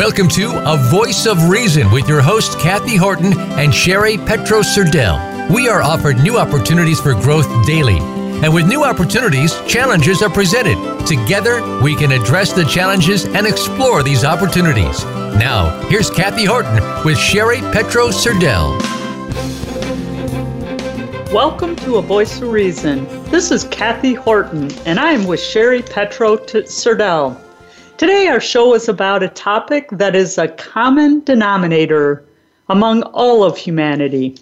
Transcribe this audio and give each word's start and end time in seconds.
Welcome 0.00 0.28
to 0.28 0.52
A 0.64 0.78
Voice 0.78 1.26
of 1.26 1.50
Reason 1.50 1.90
with 1.90 2.08
your 2.08 2.22
hosts, 2.22 2.54
Kathy 2.54 2.96
Horton 2.96 3.38
and 3.38 3.72
Sherry 3.72 4.16
Petro 4.16 4.60
Serdell. 4.60 5.50
We 5.54 5.68
are 5.68 5.82
offered 5.82 6.16
new 6.20 6.38
opportunities 6.38 6.98
for 6.98 7.12
growth 7.12 7.46
daily. 7.66 7.98
And 7.98 8.54
with 8.54 8.66
new 8.66 8.82
opportunities, 8.82 9.52
challenges 9.68 10.22
are 10.22 10.30
presented. 10.30 10.78
Together, 11.06 11.60
we 11.82 11.94
can 11.94 12.12
address 12.12 12.50
the 12.54 12.64
challenges 12.64 13.26
and 13.26 13.46
explore 13.46 14.02
these 14.02 14.24
opportunities. 14.24 15.04
Now, 15.04 15.86
here's 15.90 16.08
Kathy 16.08 16.46
Horton 16.46 16.82
with 17.04 17.18
Sherry 17.18 17.60
Petro 17.70 18.08
Serdell. 18.08 18.80
Welcome 21.30 21.76
to 21.76 21.96
A 21.96 22.02
Voice 22.02 22.40
of 22.40 22.48
Reason. 22.48 23.04
This 23.24 23.50
is 23.50 23.64
Kathy 23.64 24.14
Horton, 24.14 24.72
and 24.86 24.98
I 24.98 25.12
am 25.12 25.26
with 25.26 25.40
Sherry 25.40 25.82
Petro 25.82 26.38
Serdell. 26.38 27.38
Today, 28.00 28.28
our 28.28 28.40
show 28.40 28.72
is 28.74 28.88
about 28.88 29.22
a 29.22 29.28
topic 29.28 29.90
that 29.92 30.16
is 30.16 30.38
a 30.38 30.48
common 30.48 31.22
denominator 31.22 32.24
among 32.70 33.02
all 33.02 33.44
of 33.44 33.58
humanity. 33.58 34.38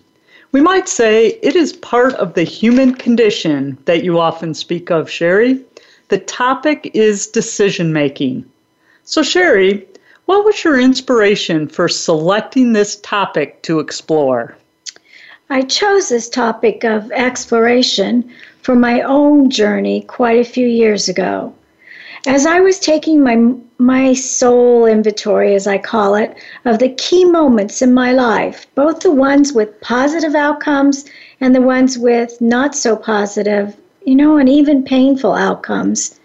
We 0.52 0.60
might 0.60 0.88
say 0.88 1.40
it 1.42 1.56
is 1.56 1.72
part 1.72 2.14
of 2.14 2.34
the 2.34 2.44
human 2.44 2.94
condition 2.94 3.76
that 3.86 4.04
you 4.04 4.20
often 4.20 4.54
speak 4.54 4.92
of, 4.92 5.10
Sherry. 5.10 5.60
The 6.06 6.18
topic 6.18 6.92
is 6.94 7.26
decision 7.26 7.92
making. 7.92 8.44
So, 9.02 9.24
Sherry, 9.24 9.88
what 10.26 10.44
was 10.44 10.62
your 10.62 10.78
inspiration 10.78 11.66
for 11.66 11.88
selecting 11.88 12.74
this 12.74 12.94
topic 13.00 13.60
to 13.62 13.80
explore? 13.80 14.56
I 15.50 15.62
chose 15.62 16.10
this 16.10 16.28
topic 16.28 16.84
of 16.84 17.10
exploration 17.10 18.32
for 18.62 18.76
my 18.76 19.00
own 19.00 19.50
journey 19.50 20.02
quite 20.02 20.38
a 20.38 20.48
few 20.48 20.68
years 20.68 21.08
ago. 21.08 21.52
As 22.30 22.44
I 22.44 22.60
was 22.60 22.78
taking 22.78 23.22
my 23.22 23.54
my 23.78 24.12
soul 24.12 24.84
inventory, 24.84 25.54
as 25.54 25.66
I 25.66 25.78
call 25.78 26.14
it, 26.14 26.36
of 26.66 26.78
the 26.78 26.90
key 26.90 27.24
moments 27.24 27.80
in 27.80 27.94
my 27.94 28.12
life, 28.12 28.66
both 28.74 29.00
the 29.00 29.10
ones 29.10 29.54
with 29.54 29.80
positive 29.80 30.34
outcomes 30.34 31.06
and 31.40 31.54
the 31.54 31.62
ones 31.62 31.96
with 31.96 32.38
not 32.38 32.74
so 32.74 32.96
positive, 32.96 33.74
you 34.04 34.14
know, 34.14 34.36
and 34.36 34.46
even 34.46 34.82
painful 34.82 35.32
outcomes, 35.32 36.20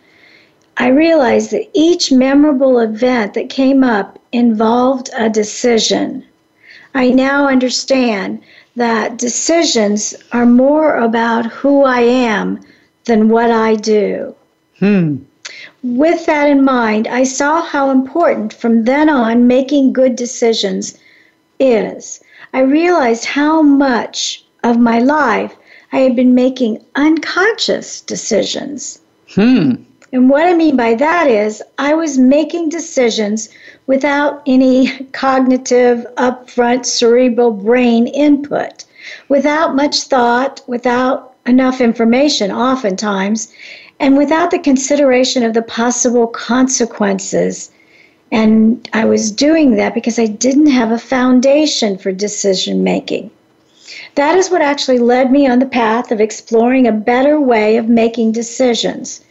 I 0.75 0.89
realized 0.89 1.51
that 1.51 1.69
each 1.73 2.11
memorable 2.11 2.79
event 2.79 3.33
that 3.35 3.47
came 3.49 3.81
up 3.81 4.19
involved 4.33 5.09
a 5.15 5.29
decision. 5.29 6.25
I 6.93 7.11
now 7.11 7.47
understand 7.47 8.41
that 8.75 9.17
decisions 9.17 10.15
are 10.33 10.45
more 10.45 10.97
about 10.97 11.45
who 11.45 11.85
I 11.85 12.01
am 12.01 12.59
than 13.05 13.29
what 13.29 13.51
I 13.51 13.75
do. 13.75 14.35
Hmm. 14.79 15.19
With 15.83 16.25
that 16.25 16.49
in 16.49 16.63
mind, 16.63 17.07
I 17.07 17.23
saw 17.23 17.61
how 17.61 17.89
important 17.91 18.53
from 18.53 18.85
then 18.85 19.09
on 19.09 19.47
making 19.47 19.93
good 19.93 20.15
decisions 20.15 20.97
is. 21.59 22.21
I 22.53 22.61
realized 22.61 23.25
how 23.25 23.61
much 23.61 24.43
of 24.63 24.77
my 24.77 24.99
life 24.99 25.55
I 25.91 25.99
had 25.99 26.15
been 26.15 26.33
making 26.33 26.83
unconscious 26.95 28.01
decisions. 28.01 28.99
Hmm. 29.35 29.73
And 30.11 30.29
what 30.29 30.45
I 30.45 30.53
mean 30.53 30.75
by 30.75 30.93
that 30.93 31.27
is, 31.27 31.61
I 31.79 31.95
was 31.95 32.17
making 32.19 32.69
decisions 32.69 33.49
without 33.87 34.41
any 34.45 34.87
cognitive, 35.11 36.05
upfront, 36.17 36.85
cerebral 36.85 37.51
brain 37.51 38.07
input, 38.07 38.85
without 39.27 39.75
much 39.75 40.03
thought, 40.03 40.61
without 40.67 41.33
enough 41.45 41.81
information, 41.81 42.51
oftentimes, 42.51 43.51
and 43.99 44.17
without 44.17 44.51
the 44.51 44.59
consideration 44.59 45.43
of 45.43 45.53
the 45.53 45.61
possible 45.61 46.27
consequences. 46.27 47.71
And 48.31 48.87
I 48.93 49.05
was 49.05 49.31
doing 49.31 49.75
that 49.75 49.93
because 49.93 50.17
I 50.17 50.25
didn't 50.25 50.71
have 50.71 50.91
a 50.91 50.97
foundation 50.97 51.97
for 51.97 52.11
decision 52.11 52.83
making. 52.83 53.29
That 54.15 54.37
is 54.37 54.49
what 54.49 54.61
actually 54.61 54.99
led 54.99 55.31
me 55.31 55.47
on 55.47 55.59
the 55.59 55.65
path 55.65 56.11
of 56.11 56.19
exploring 56.19 56.87
a 56.87 56.91
better 56.91 57.39
way 57.39 57.77
of 57.77 57.89
making 57.89 58.31
decisions. 58.31 59.21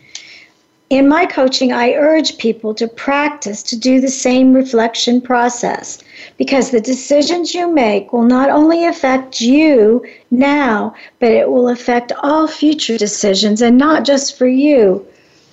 In 0.92 1.08
my 1.08 1.24
coaching, 1.24 1.72
I 1.72 1.94
urge 1.94 2.36
people 2.36 2.74
to 2.74 2.86
practice 2.86 3.62
to 3.62 3.78
do 3.78 3.98
the 3.98 4.10
same 4.10 4.52
reflection 4.52 5.22
process 5.22 5.98
because 6.36 6.70
the 6.70 6.82
decisions 6.82 7.54
you 7.54 7.66
make 7.72 8.12
will 8.12 8.24
not 8.24 8.50
only 8.50 8.84
affect 8.84 9.40
you 9.40 10.04
now, 10.30 10.94
but 11.18 11.30
it 11.30 11.50
will 11.50 11.70
affect 11.70 12.12
all 12.22 12.46
future 12.46 12.98
decisions 12.98 13.62
and 13.62 13.78
not 13.78 14.04
just 14.04 14.36
for 14.36 14.46
you, 14.46 15.06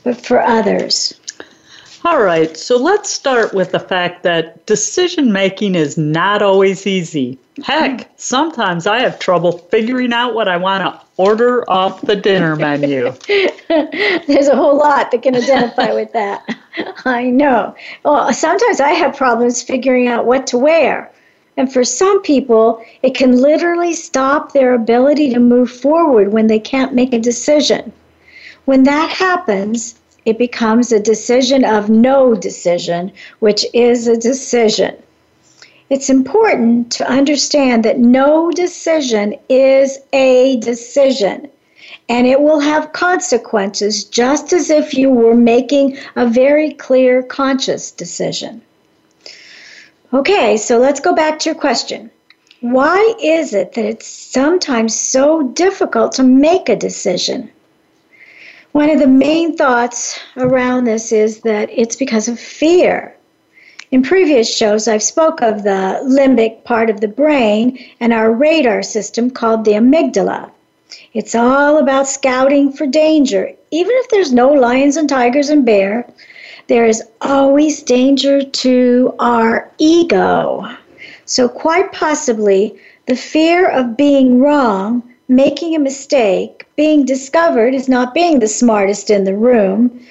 but 0.03 0.17
for 0.17 0.41
others. 0.41 1.13
All 2.05 2.21
right, 2.23 2.55
so 2.55 2.77
let's 2.77 3.09
start 3.09 3.53
with 3.53 3.73
the 3.73 3.79
fact 3.79 4.23
that 4.23 4.65
decision 4.65 5.33
making 5.33 5.75
is 5.75 5.97
not 5.97 6.41
always 6.41 6.87
easy. 6.87 7.37
Heck, 7.63 8.03
hmm. 8.03 8.11
sometimes 8.15 8.87
I 8.87 9.01
have 9.01 9.19
trouble 9.19 9.57
figuring 9.57 10.13
out 10.13 10.33
what 10.33 10.47
I 10.47 10.55
want 10.55 10.83
to 10.83 11.01
order 11.17 11.69
off 11.69 12.01
the 12.01 12.15
dinner 12.15 12.55
menu. 12.55 13.11
There's 13.67 14.47
a 14.47 14.55
whole 14.55 14.77
lot 14.77 15.11
that 15.11 15.21
can 15.21 15.35
identify 15.35 15.91
with 15.93 16.13
that. 16.13 16.47
I 17.05 17.25
know. 17.25 17.75
Well, 18.03 18.31
sometimes 18.31 18.79
I 18.79 18.91
have 18.91 19.17
problems 19.17 19.61
figuring 19.61 20.07
out 20.07 20.25
what 20.25 20.47
to 20.47 20.57
wear. 20.57 21.11
And 21.57 21.71
for 21.71 21.83
some 21.83 22.21
people, 22.21 22.81
it 23.03 23.13
can 23.13 23.41
literally 23.41 23.93
stop 23.93 24.53
their 24.53 24.73
ability 24.73 25.33
to 25.33 25.39
move 25.41 25.69
forward 25.69 26.31
when 26.31 26.47
they 26.47 26.59
can't 26.59 26.93
make 26.93 27.11
a 27.11 27.19
decision. 27.19 27.91
When 28.63 28.83
that 28.83 29.09
happens, 29.09 29.98
it 30.25 30.37
becomes 30.37 30.91
a 30.91 30.99
decision 30.99 31.63
of 31.65 31.89
no 31.89 32.35
decision, 32.35 33.11
which 33.39 33.65
is 33.73 34.07
a 34.07 34.17
decision. 34.17 34.95
It's 35.89 36.09
important 36.09 36.91
to 36.93 37.09
understand 37.09 37.83
that 37.85 37.99
no 37.99 38.51
decision 38.51 39.35
is 39.49 39.97
a 40.13 40.57
decision 40.57 41.49
and 42.09 42.25
it 42.25 42.41
will 42.41 42.59
have 42.59 42.91
consequences 42.93 44.03
just 44.03 44.51
as 44.51 44.69
if 44.69 44.93
you 44.93 45.09
were 45.11 45.35
making 45.35 45.97
a 46.15 46.27
very 46.27 46.73
clear 46.73 47.21
conscious 47.23 47.91
decision. 47.91 48.61
Okay, 50.11 50.57
so 50.57 50.79
let's 50.79 50.99
go 50.99 51.13
back 51.13 51.37
to 51.39 51.49
your 51.49 51.59
question. 51.59 52.09
Why 52.61 53.13
is 53.21 53.53
it 53.53 53.73
that 53.73 53.85
it's 53.85 54.07
sometimes 54.07 54.99
so 54.99 55.43
difficult 55.43 56.11
to 56.13 56.23
make 56.23 56.67
a 56.67 56.75
decision? 56.75 57.51
One 58.71 58.91
of 58.91 58.99
the 58.99 59.07
main 59.07 59.57
thoughts 59.57 60.19
around 60.37 60.83
this 60.83 61.11
is 61.11 61.41
that 61.41 61.69
it's 61.71 61.95
because 61.95 62.27
of 62.27 62.39
fear. 62.39 63.15
In 63.89 64.03
previous 64.03 64.55
shows, 64.55 64.87
I've 64.87 65.01
spoke 65.01 65.41
of 65.41 65.63
the 65.63 65.99
limbic 66.03 66.63
part 66.63 66.91
of 66.91 67.01
the 67.01 67.07
brain 67.07 67.83
and 67.99 68.13
our 68.13 68.31
radar 68.31 68.83
system 68.83 69.31
called 69.31 69.65
the 69.65 69.71
amygdala. 69.71 70.51
It's 71.13 71.33
all 71.33 71.79
about 71.79 72.07
scouting 72.07 72.71
for 72.71 72.85
danger. 72.85 73.51
Even 73.71 73.91
if 73.95 74.09
there's 74.09 74.31
no 74.31 74.51
lions 74.51 74.97
and 74.97 75.09
tigers 75.09 75.49
and 75.49 75.65
bear, 75.65 76.07
there 76.67 76.85
is 76.85 77.01
always 77.21 77.81
danger 77.81 78.43
to 78.43 79.15
our 79.17 79.71
ego. 79.79 80.67
So 81.25 81.49
quite 81.49 81.91
possibly, 81.91 82.79
the 83.07 83.15
fear 83.15 83.67
of 83.67 83.97
being 83.97 84.39
wrong 84.39 85.01
making 85.29 85.75
a 85.75 85.79
mistake, 85.79 86.65
being 86.75 87.05
discovered 87.05 87.73
as 87.73 87.87
not 87.87 88.13
being 88.13 88.39
the 88.39 88.47
smartest 88.47 89.09
in 89.09 89.23
the 89.23 89.35
room, 89.35 90.05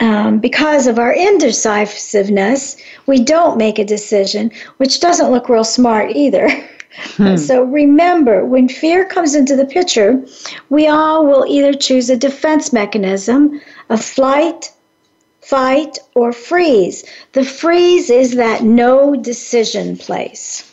um, 0.00 0.38
because 0.38 0.86
of 0.86 0.98
our 0.98 1.14
indecisiveness, 1.14 2.76
we 3.06 3.18
don't 3.18 3.56
make 3.56 3.78
a 3.78 3.84
decision, 3.84 4.52
which 4.76 5.00
doesn't 5.00 5.30
look 5.30 5.48
real 5.48 5.64
smart 5.64 6.12
either. 6.14 6.48
Hmm. 7.16 7.36
So 7.36 7.62
remember, 7.62 8.46
when 8.46 8.70
fear 8.70 9.04
comes 9.04 9.34
into 9.34 9.54
the 9.54 9.66
picture, 9.66 10.24
we 10.70 10.86
all 10.86 11.26
will 11.26 11.44
either 11.46 11.74
choose 11.74 12.08
a 12.08 12.16
defense 12.16 12.72
mechanism, 12.72 13.60
a 13.90 13.98
flight, 13.98 14.72
fight, 15.42 15.98
or 16.14 16.32
freeze. 16.32 17.04
The 17.32 17.44
freeze 17.44 18.08
is 18.08 18.36
that 18.36 18.62
no 18.62 19.14
decision 19.14 19.98
place. 19.98 20.64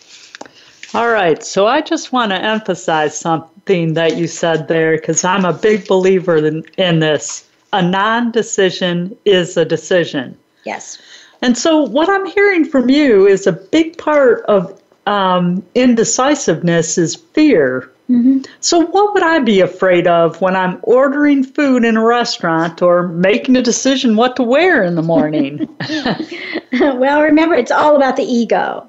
All 0.93 1.09
right, 1.09 1.43
so 1.43 1.67
I 1.67 1.81
just 1.81 2.13
want 2.13 2.31
to 2.31 2.41
emphasize 2.41 3.17
something 3.17 3.52
thing 3.65 3.93
that 3.93 4.17
you 4.17 4.27
said 4.27 4.67
there 4.67 4.97
because 4.97 5.23
I'm 5.23 5.45
a 5.45 5.53
big 5.53 5.87
believer 5.87 6.37
in, 6.37 6.63
in 6.77 6.99
this. 6.99 7.49
A 7.71 7.81
non 7.81 8.31
decision 8.31 9.17
is 9.25 9.57
a 9.57 9.65
decision. 9.65 10.37
Yes. 10.65 11.01
And 11.41 11.57
so, 11.57 11.81
what 11.81 12.09
I'm 12.09 12.25
hearing 12.25 12.65
from 12.65 12.89
you 12.89 13.27
is 13.27 13.47
a 13.47 13.51
big 13.51 13.97
part 13.97 14.43
of 14.45 14.81
um, 15.07 15.63
indecisiveness 15.75 16.97
is 16.97 17.15
fear. 17.15 17.91
Mm-hmm. 18.09 18.41
So, 18.59 18.79
what 18.79 19.13
would 19.13 19.23
I 19.23 19.39
be 19.39 19.59
afraid 19.59 20.07
of 20.07 20.39
when 20.39 20.55
I'm 20.55 20.79
ordering 20.83 21.43
food 21.43 21.83
in 21.83 21.97
a 21.97 22.03
restaurant 22.03 22.81
or 22.81 23.07
making 23.07 23.55
a 23.55 23.61
decision 23.61 24.15
what 24.15 24.35
to 24.35 24.43
wear 24.43 24.83
in 24.83 24.95
the 24.95 25.01
morning? 25.01 25.67
well, 26.79 27.21
remember, 27.21 27.55
it's 27.55 27.71
all 27.71 27.95
about 27.95 28.17
the 28.17 28.23
ego. 28.23 28.87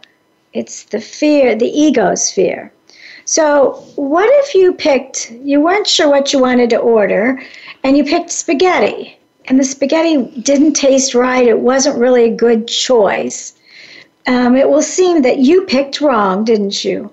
It's 0.53 0.85
the 0.85 1.01
fear, 1.01 1.57
the 1.57 1.67
ego's 1.69 2.31
fear. 2.31 2.73
So, 3.27 3.83
what 3.97 4.29
if 4.45 4.55
you 4.55 4.75
picked, 4.75 5.31
you 5.43 5.61
weren't 5.61 5.87
sure 5.87 6.09
what 6.11 6.33
you 6.33 6.39
wanted 6.41 6.71
to 6.71 6.77
order, 6.79 7.41
and 7.83 7.97
you 7.97 8.05
picked 8.05 8.31
spaghetti, 8.31 9.19
and 9.47 9.59
the 9.59 9.65
spaghetti 9.65 10.25
didn't 10.41 10.75
taste 10.75 11.15
right, 11.15 11.47
it 11.47 11.59
wasn't 11.61 11.99
really 11.99 12.25
a 12.25 12.37
good 12.37 12.69
choice. 12.69 13.55
um, 14.27 14.57
it 14.57 14.69
will 14.69 14.83
seem 14.83 15.23
that 15.23 15.39
you 15.39 15.63
picked 15.63 16.01
wrong, 16.01 16.45
didn't 16.45 16.85
you? 16.85 17.11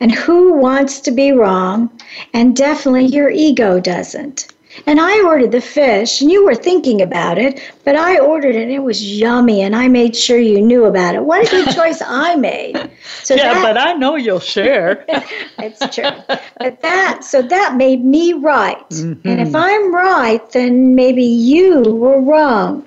And 0.00 0.12
who 0.12 0.54
wants 0.54 1.00
to 1.00 1.10
be 1.10 1.32
wrong? 1.32 1.90
And 2.32 2.56
definitely 2.56 3.06
your 3.06 3.30
ego 3.30 3.78
doesn't. 3.80 4.48
And 4.84 5.00
I 5.00 5.22
ordered 5.24 5.52
the 5.52 5.60
fish, 5.60 6.20
and 6.20 6.30
you 6.30 6.44
were 6.44 6.54
thinking 6.54 7.00
about 7.00 7.38
it, 7.38 7.60
but 7.84 7.96
I 7.96 8.18
ordered 8.18 8.54
it 8.54 8.62
and 8.62 8.70
it 8.70 8.80
was 8.80 9.02
yummy, 9.02 9.62
and 9.62 9.74
I 9.74 9.88
made 9.88 10.14
sure 10.14 10.38
you 10.38 10.60
knew 10.60 10.84
about 10.84 11.14
it. 11.14 11.24
What 11.24 11.46
a 11.46 11.50
good 11.50 11.74
choice 11.74 12.02
I 12.04 12.36
made. 12.36 12.76
So 13.22 13.34
yeah, 13.34 13.54
that, 13.54 13.62
but 13.62 13.78
I 13.78 13.94
know 13.94 14.16
you'll 14.16 14.40
share. 14.40 15.04
it's 15.08 15.94
true. 15.94 16.10
But 16.58 16.82
that, 16.82 17.24
so 17.24 17.42
that 17.42 17.76
made 17.76 18.04
me 18.04 18.34
right. 18.34 18.88
Mm-hmm. 18.90 19.26
And 19.26 19.40
if 19.40 19.54
I'm 19.54 19.94
right, 19.94 20.50
then 20.52 20.94
maybe 20.94 21.24
you 21.24 21.82
were 21.82 22.20
wrong. 22.20 22.86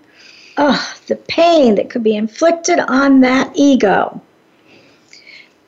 Oh, 0.58 0.94
the 1.08 1.16
pain 1.16 1.76
that 1.76 1.90
could 1.90 2.04
be 2.04 2.16
inflicted 2.16 2.80
on 2.80 3.22
that 3.22 3.52
ego. 3.56 4.22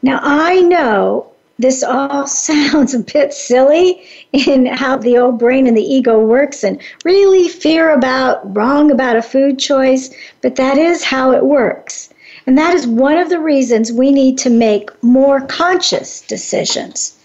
Now, 0.01 0.19
I 0.21 0.61
know 0.61 1.30
this 1.61 1.83
all 1.83 2.27
sounds 2.45 2.93
a 2.93 2.99
bit 2.99 3.33
silly 3.33 4.01
in 4.33 4.65
how 4.65 4.97
the 4.97 5.17
old 5.17 5.39
brain 5.39 5.67
and 5.67 5.77
the 5.77 5.81
ego 5.81 6.19
works 6.19 6.63
and 6.63 6.81
really 7.05 7.47
fear 7.47 7.91
about 7.91 8.55
wrong 8.55 8.91
about 8.91 9.15
a 9.15 9.21
food 9.21 9.59
choice, 9.59 10.09
but 10.41 10.55
that 10.55 10.77
is 10.77 11.03
how 11.03 11.31
it 11.31 11.45
works. 11.45 12.09
And 12.47 12.57
that 12.57 12.73
is 12.73 12.87
one 12.87 13.17
of 13.17 13.29
the 13.29 13.39
reasons 13.39 13.91
we 13.91 14.11
need 14.11 14.37
to 14.39 14.49
make 14.49 14.89
more 15.03 15.41
conscious 15.41 16.21
decisions. 16.21 17.17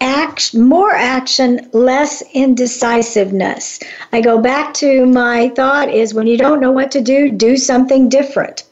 Act, 0.00 0.54
more 0.54 0.92
action, 0.92 1.68
less 1.72 2.22
indecisiveness. 2.32 3.78
I 4.12 4.20
go 4.20 4.38
back 4.38 4.74
to 4.74 5.06
my 5.06 5.50
thought 5.50 5.88
is 5.88 6.14
when 6.14 6.26
you 6.26 6.36
don't 6.36 6.60
know 6.60 6.72
what 6.72 6.90
to 6.92 7.00
do, 7.00 7.30
do 7.30 7.56
something 7.56 8.08
different. 8.08 8.64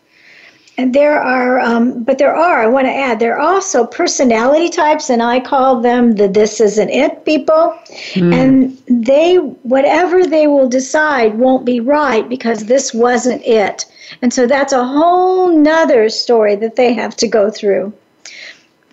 And 0.79 0.95
there 0.95 1.21
are, 1.21 1.61
um, 1.61 2.03
but 2.03 2.17
there 2.17 2.35
are, 2.35 2.63
I 2.63 2.67
want 2.67 2.87
to 2.87 2.93
add, 2.93 3.21
there 3.21 3.39
are 3.39 3.55
also 3.55 3.87
personality 3.87 4.71
types, 4.71 5.11
and 5.11 5.23
I 5.23 5.39
call 5.39 5.81
them 5.81 6.13
the 6.13 6.29
this 6.29 6.61
isn't 6.61 6.89
it 6.89 7.27
people. 7.27 7.79
Mm. 8.15 8.35
And 8.35 9.05
they, 9.05 9.37
whatever 9.37 10.25
they 10.25 10.47
will 10.47 10.69
decide, 10.69 11.39
won't 11.39 11.67
be 11.67 11.81
right 11.81 12.27
because 12.27 12.65
this 12.65 12.95
wasn't 12.95 13.45
it. 13.45 13.85
And 14.23 14.33
so 14.33 14.47
that's 14.47 14.73
a 14.73 14.85
whole 14.85 15.55
nother 15.57 16.09
story 16.09 16.57
that 16.57 16.77
they 16.77 16.95
have 16.95 17.17
to 17.17 17.29
go 17.29 17.51
through. 17.51 17.93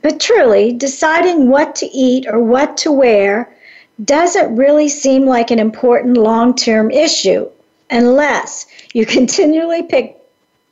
But 0.02 0.20
truly, 0.20 0.74
deciding 0.74 1.50
what 1.50 1.76
to 1.76 1.86
eat 1.88 2.28
or 2.28 2.40
what 2.40 2.78
to 2.78 2.92
wear 2.92 3.54
doesn't 4.04 4.56
really 4.56 4.88
seem 4.90 5.26
like 5.26 5.52
an 5.52 5.60
important 5.60 6.18
long 6.18 6.56
term 6.56 6.92
issue 6.92 7.50
unless 7.90 8.66
you 8.94 9.06
continually 9.18 9.84
pick 9.84 10.19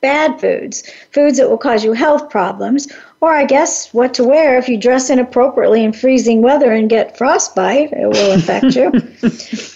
bad 0.01 0.39
foods, 0.39 0.83
foods 1.11 1.37
that 1.37 1.49
will 1.49 1.57
cause 1.57 1.83
you 1.83 1.93
health 1.93 2.29
problems, 2.29 2.87
or 3.19 3.33
I 3.33 3.45
guess 3.45 3.93
what 3.93 4.13
to 4.15 4.23
wear 4.23 4.57
if 4.57 4.69
you 4.69 4.77
dress 4.77 5.09
inappropriately 5.09 5.83
in 5.83 5.91
freezing 5.91 6.41
weather 6.41 6.71
and 6.71 6.89
get 6.89 7.17
frostbite, 7.17 7.91
it 7.91 8.07
will 8.07 8.31
affect 8.33 8.75
you. 8.75 8.91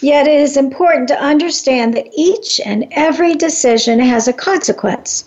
Yet 0.00 0.28
it 0.28 0.40
is 0.40 0.56
important 0.56 1.08
to 1.08 1.20
understand 1.20 1.94
that 1.94 2.08
each 2.16 2.60
and 2.64 2.86
every 2.92 3.34
decision 3.34 3.98
has 3.98 4.28
a 4.28 4.32
consequence. 4.32 5.24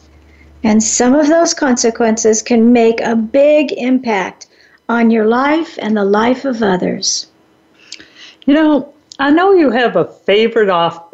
And 0.64 0.82
some 0.82 1.14
of 1.14 1.28
those 1.28 1.54
consequences 1.54 2.42
can 2.42 2.72
make 2.74 3.02
a 3.02 3.16
big 3.16 3.74
impact 3.74 4.48
on 4.88 5.12
your 5.12 5.28
life 5.28 5.78
and 5.82 5.96
the 5.96 6.06
life 6.06 6.46
of 6.46 6.64
others. 6.64 7.28
You 8.46 8.54
know, 8.54 8.94
I 9.20 9.32
know 9.32 9.52
you 9.52 9.72
have 9.72 9.96
a 9.96 10.06
favorite 10.06 10.70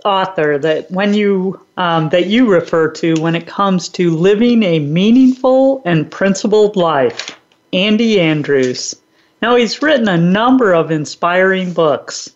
author 0.06 0.58
that 0.58 0.90
when 0.92 1.14
you 1.14 1.60
um, 1.78 2.10
that 2.10 2.28
you 2.28 2.52
refer 2.52 2.90
to 2.92 3.14
when 3.22 3.36
it 3.36 3.48
comes 3.48 3.90
to 3.90 4.12
living 4.12 4.64
a 4.64 4.80
meaningful 4.80 5.82
and 5.86 6.10
principled 6.10 6.76
life, 6.76 7.38
Andy 7.74 8.20
Andrews. 8.20 8.96
Now 9.42 9.56
he's 9.56 9.82
written 9.82 10.08
a 10.08 10.18
number 10.18 10.74
of 10.74 10.92
inspiring 10.92 11.74
books. 11.74 12.30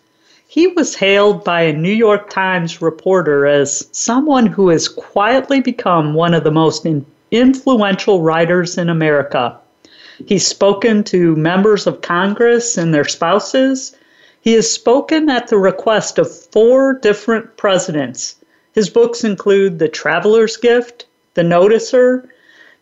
He 0.48 0.68
was 0.68 0.94
hailed 0.94 1.44
by 1.44 1.62
a 1.62 1.72
New 1.72 1.92
York 1.92 2.30
Times 2.30 2.80
reporter 2.80 3.46
as 3.46 3.86
someone 3.92 4.46
who 4.46 4.68
has 4.68 4.88
quietly 4.88 5.60
become 5.60 6.14
one 6.14 6.34
of 6.34 6.44
the 6.44 6.50
most 6.50 6.86
influential 7.30 8.22
writers 8.22 8.78
in 8.78 8.88
America. 8.88 9.58
He's 10.24 10.46
spoken 10.46 11.04
to 11.04 11.36
members 11.36 11.86
of 11.86 12.00
Congress 12.00 12.78
and 12.78 12.94
their 12.94 13.04
spouses 13.04 13.95
he 14.46 14.52
has 14.52 14.70
spoken 14.70 15.28
at 15.28 15.48
the 15.48 15.58
request 15.58 16.20
of 16.20 16.32
four 16.32 16.94
different 17.00 17.56
presidents. 17.56 18.36
His 18.74 18.88
books 18.88 19.24
include 19.24 19.80
The 19.80 19.88
Traveler's 19.88 20.56
Gift, 20.56 21.06
The 21.34 21.42
Noticer, 21.42 22.28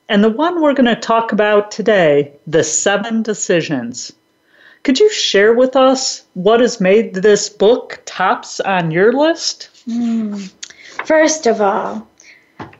and 0.06 0.22
the 0.22 0.28
one 0.28 0.60
we're 0.60 0.74
going 0.74 0.94
to 0.94 0.94
talk 0.94 1.32
about 1.32 1.70
today, 1.70 2.34
The 2.46 2.62
Seven 2.62 3.22
Decisions. 3.22 4.12
Could 4.82 5.00
you 5.00 5.10
share 5.10 5.54
with 5.54 5.74
us 5.74 6.26
what 6.34 6.60
has 6.60 6.82
made 6.82 7.14
this 7.14 7.48
book 7.48 8.02
tops 8.04 8.60
on 8.60 8.90
your 8.90 9.14
list? 9.14 9.70
Mm. 9.88 10.52
First 11.06 11.46
of 11.46 11.62
all, 11.62 12.06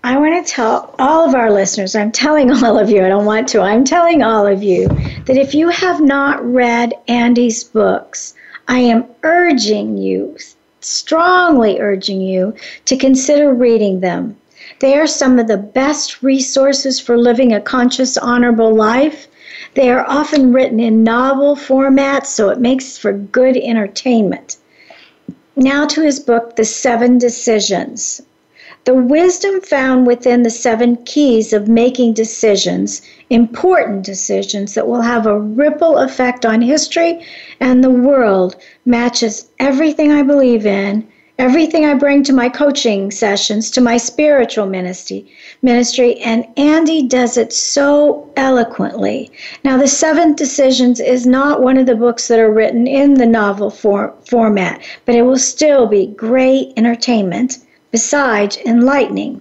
I 0.05 0.19
want 0.19 0.47
to 0.47 0.53
tell 0.53 0.95
all 0.99 1.27
of 1.27 1.35
our 1.35 1.51
listeners, 1.51 1.97
I'm 1.97 2.13
telling 2.13 2.51
all 2.63 2.79
of 2.79 2.91
you, 2.91 3.03
I 3.03 3.09
don't 3.09 3.25
want 3.25 3.49
to, 3.49 3.63
I'm 3.63 3.85
telling 3.85 4.23
all 4.23 4.47
of 4.47 4.63
you 4.63 4.89
that 5.25 5.39
if 5.39 5.55
you 5.55 5.71
have 5.71 6.03
not 6.03 6.45
read 6.45 6.93
Andy's 7.09 7.65
books, 7.65 8.35
I 8.69 8.79
am 8.79 9.05
urging 9.23 9.99
you, 9.99 10.37
strongly 10.81 11.81
urging 11.81 12.21
you, 12.21 12.55
to 12.87 12.97
consider 12.97 13.53
reading 13.53 14.01
them. 14.01 14.37
They 14.81 14.99
are 14.99 15.07
some 15.07 15.39
of 15.39 15.47
the 15.47 15.57
best 15.57 16.23
resources 16.23 16.99
for 16.99 17.17
living 17.19 17.53
a 17.53 17.61
conscious, 17.61 18.17
honorable 18.17 18.75
life. 18.75 19.29
They 19.75 19.91
are 19.91 20.05
often 20.09 20.53
written 20.53 20.81
in 20.81 21.05
novel 21.05 21.57
formats, 21.57 22.27
so 22.27 22.49
it 22.49 22.61
makes 22.61 22.97
for 22.97 23.13
good 23.13 23.57
entertainment. 23.57 24.57
Now 25.57 25.87
to 25.87 26.01
his 26.01 26.19
book, 26.19 26.57
The 26.57 26.65
Seven 26.65 27.19
Decisions. 27.19 28.23
The 28.85 28.95
wisdom 28.95 29.63
found 29.63 30.07
within 30.07 30.43
the 30.43 30.51
seven 30.51 30.97
keys 31.07 31.55
of 31.55 31.69
making 31.69 32.13
decisions, 32.13 33.01
important 33.31 34.03
decisions 34.03 34.75
that 34.75 34.87
will 34.87 35.01
have 35.01 35.27
a 35.27 35.41
ripple 35.41 35.97
effect 35.97 36.45
on 36.45 36.61
history 36.61 37.25
and 37.61 37.83
the 37.83 37.89
world, 37.89 38.57
matches 38.85 39.49
everything 39.59 40.13
I 40.13 40.23
believe 40.23 40.67
in, 40.67 41.07
everything 41.39 41.87
I 41.87 41.95
bring 41.95 42.25
to 42.25 42.35
my 42.35 42.51
coaching 42.51 43.11
sessions, 43.11 43.71
to 43.71 43.81
my 43.81 43.97
spiritual 43.97 44.67
ministry, 44.67 45.27
ministry, 45.63 46.19
and 46.19 46.47
Andy 46.59 47.01
does 47.01 47.39
it 47.39 47.55
so 47.55 48.29
eloquently. 48.37 49.33
Now, 49.65 49.79
The 49.79 49.89
Seven 49.89 50.35
Decisions 50.35 51.01
is 51.01 51.27
not 51.27 51.63
one 51.63 51.79
of 51.79 51.87
the 51.87 51.97
books 51.97 52.29
that 52.29 52.39
are 52.39 52.53
written 52.53 52.87
in 52.87 53.15
the 53.15 53.25
novel 53.25 53.71
for, 53.71 54.13
format, 54.29 54.83
but 55.07 55.15
it 55.15 55.23
will 55.23 55.39
still 55.39 55.87
be 55.87 56.09
great 56.09 56.75
entertainment 56.77 57.61
besides 57.95 58.57
enlightening. 58.67 59.41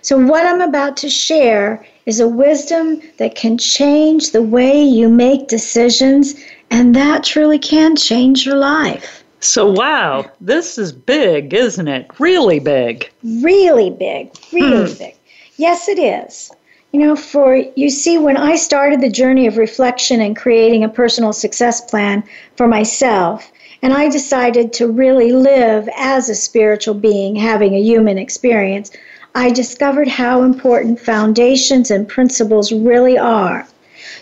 So, 0.00 0.16
what 0.16 0.46
I'm 0.46 0.62
about 0.62 0.96
to 1.02 1.10
share 1.10 1.84
is 2.06 2.18
a 2.18 2.26
wisdom 2.26 3.02
that 3.18 3.34
can 3.34 3.58
change 3.58 4.30
the 4.30 4.40
way 4.40 4.82
you 4.82 5.10
make 5.10 5.48
decisions, 5.48 6.34
and 6.70 6.96
that 6.96 7.24
truly 7.24 7.58
can 7.58 7.94
change 7.94 8.46
your 8.46 8.56
life. 8.56 9.22
So, 9.40 9.70
wow, 9.70 10.24
this 10.40 10.78
is 10.78 10.92
big, 10.92 11.52
isn't 11.52 11.86
it? 11.86 12.06
Really 12.18 12.58
big. 12.58 13.10
Really 13.22 13.90
big. 13.90 14.30
Really 14.50 14.90
hmm. 14.90 14.98
big. 14.98 15.14
Yes, 15.58 15.86
it 15.86 15.98
is. 15.98 16.50
You 16.92 17.00
know, 17.00 17.16
for 17.16 17.54
you 17.76 17.90
see, 17.90 18.16
when 18.16 18.38
I 18.38 18.56
started 18.56 19.02
the 19.02 19.10
journey 19.10 19.46
of 19.46 19.58
reflection 19.58 20.22
and 20.22 20.34
creating 20.34 20.84
a 20.84 20.88
personal 20.88 21.34
success 21.34 21.82
plan 21.82 22.24
for 22.56 22.66
myself, 22.66 23.52
and 23.84 23.92
I 23.92 24.08
decided 24.08 24.72
to 24.72 24.88
really 24.88 25.32
live 25.32 25.90
as 25.94 26.30
a 26.30 26.34
spiritual 26.34 26.94
being, 26.94 27.36
having 27.36 27.74
a 27.74 27.82
human 27.82 28.16
experience. 28.16 28.90
I 29.34 29.50
discovered 29.50 30.08
how 30.08 30.42
important 30.42 30.98
foundations 30.98 31.90
and 31.90 32.08
principles 32.08 32.72
really 32.72 33.18
are. 33.18 33.68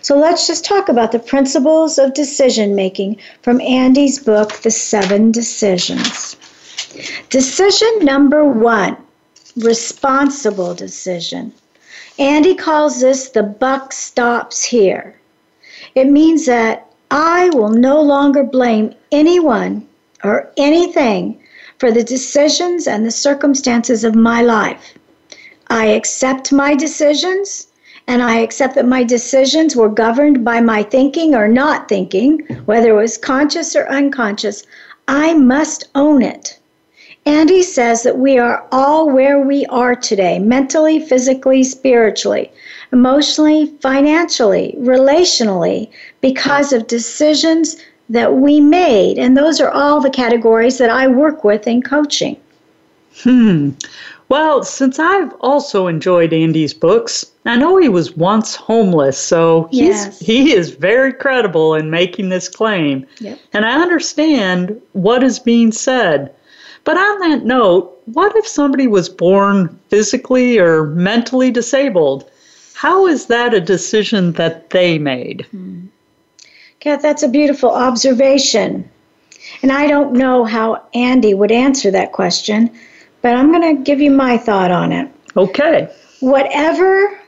So 0.00 0.18
let's 0.18 0.48
just 0.48 0.64
talk 0.64 0.88
about 0.88 1.12
the 1.12 1.20
principles 1.20 1.96
of 1.96 2.12
decision 2.12 2.74
making 2.74 3.18
from 3.42 3.60
Andy's 3.60 4.18
book, 4.18 4.52
The 4.62 4.70
Seven 4.72 5.30
Decisions. 5.30 6.36
Decision 7.30 8.00
number 8.00 8.42
one 8.42 8.96
responsible 9.56 10.74
decision. 10.74 11.52
Andy 12.18 12.56
calls 12.56 13.00
this 13.00 13.28
the 13.28 13.44
buck 13.44 13.92
stops 13.92 14.64
here. 14.64 15.14
It 15.94 16.08
means 16.08 16.46
that 16.46 16.91
I 17.14 17.50
will 17.50 17.68
no 17.68 18.00
longer 18.00 18.42
blame 18.42 18.94
anyone 19.10 19.86
or 20.24 20.50
anything 20.56 21.38
for 21.78 21.92
the 21.92 22.02
decisions 22.02 22.86
and 22.86 23.04
the 23.04 23.10
circumstances 23.10 24.02
of 24.02 24.14
my 24.14 24.40
life. 24.40 24.94
I 25.68 25.88
accept 25.88 26.54
my 26.54 26.74
decisions 26.74 27.66
and 28.06 28.22
I 28.22 28.36
accept 28.36 28.76
that 28.76 28.86
my 28.88 29.04
decisions 29.04 29.76
were 29.76 29.90
governed 29.90 30.42
by 30.42 30.62
my 30.62 30.84
thinking 30.84 31.34
or 31.34 31.48
not 31.48 31.86
thinking, 31.86 32.38
whether 32.64 32.88
it 32.88 33.02
was 33.02 33.18
conscious 33.18 33.76
or 33.76 33.86
unconscious. 33.90 34.62
I 35.06 35.34
must 35.34 35.84
own 35.94 36.22
it. 36.22 36.58
Andy 37.24 37.62
says 37.62 38.02
that 38.02 38.18
we 38.18 38.36
are 38.38 38.66
all 38.72 39.08
where 39.08 39.38
we 39.38 39.64
are 39.66 39.94
today 39.94 40.38
mentally, 40.40 40.98
physically, 40.98 41.62
spiritually, 41.62 42.50
emotionally, 42.92 43.66
financially, 43.80 44.74
relationally 44.78 45.88
because 46.20 46.72
of 46.72 46.88
decisions 46.88 47.76
that 48.08 48.34
we 48.34 48.60
made. 48.60 49.18
And 49.18 49.36
those 49.36 49.60
are 49.60 49.70
all 49.70 50.00
the 50.00 50.10
categories 50.10 50.78
that 50.78 50.90
I 50.90 51.06
work 51.06 51.44
with 51.44 51.66
in 51.66 51.82
coaching. 51.82 52.36
Hmm. 53.22 53.70
Well, 54.28 54.64
since 54.64 54.98
I've 54.98 55.32
also 55.40 55.86
enjoyed 55.86 56.32
Andy's 56.32 56.72
books, 56.72 57.26
I 57.44 57.56
know 57.56 57.76
he 57.76 57.90
was 57.90 58.16
once 58.16 58.56
homeless, 58.56 59.18
so 59.18 59.68
he's 59.70 60.06
Yes. 60.06 60.18
he 60.20 60.54
is 60.54 60.70
very 60.70 61.12
credible 61.12 61.74
in 61.74 61.90
making 61.90 62.30
this 62.30 62.48
claim. 62.48 63.06
Yep. 63.20 63.38
And 63.52 63.66
I 63.66 63.80
understand 63.82 64.80
what 64.92 65.22
is 65.22 65.38
being 65.38 65.70
said. 65.70 66.32
But 66.84 66.96
on 66.96 67.20
that 67.20 67.44
note, 67.44 68.00
what 68.06 68.34
if 68.36 68.46
somebody 68.46 68.86
was 68.86 69.08
born 69.08 69.78
physically 69.88 70.58
or 70.58 70.86
mentally 70.86 71.50
disabled? 71.50 72.28
How 72.74 73.06
is 73.06 73.26
that 73.26 73.54
a 73.54 73.60
decision 73.60 74.32
that 74.32 74.70
they 74.70 74.98
made? 74.98 75.46
Hmm. 75.50 75.86
Kath, 76.80 77.00
that's 77.00 77.22
a 77.22 77.28
beautiful 77.28 77.70
observation. 77.70 78.90
And 79.62 79.70
I 79.70 79.86
don't 79.86 80.14
know 80.14 80.44
how 80.44 80.84
Andy 80.94 81.32
would 81.34 81.52
answer 81.52 81.92
that 81.92 82.12
question, 82.12 82.70
but 83.20 83.36
I'm 83.36 83.52
going 83.52 83.76
to 83.76 83.82
give 83.82 84.00
you 84.00 84.10
my 84.10 84.36
thought 84.36 84.72
on 84.72 84.90
it. 84.90 85.08
Okay. 85.36 85.88
Whatever 86.18 87.20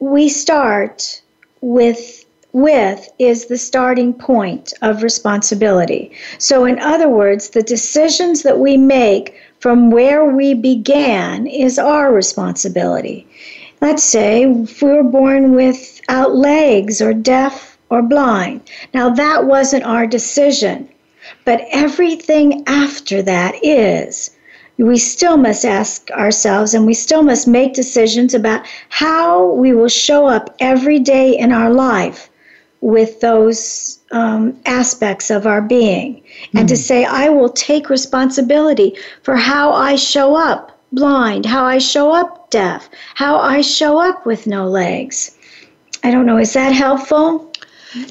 we 0.00 0.28
start 0.28 1.22
with 1.62 2.23
with 2.54 3.08
is 3.18 3.46
the 3.46 3.58
starting 3.58 4.14
point 4.14 4.72
of 4.80 5.02
responsibility. 5.02 6.12
So 6.38 6.64
in 6.64 6.78
other 6.78 7.08
words, 7.08 7.50
the 7.50 7.64
decisions 7.64 8.42
that 8.44 8.60
we 8.60 8.76
make 8.76 9.34
from 9.58 9.90
where 9.90 10.24
we 10.24 10.54
began 10.54 11.48
is 11.48 11.80
our 11.80 12.12
responsibility. 12.12 13.26
Let's 13.80 14.04
say 14.04 14.44
if 14.44 14.80
we 14.80 14.92
were 14.92 15.02
born 15.02 15.56
without 15.56 16.36
legs 16.36 17.02
or 17.02 17.12
deaf 17.12 17.76
or 17.90 18.02
blind. 18.02 18.60
Now 18.94 19.10
that 19.10 19.46
wasn't 19.46 19.84
our 19.84 20.06
decision, 20.06 20.88
but 21.44 21.66
everything 21.72 22.62
after 22.68 23.20
that 23.22 23.56
is 23.64 24.30
we 24.78 24.98
still 24.98 25.36
must 25.36 25.64
ask 25.64 26.08
ourselves 26.12 26.72
and 26.72 26.86
we 26.86 26.94
still 26.94 27.22
must 27.24 27.48
make 27.48 27.74
decisions 27.74 28.32
about 28.32 28.64
how 28.90 29.50
we 29.54 29.72
will 29.72 29.88
show 29.88 30.26
up 30.26 30.54
every 30.60 31.00
day 31.00 31.36
in 31.36 31.50
our 31.50 31.70
life 31.70 32.30
with 32.84 33.20
those 33.20 33.98
um, 34.12 34.54
aspects 34.66 35.30
of 35.30 35.46
our 35.46 35.62
being. 35.62 36.22
And 36.52 36.68
to 36.68 36.76
say, 36.76 37.06
I 37.06 37.30
will 37.30 37.48
take 37.48 37.88
responsibility 37.88 38.94
for 39.22 39.36
how 39.36 39.72
I 39.72 39.96
show 39.96 40.36
up 40.36 40.78
blind, 40.92 41.46
how 41.46 41.64
I 41.64 41.78
show 41.78 42.12
up 42.12 42.50
deaf, 42.50 42.90
how 43.14 43.38
I 43.38 43.62
show 43.62 43.98
up 43.98 44.26
with 44.26 44.46
no 44.46 44.68
legs. 44.68 45.34
I 46.02 46.10
don't 46.10 46.26
know, 46.26 46.36
is 46.36 46.52
that 46.52 46.72
helpful? 46.72 47.50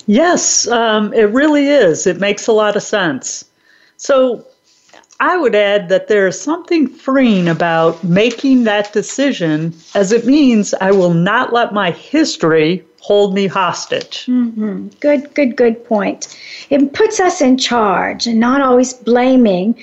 Yes, 0.07 0.67
um, 0.67 1.13
it 1.13 1.29
really 1.29 1.67
is. 1.67 2.07
It 2.07 2.19
makes 2.19 2.47
a 2.47 2.51
lot 2.51 2.75
of 2.75 2.81
sense. 2.81 3.45
So 3.97 4.43
I 5.23 5.37
would 5.37 5.55
add 5.55 5.87
that 5.87 6.09
there 6.09 6.27
is 6.27 6.37
something 6.37 6.85
freeing 6.85 7.47
about 7.47 8.03
making 8.03 8.65
that 8.65 8.91
decision, 8.91 9.73
as 9.95 10.11
it 10.11 10.25
means 10.25 10.73
I 10.81 10.91
will 10.91 11.13
not 11.13 11.53
let 11.53 11.73
my 11.73 11.91
history 11.91 12.83
hold 12.99 13.33
me 13.33 13.47
hostage. 13.47 14.25
hmm 14.25 14.89
Good, 14.99 15.33
good, 15.33 15.55
good 15.55 15.85
point. 15.85 16.37
It 16.69 16.91
puts 16.91 17.21
us 17.21 17.39
in 17.39 17.57
charge 17.57 18.27
and 18.27 18.37
not 18.37 18.59
always 18.59 18.93
blaming, 18.93 19.81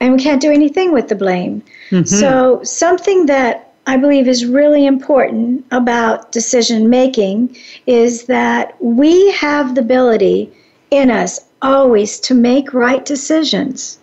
and 0.00 0.14
we 0.14 0.18
can't 0.18 0.42
do 0.42 0.50
anything 0.50 0.90
with 0.92 1.06
the 1.06 1.14
blame. 1.14 1.62
So, 2.04 2.60
something 2.64 3.26
that 3.26 3.72
I 3.86 3.96
believe 3.96 4.26
is 4.26 4.44
really 4.44 4.86
important 4.86 5.64
about 5.70 6.32
decision 6.32 6.90
making 6.90 7.56
is 7.86 8.24
that 8.24 8.74
we 8.82 9.30
have 9.30 9.76
the 9.76 9.82
ability 9.82 10.50
in 10.90 11.12
us 11.12 11.38
always 11.62 12.18
to 12.26 12.34
make 12.34 12.74
right 12.74 13.04
decisions. 13.04 13.99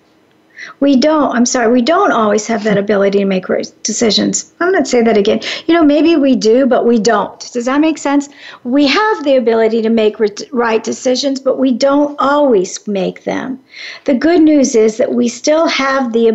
We 0.80 0.96
don't, 0.96 1.36
I'm 1.36 1.46
sorry, 1.46 1.72
we 1.72 1.82
don't 1.82 2.12
always 2.12 2.48
have 2.48 2.64
that 2.64 2.78
ability 2.78 3.20
to 3.20 3.26
make 3.26 3.50
right 3.50 3.72
decisions. 3.84 4.54
I'm 4.60 4.72
going 4.72 4.84
to 4.84 4.90
say 4.90 5.02
that 5.04 5.18
again. 5.18 5.42
You 5.66 5.74
know, 5.74 5.84
maybe 5.84 6.16
we 6.16 6.36
do, 6.36 6.66
but 6.66 6.86
we 6.86 7.00
don't. 7.00 7.40
Does 7.52 7.66
that 7.66 7.82
make 7.82 7.98
sense? 7.98 8.30
We 8.64 8.88
have 8.88 9.24
the 9.24 9.36
ability 9.36 9.82
to 9.82 9.90
make 9.90 10.16
right 10.52 10.84
decisions, 10.84 11.40
but 11.40 11.58
we 11.58 11.72
don't 11.72 12.16
always 12.20 12.88
make 12.88 13.24
them. 13.24 13.60
The 14.06 14.16
good 14.16 14.42
news 14.42 14.76
is 14.76 14.98
that 14.98 15.14
we 15.14 15.28
still 15.28 15.68
have 15.68 16.14
the 16.14 16.28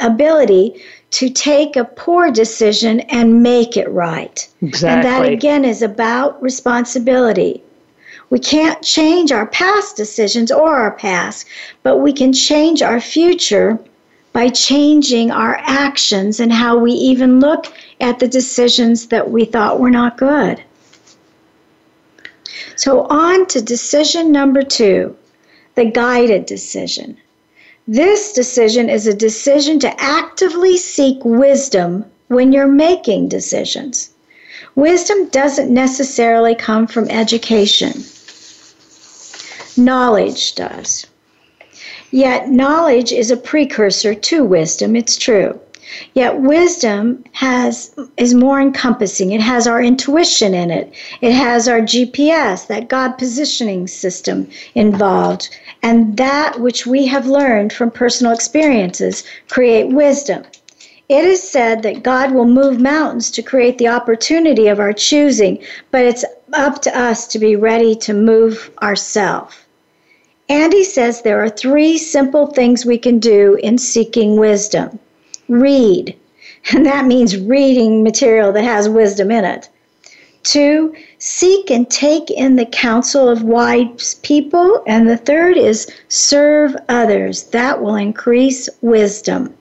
ability 0.00 0.82
to 1.12 1.30
take 1.30 1.76
a 1.76 1.84
poor 1.84 2.30
decision 2.30 3.00
and 3.00 3.42
make 3.42 3.76
it 3.76 3.88
right. 3.90 4.48
Exactly. 4.60 4.88
And 4.88 5.04
that 5.04 5.32
again 5.32 5.64
is 5.64 5.80
about 5.80 6.42
responsibility. 6.42 7.62
We 8.28 8.38
can't 8.38 8.82
change 8.82 9.30
our 9.30 9.46
past 9.46 9.96
decisions 9.96 10.50
or 10.50 10.74
our 10.74 10.90
past, 10.90 11.46
but 11.82 11.98
we 11.98 12.12
can 12.12 12.32
change 12.32 12.82
our 12.82 13.00
future 13.00 13.78
by 14.32 14.48
changing 14.48 15.30
our 15.30 15.56
actions 15.62 16.40
and 16.40 16.52
how 16.52 16.76
we 16.76 16.92
even 16.92 17.40
look 17.40 17.72
at 18.00 18.18
the 18.18 18.28
decisions 18.28 19.06
that 19.06 19.30
we 19.30 19.44
thought 19.44 19.80
were 19.80 19.90
not 19.90 20.18
good. 20.18 20.62
So, 22.74 23.06
on 23.06 23.46
to 23.46 23.62
decision 23.62 24.32
number 24.32 24.62
two 24.62 25.16
the 25.76 25.84
guided 25.84 26.46
decision. 26.46 27.16
This 27.86 28.32
decision 28.32 28.90
is 28.90 29.06
a 29.06 29.14
decision 29.14 29.78
to 29.80 30.00
actively 30.02 30.76
seek 30.76 31.24
wisdom 31.24 32.04
when 32.28 32.52
you're 32.52 32.66
making 32.66 33.28
decisions. 33.28 34.10
Wisdom 34.74 35.28
doesn't 35.28 35.72
necessarily 35.72 36.54
come 36.54 36.86
from 36.86 37.08
education, 37.08 38.04
knowledge 39.78 40.54
does. 40.54 41.06
Yet, 42.10 42.48
knowledge 42.48 43.12
is 43.12 43.30
a 43.30 43.36
precursor 43.36 44.14
to 44.14 44.44
wisdom, 44.44 44.96
it's 44.96 45.16
true. 45.16 45.60
Yet 46.14 46.40
wisdom 46.40 47.22
has 47.32 47.94
is 48.16 48.34
more 48.34 48.60
encompassing. 48.60 49.30
It 49.30 49.40
has 49.40 49.68
our 49.68 49.80
intuition 49.80 50.52
in 50.52 50.70
it. 50.70 50.92
It 51.20 51.30
has 51.30 51.68
our 51.68 51.80
GPS, 51.80 52.66
that 52.66 52.88
God 52.88 53.12
positioning 53.12 53.86
system 53.86 54.48
involved, 54.74 55.48
and 55.84 56.16
that 56.16 56.60
which 56.60 56.86
we 56.86 57.06
have 57.06 57.28
learned 57.28 57.72
from 57.72 57.92
personal 57.92 58.32
experiences 58.32 59.22
create 59.48 59.92
wisdom. 59.92 60.42
It 61.08 61.24
is 61.24 61.40
said 61.40 61.84
that 61.84 62.02
God 62.02 62.32
will 62.32 62.46
move 62.46 62.80
mountains 62.80 63.30
to 63.30 63.42
create 63.42 63.78
the 63.78 63.86
opportunity 63.86 64.66
of 64.66 64.80
our 64.80 64.92
choosing, 64.92 65.60
but 65.92 66.04
it's 66.04 66.24
up 66.52 66.82
to 66.82 66.98
us 66.98 67.28
to 67.28 67.38
be 67.38 67.54
ready 67.54 67.94
to 67.94 68.12
move 68.12 68.70
ourselves. 68.82 69.54
Andy 70.48 70.84
says 70.84 71.22
there 71.22 71.42
are 71.42 71.48
three 71.48 71.98
simple 71.98 72.46
things 72.46 72.86
we 72.86 72.98
can 72.98 73.18
do 73.18 73.58
in 73.62 73.78
seeking 73.78 74.36
wisdom 74.36 74.98
read, 75.48 76.16
and 76.72 76.86
that 76.86 77.06
means 77.06 77.36
reading 77.36 78.02
material 78.02 78.52
that 78.52 78.64
has 78.64 78.88
wisdom 78.88 79.30
in 79.30 79.44
it. 79.44 79.68
Two, 80.46 80.94
seek 81.18 81.72
and 81.72 81.90
take 81.90 82.30
in 82.30 82.54
the 82.54 82.66
counsel 82.66 83.28
of 83.28 83.42
wise 83.42 84.14
people. 84.22 84.80
And 84.86 85.08
the 85.08 85.16
third 85.16 85.56
is 85.56 85.88
serve 86.08 86.76
others. 86.88 87.44
That 87.50 87.82
will 87.82 87.96
increase 87.96 88.68
wisdom. 88.80 89.52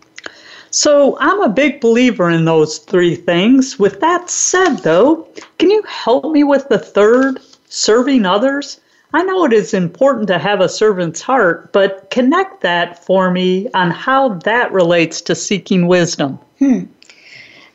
So 0.69 1.17
I'm 1.19 1.41
a 1.41 1.49
big 1.49 1.81
believer 1.81 2.29
in 2.29 2.45
those 2.45 2.77
three 2.77 3.15
things. 3.15 3.79
With 3.79 3.99
that 4.01 4.29
said, 4.29 4.77
though, 4.83 5.27
can 5.57 5.71
you 5.71 5.81
help 5.87 6.31
me 6.31 6.43
with 6.43 6.69
the 6.69 6.77
third, 6.77 7.39
serving 7.67 8.27
others? 8.27 8.79
I 9.15 9.23
know 9.23 9.45
it 9.45 9.53
is 9.53 9.73
important 9.73 10.27
to 10.27 10.37
have 10.37 10.59
a 10.59 10.67
servant's 10.67 11.21
heart, 11.21 11.71
but 11.71 12.09
connect 12.09 12.59
that 12.63 13.05
for 13.05 13.31
me 13.31 13.69
on 13.73 13.89
how 13.89 14.33
that 14.39 14.73
relates 14.73 15.21
to 15.21 15.35
seeking 15.35 15.87
wisdom. 15.87 16.37
Hmm. 16.59 16.83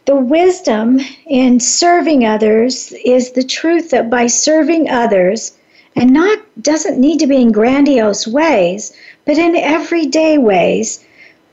The 0.04 0.16
wisdom 0.16 1.00
in 1.24 1.58
serving 1.58 2.26
others 2.26 2.92
is 3.06 3.32
the 3.32 3.42
truth 3.42 3.88
that 3.88 4.10
by 4.10 4.26
serving 4.26 4.90
others, 4.90 5.56
and 5.96 6.12
not 6.12 6.40
doesn't 6.60 7.00
need 7.00 7.20
to 7.20 7.26
be 7.26 7.40
in 7.40 7.52
grandiose 7.52 8.26
ways, 8.26 8.92
but 9.24 9.38
in 9.38 9.56
everyday 9.56 10.36
ways, 10.36 11.02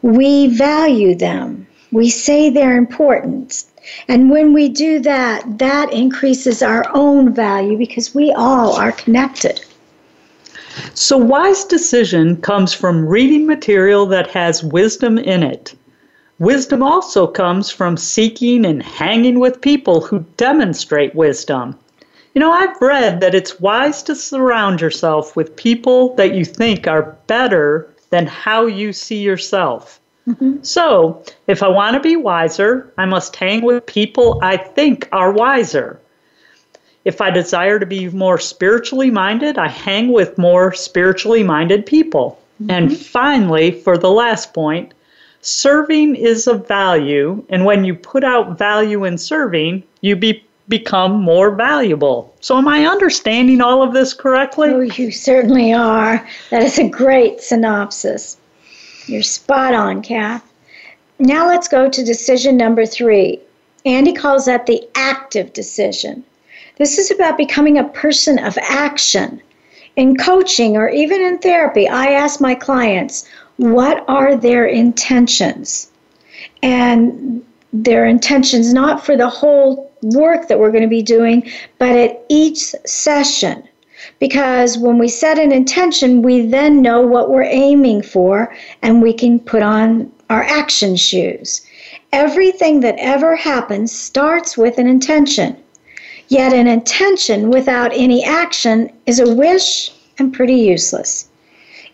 we 0.02 0.48
value 0.48 1.16
them. 1.16 1.66
We 1.94 2.10
say 2.10 2.50
they're 2.50 2.76
important. 2.76 3.64
And 4.10 4.30
when 4.30 4.52
we 4.52 4.68
do 4.68 5.00
that, 5.00 5.60
that 5.60 5.94
increases 5.94 6.62
our 6.62 6.86
own 6.94 7.34
value 7.34 7.78
because 7.78 8.14
we 8.14 8.34
all 8.34 8.74
are 8.74 8.92
connected. 8.92 9.62
So, 10.94 11.18
wise 11.18 11.64
decision 11.66 12.38
comes 12.38 12.74
from 12.74 13.08
reading 13.08 13.46
material 13.46 14.06
that 14.08 14.30
has 14.32 14.64
wisdom 14.64 15.18
in 15.18 15.44
it. 15.44 15.76
Wisdom 16.40 16.84
also 16.84 17.26
comes 17.26 17.72
from 17.72 17.98
seeking 17.98 18.66
and 18.66 18.84
hanging 18.84 19.40
with 19.40 19.62
people 19.62 20.02
who 20.02 20.26
demonstrate 20.38 21.16
wisdom. 21.16 21.76
You 22.36 22.42
know, 22.42 22.52
I've 22.52 22.80
read 22.80 23.22
that 23.22 23.34
it's 23.34 23.60
wise 23.60 24.04
to 24.04 24.16
surround 24.16 24.80
yourself 24.80 25.36
with 25.36 25.56
people 25.56 26.14
that 26.16 26.36
you 26.36 26.46
think 26.46 26.88
are 26.88 27.18
better 27.26 27.90
than 28.12 28.28
how 28.28 28.68
you 28.68 28.94
see 28.94 29.20
yourself. 29.20 30.00
Mm-hmm. 30.28 30.58
So, 30.62 31.24
if 31.48 31.64
I 31.64 31.70
want 31.70 31.96
to 31.96 32.00
be 32.00 32.16
wiser, 32.16 32.94
I 32.98 33.06
must 33.06 33.36
hang 33.36 33.64
with 33.64 33.86
people 33.86 34.40
I 34.44 34.58
think 34.58 35.10
are 35.12 35.32
wiser. 35.32 36.00
If 37.08 37.22
I 37.22 37.30
desire 37.30 37.80
to 37.80 37.86
be 37.86 38.10
more 38.10 38.38
spiritually 38.38 39.10
minded, 39.10 39.58
I 39.58 39.70
hang 39.70 40.12
with 40.12 40.38
more 40.38 40.74
spiritually 40.74 41.42
minded 41.42 41.86
people. 41.86 42.38
Mm-hmm. 42.62 42.70
And 42.70 42.98
finally, 42.98 43.72
for 43.72 43.98
the 43.98 44.12
last 44.12 44.54
point, 44.54 44.94
serving 45.40 46.18
is 46.18 46.48
of 46.48 46.68
value. 46.68 47.46
And 47.48 47.64
when 47.64 47.86
you 47.86 47.96
put 47.96 48.26
out 48.26 48.58
value 48.58 49.06
in 49.06 49.18
serving, 49.18 49.84
you 50.02 50.18
be, 50.18 50.44
become 50.68 51.14
more 51.22 51.52
valuable. 51.52 52.36
So, 52.42 52.58
am 52.58 52.68
I 52.68 52.86
understanding 52.86 53.62
all 53.62 53.82
of 53.82 53.94
this 53.94 54.14
correctly? 54.14 54.68
Oh, 54.68 54.82
you 54.82 55.10
certainly 55.12 55.72
are. 55.72 56.28
That 56.50 56.64
is 56.64 56.78
a 56.78 56.90
great 56.90 57.40
synopsis. 57.40 58.36
You're 59.06 59.24
spot 59.24 59.74
on, 59.74 60.02
Kath. 60.02 60.44
Now 61.20 61.48
let's 61.48 61.70
go 61.70 61.90
to 61.90 62.04
decision 62.04 62.58
number 62.58 62.86
three. 62.86 63.40
Andy 63.86 64.12
calls 64.12 64.48
that 64.48 64.66
the 64.66 64.86
active 64.94 65.54
decision. 65.54 66.26
This 66.78 66.98
is 66.98 67.10
about 67.10 67.38
becoming 67.38 67.78
a 67.78 67.84
person 67.84 68.38
of 68.38 68.58
action. 68.62 69.42
In 69.96 70.16
coaching 70.16 70.78
or 70.78 70.90
even 70.90 71.22
in 71.22 71.40
therapy, 71.40 71.90
I 71.90 72.12
ask 72.12 72.40
my 72.40 72.54
clients, 72.54 73.28
what 73.58 74.06
are 74.08 74.36
their 74.36 74.68
intentions? 74.68 75.90
And 76.62 77.44
their 77.74 78.06
intentions 78.06 78.74
not 78.74 79.04
for 79.04 79.18
the 79.18 79.30
whole 79.30 79.92
work 80.04 80.48
that 80.48 80.60
we're 80.60 80.72
going 80.72 80.84
to 80.84 80.88
be 80.88 81.02
doing, 81.02 81.50
but 81.80 81.96
at 81.96 82.24
each 82.30 82.76
session. 82.86 83.68
Because 84.20 84.78
when 84.78 85.00
we 85.00 85.08
set 85.08 85.40
an 85.40 85.52
intention, 85.52 86.22
we 86.22 86.46
then 86.46 86.84
know 86.84 87.02
what 87.02 87.32
we're 87.32 87.44
aiming 87.44 88.04
for 88.04 88.56
and 88.84 89.02
we 89.02 89.14
can 89.14 89.40
put 89.40 89.64
on 89.64 90.12
our 90.30 90.44
action 90.44 90.96
shoes. 90.96 91.66
Everything 92.14 92.82
that 92.82 92.96
ever 93.00 93.36
happens 93.36 93.92
starts 93.92 94.56
with 94.58 94.78
an 94.78 94.88
intention. 94.88 95.58
Yet 96.30 96.54
an 96.54 96.68
intention 96.68 97.50
without 97.50 97.92
any 97.94 98.24
action 98.24 98.92
is 99.06 99.20
a 99.20 99.34
wish 99.34 99.92
and 100.20 100.34
pretty 100.34 100.56
useless. 100.56 101.30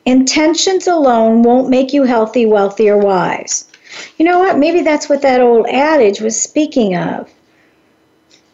Intentions 0.05 0.87
alone 0.87 1.43
won't 1.43 1.69
make 1.69 1.93
you 1.93 2.03
healthy, 2.03 2.45
wealthy, 2.45 2.89
or 2.89 2.97
wise. 2.97 3.65
You 4.17 4.25
know 4.25 4.39
what? 4.39 4.57
Maybe 4.57 4.81
that's 4.81 5.07
what 5.07 5.21
that 5.21 5.39
old 5.39 5.67
adage 5.67 6.19
was 6.19 6.41
speaking 6.41 6.95
of. 6.95 7.29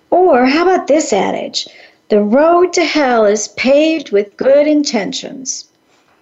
Or 0.09 0.45
how 0.45 0.63
about 0.63 0.87
this 0.87 1.13
adage? 1.13 1.67
The 2.09 2.21
road 2.21 2.73
to 2.73 2.83
hell 2.83 3.25
is 3.25 3.47
paved 3.49 4.11
with 4.11 4.35
good 4.35 4.67
intentions. 4.67 5.65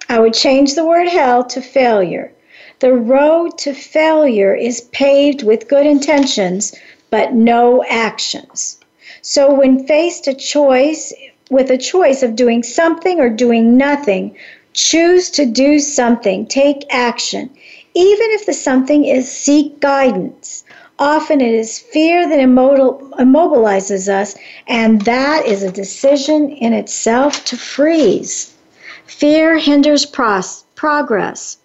I 0.07 0.19
would 0.19 0.33
change 0.33 0.75
the 0.75 0.85
word 0.85 1.07
hell 1.07 1.43
to 1.45 1.61
failure. 1.61 2.31
The 2.79 2.93
road 2.93 3.57
to 3.59 3.73
failure 3.73 4.53
is 4.53 4.81
paved 4.91 5.41
with 5.43 5.67
good 5.67 5.85
intentions, 5.85 6.75
but 7.09 7.33
no 7.33 7.83
actions. 7.89 8.76
So 9.21 9.53
when 9.53 9.85
faced 9.85 10.27
a 10.27 10.33
choice 10.33 11.13
with 11.49 11.71
a 11.71 11.77
choice 11.77 12.23
of 12.23 12.35
doing 12.35 12.63
something 12.63 13.19
or 13.19 13.29
doing 13.29 13.77
nothing, 13.77 14.35
choose 14.73 15.29
to 15.31 15.45
do 15.45 15.79
something, 15.79 16.45
take 16.45 16.85
action. 16.89 17.49
Even 17.93 18.27
if 18.31 18.45
the 18.45 18.53
something 18.53 19.05
is 19.05 19.31
seek 19.31 19.79
guidance. 19.79 20.63
Often 20.99 21.41
it 21.41 21.53
is 21.53 21.79
fear 21.79 22.27
that 22.27 22.39
immobilizes 22.39 24.07
us, 24.09 24.35
and 24.67 25.01
that 25.01 25.45
is 25.45 25.63
a 25.63 25.71
decision 25.71 26.49
in 26.49 26.73
itself 26.73 27.45
to 27.45 27.57
freeze. 27.57 28.53
Fear 29.05 29.57
hinders 29.57 30.05
pros- 30.05 30.65
progress. 30.75 31.57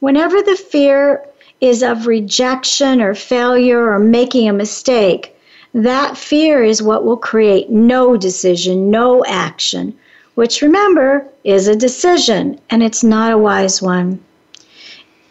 Whenever 0.00 0.40
the 0.42 0.56
fear 0.56 1.24
is 1.60 1.82
of 1.82 2.06
rejection 2.06 3.00
or 3.02 3.14
failure 3.14 3.90
or 3.90 3.98
making 3.98 4.48
a 4.48 4.52
mistake, 4.52 5.34
that 5.74 6.16
fear 6.16 6.62
is 6.64 6.82
what 6.82 7.04
will 7.04 7.16
create 7.16 7.70
no 7.70 8.16
decision, 8.16 8.90
no 8.90 9.24
action, 9.26 9.96
which 10.34 10.62
remember 10.62 11.26
is 11.44 11.68
a 11.68 11.76
decision 11.76 12.58
and 12.70 12.82
it's 12.82 13.04
not 13.04 13.32
a 13.32 13.38
wise 13.38 13.82
one. 13.82 14.20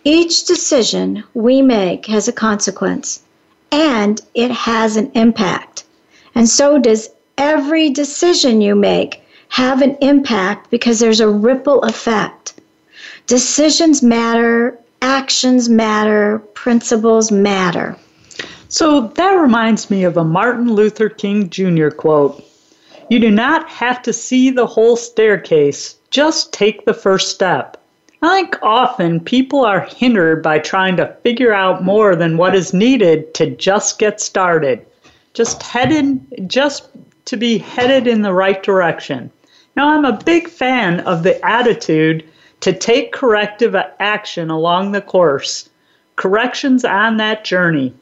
Each 0.04 0.46
decision 0.46 1.24
we 1.34 1.62
make 1.62 2.06
has 2.06 2.28
a 2.28 2.34
consequence 2.34 3.22
and 3.72 4.22
it 4.36 4.52
has 4.52 4.96
an 4.96 5.12
impact. 5.16 5.84
And 6.36 6.48
so 6.48 6.78
does 6.78 7.10
every 7.38 7.90
decision 7.90 8.62
you 8.62 8.76
make 8.76 9.24
have 9.50 9.82
an 9.82 9.98
impact 10.02 10.70
because 10.70 11.00
there's 11.00 11.20
a 11.20 11.28
ripple 11.30 11.82
effect. 11.84 12.54
Decisions 13.26 14.04
matter, 14.04 14.78
actions 15.02 15.70
matter, 15.70 16.40
principles 16.54 17.32
matter. 17.32 17.98
So 18.70 19.08
that 19.16 19.32
reminds 19.32 19.90
me 19.90 20.04
of 20.04 20.18
a 20.18 20.26
Martin 20.26 20.74
Luther 20.74 21.08
King 21.08 21.50
Jr. 21.50 21.88
quote 21.88 22.44
You 23.10 23.18
do 23.18 23.32
not 23.32 23.70
have 23.70 24.02
to 24.02 24.12
see 24.12 24.50
the 24.50 24.68
whole 24.68 24.98
staircase, 24.98 25.96
just 26.10 26.52
take 26.52 26.84
the 26.84 26.94
first 26.94 27.32
step. 27.32 27.82
I 28.22 28.42
think 28.42 28.58
often 28.62 29.22
people 29.22 29.64
are 29.64 29.80
hindered 29.80 30.44
by 30.44 30.60
trying 30.60 30.98
to 30.98 31.16
figure 31.24 31.54
out 31.54 31.86
more 31.86 32.14
than 32.14 32.36
what 32.36 32.56
is 32.56 32.74
needed 32.74 33.34
to 33.36 33.52
just 33.52 34.00
get 34.00 34.20
started, 34.20 34.86
just 35.34 35.64
headed, 35.64 36.50
just 36.50 36.90
to 37.24 37.38
be 37.38 37.60
headed 37.60 38.06
in 38.06 38.22
the 38.22 38.34
right 38.34 38.62
direction. 38.62 39.32
Now, 39.78 39.92
I'm 39.92 40.04
a 40.04 40.22
big 40.26 40.50
fan 40.50 41.00
of 41.02 41.24
the 41.24 41.40
attitude 41.46 42.28
to 42.62 42.74
take 42.74 43.14
corrective 43.14 43.78
action 44.02 44.50
along 44.50 44.92
the 44.92 45.02
course, 45.02 45.70
corrections 46.18 46.84
on 46.84 47.16
that 47.18 47.46
journey 47.46 47.94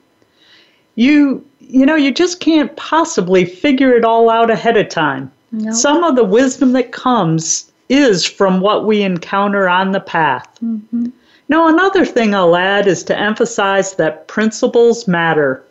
you 0.96 1.46
you 1.60 1.86
know 1.86 1.96
you 1.96 2.12
just 2.12 2.40
can't 2.40 2.76
possibly 2.76 3.46
figure 3.46 3.94
it 3.94 4.06
all 4.06 4.30
out 4.30 4.50
ahead 4.50 4.78
of 4.78 4.90
time 4.90 5.32
no. 5.52 5.72
some 5.72 6.04
of 6.04 6.16
the 6.16 6.24
wisdom 6.24 6.72
that 6.74 6.92
comes 6.92 7.72
is 7.90 8.26
from 8.26 8.62
what 8.62 8.86
we 8.86 9.04
encounter 9.04 9.70
on 9.70 9.92
the 9.92 10.00
path 10.00 10.48
mm-hmm. 10.64 11.08
now 11.50 11.68
another 11.68 12.06
thing 12.06 12.34
i'll 12.34 12.56
add 12.56 12.88
is 12.88 13.04
to 13.04 13.18
emphasize 13.18 13.96
that 13.96 14.28
principles 14.28 15.08
matter 15.08 15.64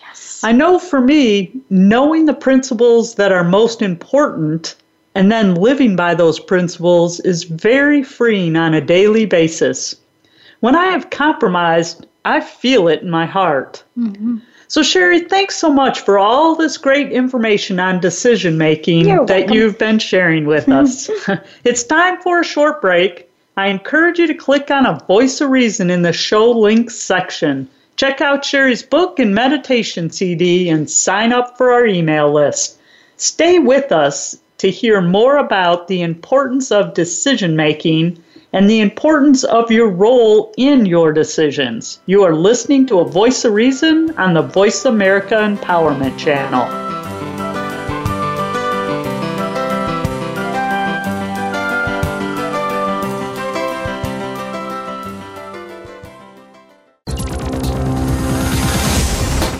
yes. 0.00 0.40
i 0.42 0.50
know 0.52 0.78
for 0.78 1.00
me 1.00 1.52
knowing 1.68 2.26
the 2.26 2.34
principles 2.34 3.14
that 3.14 3.32
are 3.32 3.44
most 3.44 3.82
important 3.82 4.74
and 5.14 5.30
then 5.30 5.56
living 5.56 5.96
by 5.96 6.14
those 6.14 6.38
principles 6.38 7.18
is 7.20 7.42
very 7.42 8.02
freeing 8.02 8.56
on 8.56 8.74
a 8.74 8.80
daily 8.80 9.26
basis 9.26 9.94
when 10.60 10.74
i 10.74 10.86
have 10.86 11.10
compromised 11.10 12.06
i 12.24 12.40
feel 12.40 12.88
it 12.88 13.02
in 13.02 13.10
my 13.10 13.26
heart 13.26 13.82
mm-hmm. 13.98 14.38
So, 14.70 14.84
Sherry, 14.84 15.22
thanks 15.22 15.56
so 15.56 15.72
much 15.72 16.02
for 16.02 16.16
all 16.16 16.54
this 16.54 16.78
great 16.78 17.10
information 17.10 17.80
on 17.80 17.98
decision 17.98 18.56
making 18.56 19.26
that 19.26 19.52
you've 19.52 19.78
been 19.78 19.98
sharing 19.98 20.46
with 20.46 20.68
us. 20.68 21.10
it's 21.64 21.82
time 21.82 22.20
for 22.22 22.38
a 22.38 22.44
short 22.44 22.80
break. 22.80 23.28
I 23.56 23.66
encourage 23.66 24.20
you 24.20 24.28
to 24.28 24.34
click 24.34 24.70
on 24.70 24.86
a 24.86 25.00
Voice 25.08 25.40
of 25.40 25.50
Reason 25.50 25.90
in 25.90 26.02
the 26.02 26.12
show 26.12 26.52
links 26.52 26.94
section. 26.94 27.68
Check 27.96 28.20
out 28.20 28.44
Sherry's 28.44 28.84
book 28.84 29.18
and 29.18 29.34
meditation 29.34 30.08
CD 30.08 30.68
and 30.68 30.88
sign 30.88 31.32
up 31.32 31.58
for 31.58 31.72
our 31.72 31.84
email 31.84 32.32
list. 32.32 32.78
Stay 33.16 33.58
with 33.58 33.90
us 33.90 34.38
to 34.58 34.70
hear 34.70 35.00
more 35.00 35.38
about 35.38 35.88
the 35.88 36.00
importance 36.00 36.70
of 36.70 36.94
decision 36.94 37.56
making 37.56 38.22
and 38.52 38.68
the 38.68 38.80
importance 38.80 39.44
of 39.44 39.70
your 39.70 39.88
role 39.88 40.52
in 40.56 40.84
your 40.86 41.12
decisions. 41.12 42.00
You 42.06 42.24
are 42.24 42.34
listening 42.34 42.86
to 42.86 42.98
A 43.00 43.08
Voice 43.08 43.44
of 43.44 43.52
Reason 43.52 44.16
on 44.18 44.34
the 44.34 44.42
Voice 44.42 44.84
America 44.84 45.36
Empowerment 45.36 46.18
Channel. 46.18 46.66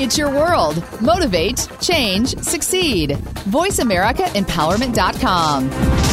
It's 0.02 0.16
your 0.18 0.30
world. 0.30 0.82
Motivate, 1.00 1.68
change, 1.80 2.36
succeed. 2.38 3.10
VoiceAmericaEmpowerment.com. 3.10 6.09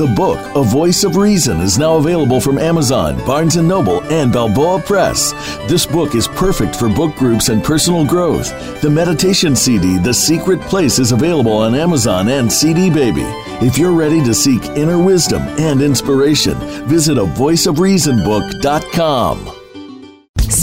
The 0.00 0.06
book, 0.06 0.40
A 0.56 0.62
Voice 0.62 1.04
of 1.04 1.16
Reason, 1.16 1.60
is 1.60 1.76
now 1.76 1.96
available 1.96 2.40
from 2.40 2.56
Amazon, 2.56 3.22
Barnes 3.26 3.56
& 3.56 3.62
Noble, 3.62 4.02
and 4.04 4.32
Balboa 4.32 4.80
Press. 4.80 5.32
This 5.68 5.84
book 5.84 6.14
is 6.14 6.26
perfect 6.26 6.74
for 6.74 6.88
book 6.88 7.14
groups 7.16 7.50
and 7.50 7.62
personal 7.62 8.06
growth. 8.06 8.48
The 8.80 8.88
meditation 8.88 9.54
CD, 9.54 9.98
The 9.98 10.14
Secret 10.14 10.62
Place, 10.62 10.98
is 10.98 11.12
available 11.12 11.52
on 11.52 11.74
Amazon 11.74 12.30
and 12.30 12.50
CD 12.50 12.88
Baby. 12.88 13.26
If 13.60 13.76
you're 13.76 13.92
ready 13.92 14.24
to 14.24 14.32
seek 14.32 14.64
inner 14.68 14.96
wisdom 14.96 15.42
and 15.58 15.82
inspiration, 15.82 16.56
visit 16.88 17.18
a 17.18 17.24
voiceofreasonbook.com. 17.24 19.59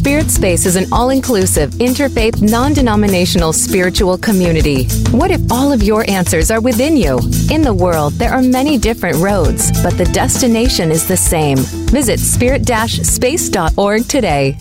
Spirit 0.08 0.32
Space 0.32 0.66
is 0.66 0.78
an 0.78 0.86
all 0.94 1.10
inclusive, 1.10 1.72
interfaith, 1.72 2.42
non 2.42 2.72
denominational 2.72 3.52
spiritual 3.52 4.18
community. 4.18 4.86
What 5.12 5.32
if 5.32 5.42
all 5.52 5.74
of 5.74 5.84
your 5.84 6.10
answers 6.10 6.50
are 6.50 6.62
within 6.62 6.96
you? 6.96 7.20
In 7.52 7.62
the 7.62 7.74
world, 7.74 8.14
there 8.14 8.32
are 8.32 8.42
many 8.42 8.78
different 8.78 9.18
roads, 9.18 9.70
but 9.84 9.98
the 9.98 10.06
destination 10.06 10.92
is 10.92 11.06
the 11.06 11.18
same. 11.18 11.58
Visit 11.92 12.22
spirit 12.22 12.66
space.org 12.66 14.08
today. 14.08 14.58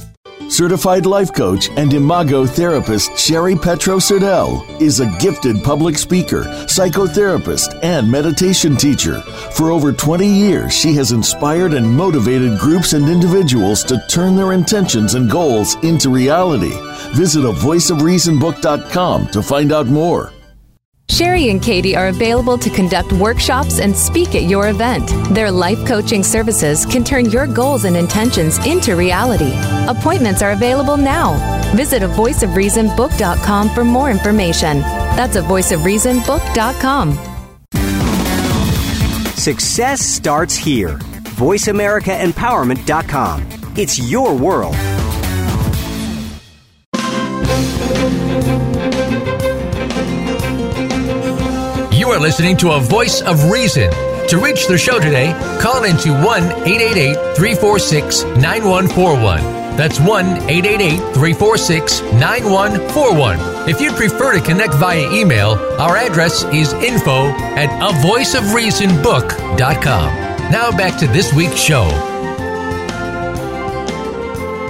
Certified 0.49 1.07
life 1.07 1.33
coach 1.33 1.71
and 1.71 1.93
imago 1.93 2.47
therapist 2.47 3.19
Sherry 3.19 3.57
Petro 3.57 3.97
Serdell 3.97 4.81
is 4.81 5.01
a 5.01 5.13
gifted 5.19 5.63
public 5.65 5.99
speaker, 5.99 6.45
psychotherapist, 6.67 7.79
and 7.83 8.09
meditation 8.09 8.77
teacher. 8.77 9.21
For 9.57 9.71
over 9.71 9.93
20 9.93 10.27
years, 10.27 10.73
she 10.73 10.95
has 10.95 11.11
inspired 11.11 11.75
and 11.75 11.87
motivated 11.87 12.59
groups 12.59 12.93
and 12.93 13.09
individuals 13.09 13.83
to 13.85 14.03
turn 14.09 14.37
their 14.37 14.53
intentions 14.53 15.15
and 15.15 15.29
goals 15.29 15.75
into 15.83 16.11
reality. 16.11 16.73
Visit 17.15 17.45
a 17.45 17.53
voiceofreasonbook.com 17.53 19.27
to 19.29 19.43
find 19.43 19.73
out 19.73 19.87
more. 19.89 20.33
Sherry 21.09 21.51
and 21.51 21.63
Katie 21.63 21.95
are 21.97 22.09
available 22.09 22.59
to 22.59 22.69
conduct 22.69 23.13
workshops 23.13 23.79
and 23.79 23.97
speak 23.97 24.35
at 24.35 24.43
your 24.45 24.69
event. 24.69 25.09
Their 25.35 25.51
life 25.53 25.87
coaching 25.87 26.23
services 26.25 26.85
can 26.85 27.05
turn 27.05 27.31
your 27.31 27.47
goals 27.47 27.85
and 27.85 27.97
intentions 27.97 28.59
into 28.67 28.97
reality. 28.97 29.53
Appointments 29.89 30.43
are 30.43 30.51
available 30.51 30.97
now. 30.97 31.37
Visit 31.75 32.03
a 32.03 32.09
voiceofreasonbook.com 32.09 33.69
for 33.71 33.85
more 33.85 34.11
information. 34.11 34.81
That's 34.81 35.37
a 35.37 35.43
voiceofreasonbook.com. 35.43 37.13
Success 39.37 40.01
starts 40.03 40.57
here. 40.57 40.99
VoiceAmericaEmpowerment.com. 41.39 43.47
It's 43.77 43.99
your 43.99 44.35
world. 44.35 44.75
You 52.07 52.13
are 52.13 52.21
listening 52.21 52.57
to 52.59 52.71
a 52.71 52.79
voice 52.79 53.21
of 53.21 53.51
reason. 53.51 53.91
To 54.29 54.39
reach 54.39 54.69
the 54.69 54.79
show 54.79 55.01
today, 55.01 55.33
call 55.61 55.83
into 55.83 56.13
1 56.13 56.23
888 56.25 57.15
346 57.37 58.23
9141. 58.23 59.43
That's 59.77 59.99
1 59.99 60.25
888 60.49 60.99
346 60.99 62.03
9141. 62.03 63.69
If 63.69 63.81
you'd 63.81 63.97
prefer 63.97 64.35
to 64.35 64.41
connect 64.41 64.75
via 64.75 65.11
email, 65.11 65.55
our 65.81 65.97
address 65.97 66.45
is 66.45 66.73
info 66.75 67.27
at 67.59 67.67
a 67.83 68.01
voice 68.01 68.37
of 68.37 68.55
reason 68.55 68.91
avoiceofreasonbook.com. 68.91 70.53
Now 70.53 70.71
back 70.71 71.01
to 71.01 71.09
this 71.09 71.35
week's 71.35 71.61
show. 71.61 71.89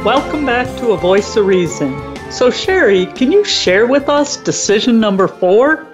Welcome 0.07 0.47
back 0.47 0.75
to 0.79 0.93
A 0.93 0.97
Voice 0.97 1.37
of 1.37 1.45
Reason. 1.45 2.17
So, 2.31 2.51
Sherry, 2.51 3.05
can 3.05 3.31
you 3.31 3.45
share 3.45 3.87
with 3.87 4.09
us 4.09 4.39
decision 4.39 4.99
number 4.99 5.29
four? 5.29 5.87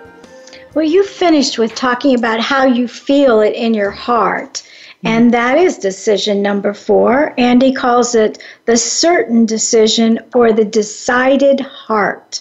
Well, 0.74 0.86
you 0.86 1.04
finished 1.04 1.58
with 1.58 1.74
talking 1.74 2.14
about 2.14 2.40
how 2.40 2.64
you 2.64 2.88
feel 2.88 3.40
it 3.40 3.54
in 3.54 3.74
your 3.74 3.90
heart. 3.90 4.62
And 5.04 5.34
that 5.34 5.58
is 5.58 5.78
decision 5.78 6.42
number 6.42 6.72
four. 6.72 7.34
Andy 7.36 7.72
calls 7.72 8.14
it 8.14 8.42
the 8.66 8.76
certain 8.76 9.44
decision 9.44 10.20
or 10.34 10.52
the 10.52 10.64
decided 10.64 11.60
heart. 11.60 12.40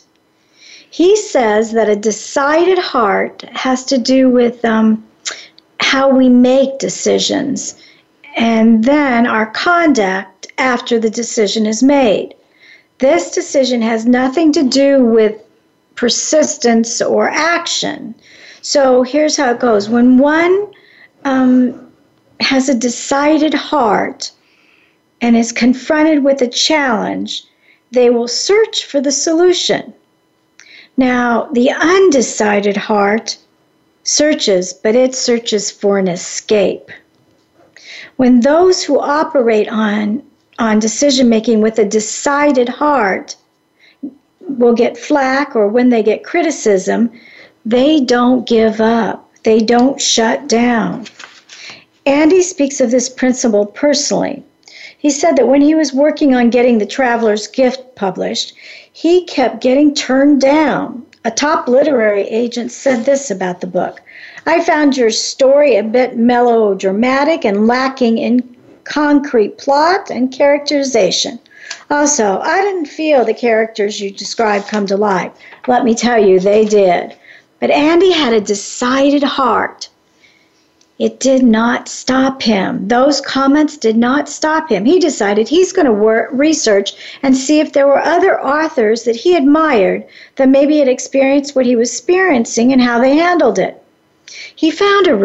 He 0.89 1.15
says 1.15 1.71
that 1.71 1.89
a 1.89 1.95
decided 1.95 2.77
heart 2.77 3.41
has 3.53 3.83
to 3.85 3.97
do 3.97 4.29
with 4.29 4.63
um, 4.63 5.03
how 5.79 6.09
we 6.09 6.29
make 6.29 6.79
decisions 6.79 7.75
and 8.35 8.83
then 8.83 9.27
our 9.27 9.47
conduct 9.47 10.47
after 10.57 10.99
the 10.99 11.09
decision 11.09 11.65
is 11.65 11.83
made. 11.83 12.35
This 12.99 13.31
decision 13.31 13.81
has 13.81 14.05
nothing 14.05 14.51
to 14.53 14.63
do 14.63 15.03
with 15.03 15.41
persistence 15.95 17.01
or 17.01 17.30
action. 17.30 18.15
So 18.62 19.04
here's 19.04 19.38
how 19.38 19.51
it 19.51 19.60
goes 19.60 19.89
when 19.89 20.17
one 20.17 20.71
um, 21.25 21.91
has 22.39 22.69
a 22.69 22.75
decided 22.75 23.54
heart 23.54 24.32
and 25.21 25.38
is 25.38 25.51
confronted 25.51 26.23
with 26.23 26.41
a 26.41 26.47
challenge, 26.47 27.43
they 27.91 28.10
will 28.10 28.27
search 28.27 28.86
for 28.86 28.99
the 29.01 29.12
solution. 29.12 29.93
Now, 30.97 31.49
the 31.54 31.71
undecided 31.71 32.77
heart 32.77 33.38
searches, 34.04 34.73
but 34.73 34.95
it 34.95 35.13
searches 35.15 35.69
for 35.71 35.97
an 35.99 36.08
escape. 36.08 36.91
When 38.17 38.41
those 38.41 38.84
who 38.84 38.99
operate 38.99 39.69
on, 39.69 40.23
on 40.60 40.80
decision 40.80 41.30
making 41.30 41.62
with 41.62 41.80
a 41.80 41.86
decided 41.86 42.69
heart 42.69 43.36
will 44.57 44.73
get 44.73 44.97
flack 44.97 45.55
or 45.55 45.67
when 45.67 45.89
they 45.89 46.03
get 46.03 46.23
criticism, 46.23 47.11
they 47.65 47.99
don't 47.99 48.47
give 48.47 48.81
up, 48.81 49.29
they 49.43 49.59
don't 49.59 50.01
shut 50.01 50.47
down. 50.47 51.05
Andy 52.05 52.41
speaks 52.41 52.81
of 52.81 52.91
this 52.91 53.09
principle 53.09 53.65
personally. 53.65 54.43
He 54.97 55.09
said 55.09 55.35
that 55.35 55.47
when 55.47 55.61
he 55.61 55.75
was 55.75 55.93
working 55.93 56.35
on 56.35 56.49
getting 56.49 56.77
The 56.77 56.85
Traveler's 56.85 57.47
Gift 57.47 57.95
published, 57.95 58.53
he 58.91 59.25
kept 59.25 59.61
getting 59.61 59.93
turned 59.93 60.41
down. 60.41 61.05
A 61.23 61.31
top 61.31 61.67
literary 61.67 62.27
agent 62.27 62.71
said 62.71 63.05
this 63.05 63.29
about 63.29 63.61
the 63.61 63.67
book 63.67 64.01
I 64.45 64.63
found 64.63 64.97
your 64.97 65.11
story 65.11 65.75
a 65.75 65.83
bit 65.83 66.17
melodramatic 66.17 67.45
and 67.45 67.67
lacking 67.67 68.17
in 68.17 68.55
concrete 68.83 69.59
plot 69.59 70.09
and 70.09 70.31
characterization. 70.31 71.39
Also, 71.89 72.39
I 72.39 72.62
didn't 72.62 72.86
feel 72.86 73.25
the 73.25 73.34
characters 73.34 73.99
you 73.99 74.12
described 74.12 74.67
come 74.67 74.86
to 74.88 74.97
life. 74.97 75.31
Let 75.67 75.84
me 75.84 75.93
tell 75.93 76.17
you, 76.17 76.39
they 76.39 76.65
did. 76.65 77.15
But 77.60 77.71
Andy 77.71 78.12
had 78.12 78.34
a 78.34 78.41
decided 78.41 79.23
heart. 79.23 79.89
It 80.97 81.19
did 81.19 81.41
not 81.41 81.88
stop 81.88 82.43
him. 82.43 82.88
Those 82.88 83.21
comments 83.21 83.75
did 83.75 83.97
not 83.97 84.29
stop 84.29 84.69
him. 84.69 84.86
He 84.86 84.99
decided 84.99 85.47
he's 85.47 85.73
going 85.73 85.88
to 85.88 85.91
work, 85.91 86.29
research 86.31 86.93
and 87.23 87.36
see 87.36 87.60
if 87.60 87.73
there 87.73 87.88
were 87.88 87.97
other 87.99 88.39
authors 88.39 89.03
that 89.03 89.15
he 89.15 89.36
admired 89.36 90.05
that 90.36 90.49
maybe 90.49 90.77
had 90.77 90.88
experienced 90.88 91.55
what 91.55 91.65
he 91.65 91.75
was 91.75 91.89
experiencing 91.89 92.71
and 92.71 92.81
how 92.81 92.99
they 92.99 93.15
handled 93.15 93.57
it. 93.57 93.81
He 94.55 94.69
found 94.69 95.07
a 95.07 95.15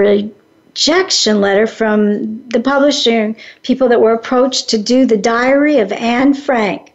rejection 0.77 1.41
letter 1.41 1.67
from 1.67 2.47
the 2.51 2.61
publishing 2.61 3.35
people 3.63 3.89
that 3.89 4.03
were 4.03 4.13
approached 4.13 4.69
to 4.69 4.77
do 4.77 5.07
the 5.07 5.17
diary 5.17 5.79
of 5.79 5.91
Anne 5.91 6.35
Frank. 6.35 6.93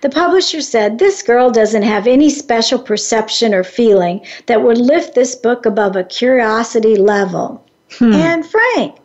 The 0.00 0.10
publisher 0.10 0.60
said, 0.60 0.98
This 0.98 1.22
girl 1.22 1.48
doesn't 1.48 1.84
have 1.84 2.08
any 2.08 2.28
special 2.28 2.80
perception 2.80 3.54
or 3.54 3.62
feeling 3.62 4.26
that 4.46 4.64
would 4.64 4.78
lift 4.78 5.14
this 5.14 5.36
book 5.36 5.64
above 5.64 5.94
a 5.94 6.02
curiosity 6.02 6.96
level. 6.96 7.64
Hmm. 7.98 8.14
Anne 8.14 8.42
Frank. 8.42 8.96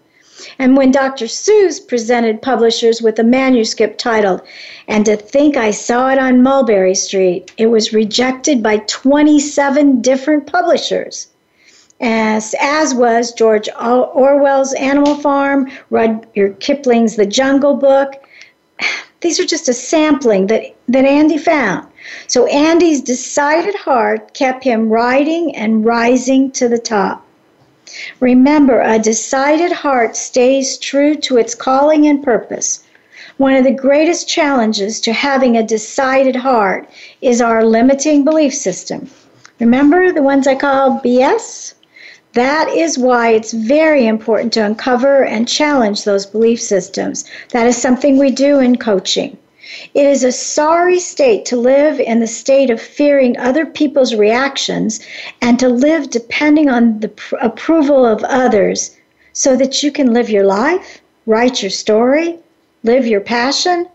And 0.57 0.75
when 0.75 0.89
Dr. 0.89 1.25
Seuss 1.25 1.79
presented 1.79 2.41
publishers 2.41 3.03
with 3.03 3.19
a 3.19 3.23
manuscript 3.23 3.99
titled, 3.99 4.41
And 4.87 5.05
to 5.05 5.17
Think 5.17 5.55
I 5.55 5.69
Saw 5.69 6.09
It 6.09 6.17
on 6.17 6.41
Mulberry 6.41 6.95
Street, 6.95 7.51
it 7.59 7.67
was 7.67 7.93
rejected 7.93 8.63
by 8.63 8.77
27 8.87 10.01
different 10.01 10.47
publishers. 10.47 11.27
As, 12.01 12.53
as 12.59 12.93
was 12.93 13.31
George 13.31 13.69
Orwell's 13.69 14.73
Animal 14.73 15.15
Farm, 15.15 15.71
Rudyard 15.89 16.59
Kipling's 16.59 17.15
The 17.15 17.25
Jungle 17.25 17.75
Book, 17.75 18.11
these 19.21 19.39
are 19.39 19.45
just 19.45 19.69
a 19.69 19.73
sampling 19.73 20.47
that, 20.47 20.75
that 20.89 21.05
Andy 21.05 21.37
found. 21.37 21.87
So 22.27 22.47
Andy's 22.47 23.01
decided 23.01 23.75
heart 23.75 24.33
kept 24.33 24.65
him 24.65 24.89
riding 24.89 25.55
and 25.55 25.85
rising 25.85 26.51
to 26.51 26.67
the 26.67 26.77
top. 26.77 27.25
Remember, 28.19 28.81
a 28.81 28.99
decided 28.99 29.71
heart 29.71 30.17
stays 30.17 30.77
true 30.77 31.15
to 31.15 31.37
its 31.37 31.55
calling 31.55 32.07
and 32.07 32.21
purpose. 32.21 32.83
One 33.37 33.53
of 33.53 33.63
the 33.63 33.71
greatest 33.71 34.27
challenges 34.27 34.99
to 35.01 35.13
having 35.13 35.55
a 35.55 35.63
decided 35.63 36.35
heart 36.35 36.89
is 37.21 37.41
our 37.41 37.63
limiting 37.63 38.25
belief 38.25 38.53
system. 38.53 39.09
Remember 39.59 40.11
the 40.11 40.23
ones 40.23 40.45
I 40.45 40.55
call 40.55 40.99
BS? 40.99 41.74
That 42.35 42.67
is 42.67 42.97
why 42.97 43.29
it's 43.29 43.53
very 43.53 44.05
important 44.05 44.51
to 44.53 44.65
uncover 44.65 45.23
and 45.23 45.47
challenge 45.47 46.03
those 46.03 46.25
belief 46.25 46.61
systems. 46.61 47.23
That 47.51 47.65
is 47.65 47.77
something 47.77 48.17
we 48.17 48.29
do 48.29 48.59
in 48.59 48.75
coaching. 48.75 49.37
It 49.93 50.05
is 50.05 50.21
a 50.21 50.33
sorry 50.33 50.99
state 50.99 51.45
to 51.45 51.55
live 51.55 51.97
in 51.97 52.19
the 52.19 52.27
state 52.27 52.69
of 52.69 52.81
fearing 52.81 53.37
other 53.37 53.65
people's 53.65 54.15
reactions 54.15 54.99
and 55.41 55.57
to 55.59 55.69
live 55.69 56.09
depending 56.09 56.69
on 56.69 56.99
the 56.99 57.07
pr- 57.07 57.37
approval 57.37 58.05
of 58.05 58.21
others 58.25 58.97
so 59.31 59.55
that 59.55 59.81
you 59.81 59.89
can 59.89 60.11
live 60.11 60.29
your 60.29 60.45
life, 60.45 60.99
write 61.25 61.61
your 61.61 61.71
story, 61.71 62.37
live 62.83 63.07
your 63.07 63.21
passion. 63.21 63.87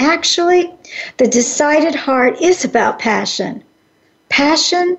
Actually, 0.00 0.74
the 1.18 1.28
decided 1.28 1.94
heart 1.94 2.42
is 2.42 2.64
about 2.64 2.98
passion. 2.98 3.62
Passion 4.30 4.98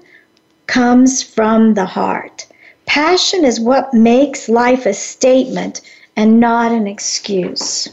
comes 0.65 1.21
from 1.21 1.73
the 1.73 1.85
heart. 1.85 2.45
Passion 2.89 3.45
is 3.45 3.59
what 3.59 3.93
makes 3.93 4.49
life 4.49 4.87
a 4.87 4.95
statement 4.95 5.81
and 6.15 6.39
not 6.39 6.71
an 6.71 6.87
excuse. 6.87 7.87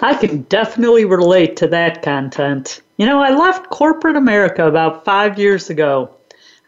I 0.00 0.14
can 0.14 0.42
definitely 0.42 1.04
relate 1.04 1.56
to 1.56 1.66
that 1.66 2.02
content. 2.02 2.82
You 2.98 3.06
know, 3.06 3.20
I 3.20 3.30
left 3.30 3.68
corporate 3.70 4.14
America 4.14 4.64
about 4.64 5.04
five 5.04 5.40
years 5.40 5.70
ago. 5.70 6.08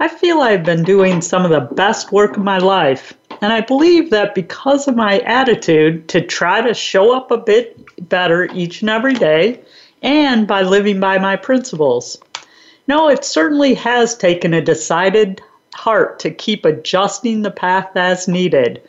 I 0.01 0.09
feel 0.09 0.40
I've 0.40 0.64
been 0.64 0.83
doing 0.83 1.20
some 1.20 1.44
of 1.44 1.53
the 1.53 1.72
best 1.77 2.11
work 2.11 2.37
of 2.37 2.42
my 2.42 2.59
life, 2.59 3.16
and 3.40 3.53
I 3.53 3.61
believe 3.61 4.11
that 4.11 4.35
because 4.35 4.88
of 4.88 4.96
my 4.96 5.20
attitude 5.20 6.09
to 6.09 6.20
try 6.20 6.61
to 6.61 6.74
show 6.74 7.16
up 7.16 7.31
a 7.31 7.38
bit 7.38 7.79
better 8.09 8.48
each 8.53 8.81
and 8.81 8.90
every 8.90 9.14
day, 9.14 9.61
and 10.03 10.48
by 10.48 10.62
living 10.62 10.98
by 10.98 11.18
my 11.18 11.37
principles. 11.37 12.20
No, 12.88 13.09
it 13.09 13.24
certainly 13.24 13.74
has 13.74 14.16
taken 14.16 14.55
a 14.55 14.61
decided 14.61 15.40
heart 15.74 16.18
to 16.20 16.31
keep 16.31 16.64
adjusting 16.64 17.42
the 17.42 17.50
path 17.50 17.96
as 17.96 18.28
needed. 18.28 18.83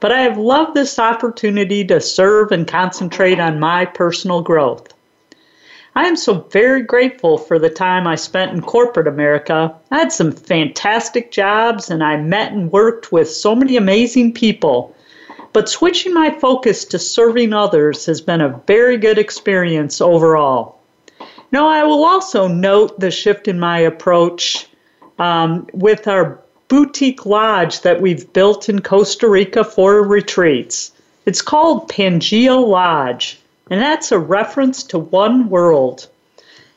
But 0.00 0.12
I 0.12 0.20
have 0.22 0.36
loved 0.36 0.74
this 0.74 0.98
opportunity 0.98 1.84
to 1.84 2.00
serve 2.00 2.52
and 2.52 2.66
concentrate 2.66 3.40
on 3.40 3.60
my 3.60 3.84
personal 3.84 4.42
growth. 4.42 4.92
I 5.96 6.06
am 6.06 6.16
so 6.16 6.46
very 6.50 6.82
grateful 6.82 7.38
for 7.38 7.58
the 7.58 7.70
time 7.70 8.06
I 8.06 8.16
spent 8.16 8.52
in 8.52 8.62
corporate 8.62 9.06
America. 9.06 9.72
I 9.92 9.98
had 9.98 10.12
some 10.12 10.32
fantastic 10.32 11.30
jobs 11.30 11.88
and 11.88 12.02
I 12.02 12.16
met 12.16 12.52
and 12.52 12.72
worked 12.72 13.12
with 13.12 13.30
so 13.30 13.54
many 13.54 13.76
amazing 13.76 14.32
people. 14.32 14.94
But 15.52 15.68
switching 15.68 16.12
my 16.12 16.30
focus 16.30 16.84
to 16.86 16.98
serving 16.98 17.52
others 17.52 18.06
has 18.06 18.20
been 18.20 18.40
a 18.40 18.60
very 18.66 18.96
good 18.96 19.18
experience 19.18 20.00
overall. 20.00 20.80
Now, 21.52 21.68
I 21.68 21.84
will 21.84 22.04
also 22.04 22.48
note 22.48 22.98
the 22.98 23.12
shift 23.12 23.46
in 23.46 23.60
my 23.60 23.78
approach 23.78 24.66
um, 25.18 25.66
with 25.72 26.08
our 26.08 26.40
boutique 26.68 27.26
lodge 27.26 27.82
that 27.82 28.00
we've 28.00 28.32
built 28.32 28.68
in 28.68 28.80
Costa 28.80 29.28
Rica 29.28 29.64
for 29.64 30.02
retreats. 30.02 30.92
It's 31.26 31.42
called 31.42 31.88
Pangea 31.88 32.56
Lodge, 32.56 33.38
and 33.70 33.80
that's 33.80 34.12
a 34.12 34.18
reference 34.18 34.82
to 34.84 34.98
One 34.98 35.48
World. 35.48 36.08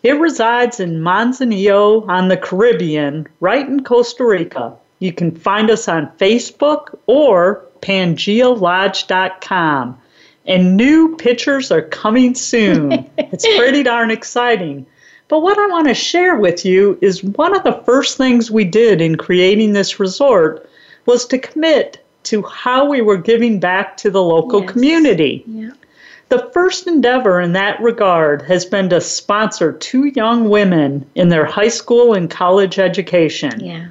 It 0.04 0.20
resides 0.20 0.80
in 0.80 1.02
Manzanillo 1.02 2.08
on 2.08 2.28
the 2.28 2.38
Caribbean, 2.38 3.28
right 3.40 3.68
in 3.68 3.84
Costa 3.84 4.26
Rica. 4.26 4.76
You 5.00 5.12
can 5.12 5.36
find 5.36 5.70
us 5.70 5.88
on 5.88 6.12
Facebook 6.18 6.98
or 7.08 7.64
pangealodge.com. 7.82 10.02
And 10.46 10.78
new 10.78 11.16
pictures 11.18 11.72
are 11.72 11.82
coming 11.82 12.36
soon. 12.36 13.10
it's 13.18 13.46
pretty 13.58 13.84
darn 13.84 14.12
exciting. 14.12 14.86
But 15.30 15.42
what 15.42 15.58
I 15.58 15.68
want 15.68 15.88
to 15.88 15.94
share 15.94 16.38
with 16.38 16.66
you 16.66 16.98
is 17.02 17.24
one 17.24 17.56
of 17.56 17.64
the 17.64 17.82
first 17.86 18.18
things 18.18 18.50
we 18.50 18.64
did 18.64 19.02
in 19.02 19.18
creating 19.18 19.74
this 19.74 20.00
resort 20.00 20.70
was 21.06 21.26
to 21.28 21.38
commit 21.38 22.04
to 22.24 22.44
how 22.44 22.90
we 22.90 23.02
were 23.02 23.18
giving 23.18 23.60
back 23.60 23.98
to 23.98 24.10
the 24.10 24.22
local 24.22 24.62
yes. 24.62 24.72
community. 24.72 25.44
Yeah. 25.48 25.72
The 26.30 26.50
first 26.54 26.88
endeavor 26.88 27.40
in 27.40 27.54
that 27.54 27.82
regard 27.82 28.42
has 28.44 28.66
been 28.66 28.90
to 28.90 29.00
sponsor 29.00 29.72
two 29.72 30.06
young 30.08 30.50
women 30.50 31.10
in 31.16 31.30
their 31.30 31.46
high 31.46 31.70
school 31.70 32.14
and 32.14 32.30
college 32.30 32.80
education. 32.80 33.60
Yeah. 33.64 33.88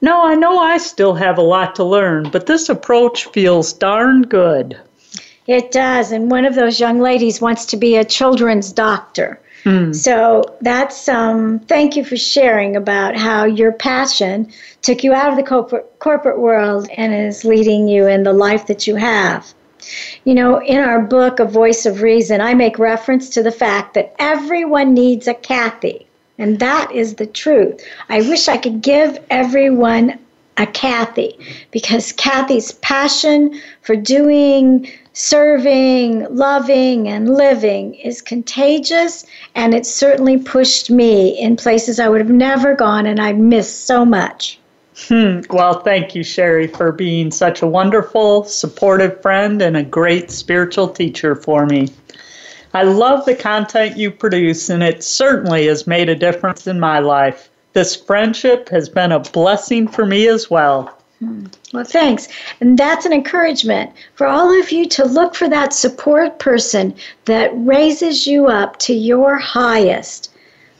No, 0.00 0.24
I 0.24 0.34
know 0.34 0.58
I 0.58 0.78
still 0.78 1.14
have 1.14 1.38
a 1.38 1.42
lot 1.42 1.74
to 1.76 1.84
learn, 1.84 2.28
but 2.30 2.46
this 2.46 2.68
approach 2.68 3.24
feels 3.26 3.72
darn 3.72 4.22
good. 4.22 4.78
It 5.46 5.72
does. 5.72 6.12
And 6.12 6.30
one 6.30 6.44
of 6.44 6.54
those 6.54 6.78
young 6.78 7.00
ladies 7.00 7.40
wants 7.40 7.64
to 7.66 7.76
be 7.78 7.96
a 7.96 8.04
children's 8.04 8.70
doctor. 8.70 9.40
Hmm. 9.64 9.92
So 9.92 10.56
that's 10.60 11.08
um, 11.08 11.58
thank 11.60 11.96
you 11.96 12.04
for 12.04 12.16
sharing 12.16 12.76
about 12.76 13.16
how 13.16 13.44
your 13.44 13.72
passion 13.72 14.52
took 14.82 15.02
you 15.02 15.12
out 15.12 15.30
of 15.30 15.36
the 15.36 15.42
corporate, 15.42 15.98
corporate 15.98 16.38
world 16.38 16.88
and 16.96 17.12
is 17.12 17.44
leading 17.44 17.88
you 17.88 18.06
in 18.06 18.22
the 18.22 18.32
life 18.32 18.66
that 18.66 18.86
you 18.86 18.96
have. 18.96 19.52
You 20.24 20.34
know, 20.34 20.60
in 20.62 20.78
our 20.78 21.00
book, 21.00 21.40
A 21.40 21.44
Voice 21.44 21.86
of 21.86 22.02
Reason, 22.02 22.40
I 22.40 22.54
make 22.54 22.78
reference 22.78 23.30
to 23.30 23.42
the 23.42 23.52
fact 23.52 23.94
that 23.94 24.14
everyone 24.18 24.94
needs 24.94 25.26
a 25.26 25.34
Kathy. 25.34 26.06
And 26.38 26.60
that 26.60 26.92
is 26.92 27.14
the 27.14 27.26
truth. 27.26 27.80
I 28.08 28.20
wish 28.20 28.48
I 28.48 28.58
could 28.58 28.80
give 28.80 29.18
everyone 29.28 30.18
a 30.56 30.66
Kathy 30.66 31.38
because 31.70 32.12
Kathy's 32.12 32.72
passion 32.72 33.60
for 33.82 33.96
doing, 33.96 34.90
serving, 35.18 36.24
loving, 36.32 37.08
and 37.08 37.34
living 37.34 37.94
is 37.94 38.22
contagious, 38.22 39.26
and 39.56 39.74
it 39.74 39.84
certainly 39.84 40.38
pushed 40.38 40.92
me 40.92 41.30
in 41.40 41.56
places 41.56 41.98
I 41.98 42.08
would 42.08 42.20
have 42.20 42.30
never 42.30 42.72
gone 42.74 43.04
and 43.04 43.20
I'd 43.20 43.38
missed 43.38 43.84
so 43.86 44.04
much. 44.04 44.60
Hmm. 45.08 45.40
Well, 45.50 45.80
thank 45.80 46.14
you, 46.14 46.22
Sherry, 46.22 46.68
for 46.68 46.92
being 46.92 47.32
such 47.32 47.62
a 47.62 47.66
wonderful, 47.66 48.44
supportive 48.44 49.20
friend 49.20 49.60
and 49.60 49.76
a 49.76 49.82
great 49.82 50.30
spiritual 50.30 50.88
teacher 50.88 51.34
for 51.34 51.66
me. 51.66 51.88
I 52.72 52.84
love 52.84 53.24
the 53.24 53.34
content 53.34 53.96
you 53.96 54.12
produce, 54.12 54.70
and 54.70 54.84
it 54.84 55.02
certainly 55.02 55.66
has 55.66 55.86
made 55.86 56.08
a 56.08 56.14
difference 56.14 56.68
in 56.68 56.78
my 56.78 57.00
life. 57.00 57.50
This 57.72 57.96
friendship 57.96 58.68
has 58.68 58.88
been 58.88 59.10
a 59.10 59.18
blessing 59.18 59.88
for 59.88 60.06
me 60.06 60.28
as 60.28 60.48
well. 60.48 60.97
Hmm. 61.18 61.46
Well, 61.72 61.84
thanks. 61.84 62.28
And 62.60 62.78
that's 62.78 63.04
an 63.04 63.12
encouragement 63.12 63.90
for 64.14 64.26
all 64.26 64.56
of 64.60 64.70
you 64.70 64.86
to 64.86 65.04
look 65.04 65.34
for 65.34 65.48
that 65.48 65.72
support 65.72 66.38
person 66.38 66.94
that 67.24 67.50
raises 67.54 68.26
you 68.26 68.46
up 68.46 68.78
to 68.80 68.94
your 68.94 69.36
highest, 69.36 70.30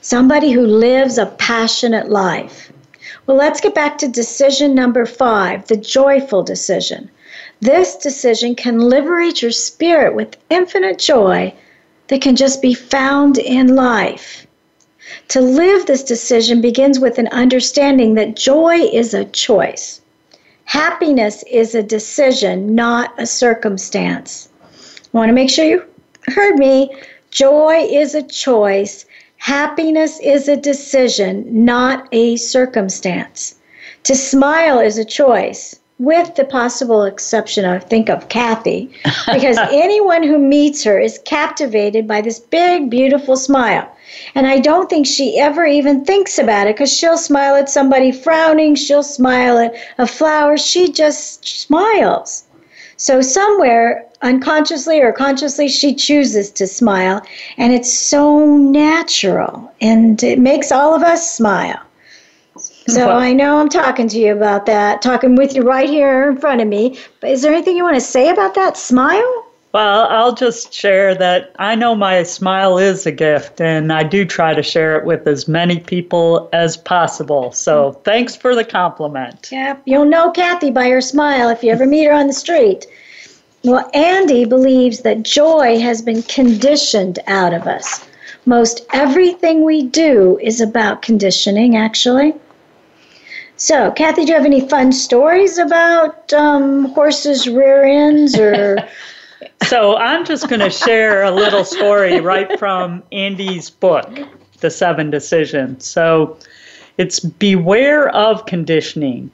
somebody 0.00 0.52
who 0.52 0.64
lives 0.64 1.18
a 1.18 1.26
passionate 1.26 2.08
life. 2.08 2.72
Well, 3.26 3.36
let's 3.36 3.60
get 3.60 3.74
back 3.74 3.98
to 3.98 4.08
decision 4.08 4.74
number 4.74 5.06
five 5.06 5.66
the 5.66 5.76
joyful 5.76 6.44
decision. 6.44 7.10
This 7.60 7.96
decision 7.96 8.54
can 8.54 8.78
liberate 8.78 9.42
your 9.42 9.50
spirit 9.50 10.14
with 10.14 10.36
infinite 10.50 11.00
joy 11.00 11.52
that 12.06 12.22
can 12.22 12.36
just 12.36 12.62
be 12.62 12.74
found 12.74 13.38
in 13.38 13.74
life. 13.74 14.46
To 15.28 15.40
live 15.40 15.86
this 15.86 16.04
decision 16.04 16.60
begins 16.60 17.00
with 17.00 17.18
an 17.18 17.28
understanding 17.28 18.14
that 18.14 18.36
joy 18.36 18.76
is 18.76 19.14
a 19.14 19.24
choice. 19.24 20.00
Happiness 20.68 21.42
is 21.50 21.74
a 21.74 21.82
decision, 21.82 22.74
not 22.74 23.14
a 23.16 23.24
circumstance. 23.24 24.50
I 24.62 25.16
want 25.16 25.30
to 25.30 25.32
make 25.32 25.48
sure 25.48 25.64
you 25.64 25.82
heard 26.26 26.58
me. 26.58 26.94
Joy 27.30 27.88
is 27.90 28.14
a 28.14 28.22
choice. 28.22 29.06
Happiness 29.38 30.20
is 30.20 30.46
a 30.46 30.58
decision, 30.58 31.64
not 31.64 32.06
a 32.12 32.36
circumstance. 32.36 33.54
To 34.02 34.14
smile 34.14 34.78
is 34.78 34.98
a 34.98 35.06
choice 35.06 35.80
with 35.98 36.36
the 36.36 36.44
possible 36.44 37.02
exception 37.04 37.64
of 37.64 37.84
think 37.84 38.08
of 38.08 38.28
Kathy, 38.28 38.90
because 39.32 39.58
anyone 39.72 40.22
who 40.22 40.38
meets 40.38 40.84
her 40.84 40.98
is 40.98 41.20
captivated 41.24 42.06
by 42.06 42.20
this 42.20 42.38
big, 42.38 42.88
beautiful 42.88 43.36
smile. 43.36 43.90
And 44.34 44.46
I 44.46 44.58
don't 44.58 44.88
think 44.88 45.06
she 45.06 45.38
ever 45.38 45.66
even 45.66 46.04
thinks 46.04 46.38
about 46.38 46.66
it 46.66 46.76
because 46.76 46.92
she'll 46.92 47.18
smile 47.18 47.56
at 47.56 47.68
somebody 47.68 48.12
frowning, 48.12 48.74
she'll 48.74 49.02
smile 49.02 49.58
at 49.58 49.74
a 49.98 50.06
flower, 50.06 50.56
she 50.56 50.92
just 50.92 51.46
smiles. 51.46 52.44
So, 52.96 53.20
somewhere 53.20 54.04
unconsciously 54.22 55.00
or 55.00 55.12
consciously, 55.12 55.68
she 55.68 55.94
chooses 55.94 56.50
to 56.52 56.66
smile, 56.66 57.22
and 57.56 57.72
it's 57.72 57.92
so 57.92 58.56
natural 58.56 59.72
and 59.80 60.22
it 60.22 60.38
makes 60.38 60.72
all 60.72 60.94
of 60.94 61.02
us 61.02 61.32
smile. 61.32 61.80
So 62.88 63.06
well, 63.06 63.18
I 63.18 63.34
know 63.34 63.58
I'm 63.58 63.68
talking 63.68 64.08
to 64.08 64.18
you 64.18 64.32
about 64.32 64.64
that, 64.64 65.02
talking 65.02 65.36
with 65.36 65.54
you 65.54 65.62
right 65.62 65.88
here 65.88 66.30
in 66.30 66.38
front 66.38 66.62
of 66.62 66.68
me. 66.68 66.98
But 67.20 67.30
is 67.30 67.42
there 67.42 67.52
anything 67.52 67.76
you 67.76 67.84
want 67.84 67.96
to 67.96 68.00
say 68.00 68.30
about 68.30 68.54
that 68.54 68.78
smile? 68.78 69.44
Well, 69.72 70.06
I'll 70.08 70.34
just 70.34 70.72
share 70.72 71.14
that 71.16 71.52
I 71.58 71.74
know 71.74 71.94
my 71.94 72.22
smile 72.22 72.78
is 72.78 73.04
a 73.04 73.12
gift, 73.12 73.60
and 73.60 73.92
I 73.92 74.04
do 74.04 74.24
try 74.24 74.54
to 74.54 74.62
share 74.62 74.96
it 74.96 75.04
with 75.04 75.28
as 75.28 75.46
many 75.46 75.80
people 75.80 76.48
as 76.54 76.78
possible. 76.78 77.52
So 77.52 77.90
mm-hmm. 77.90 78.02
thanks 78.04 78.34
for 78.34 78.54
the 78.54 78.64
compliment. 78.64 79.50
Yeah, 79.52 79.76
you'll 79.84 80.06
know 80.06 80.30
Kathy 80.30 80.70
by 80.70 80.88
her 80.88 81.02
smile 81.02 81.50
if 81.50 81.62
you 81.62 81.70
ever 81.70 81.84
meet 81.84 82.06
her 82.06 82.14
on 82.14 82.26
the 82.26 82.32
street. 82.32 82.86
Well, 83.64 83.90
Andy 83.92 84.46
believes 84.46 85.00
that 85.00 85.24
joy 85.24 85.78
has 85.78 86.00
been 86.00 86.22
conditioned 86.22 87.18
out 87.26 87.52
of 87.52 87.66
us. 87.66 88.08
Most 88.46 88.86
everything 88.94 89.62
we 89.62 89.82
do 89.82 90.38
is 90.40 90.62
about 90.62 91.02
conditioning, 91.02 91.76
actually. 91.76 92.32
So, 93.60 93.90
Kathy, 93.90 94.24
do 94.24 94.28
you 94.28 94.36
have 94.36 94.46
any 94.46 94.68
fun 94.68 94.92
stories 94.92 95.58
about 95.58 96.32
um, 96.32 96.84
horses' 96.94 97.48
rear 97.48 97.84
ends 97.84 98.38
or? 98.38 98.78
so, 99.66 99.96
I'm 99.96 100.24
just 100.24 100.48
going 100.48 100.60
to 100.60 100.70
share 100.70 101.24
a 101.24 101.32
little 101.32 101.64
story 101.64 102.20
right 102.20 102.56
from 102.56 103.02
Andy's 103.10 103.68
book, 103.68 104.16
The 104.60 104.70
Seven 104.70 105.10
Decisions. 105.10 105.84
So, 105.84 106.38
it's 106.98 107.18
Beware 107.18 108.10
of 108.10 108.46
Conditioning. 108.46 109.28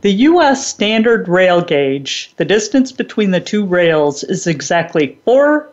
The 0.00 0.12
U.S. 0.12 0.66
standard 0.66 1.28
rail 1.28 1.60
gauge, 1.60 2.32
the 2.38 2.46
distance 2.46 2.90
between 2.90 3.32
the 3.32 3.40
two 3.40 3.66
rails 3.66 4.24
is 4.24 4.46
exactly 4.46 5.18
four, 5.26 5.68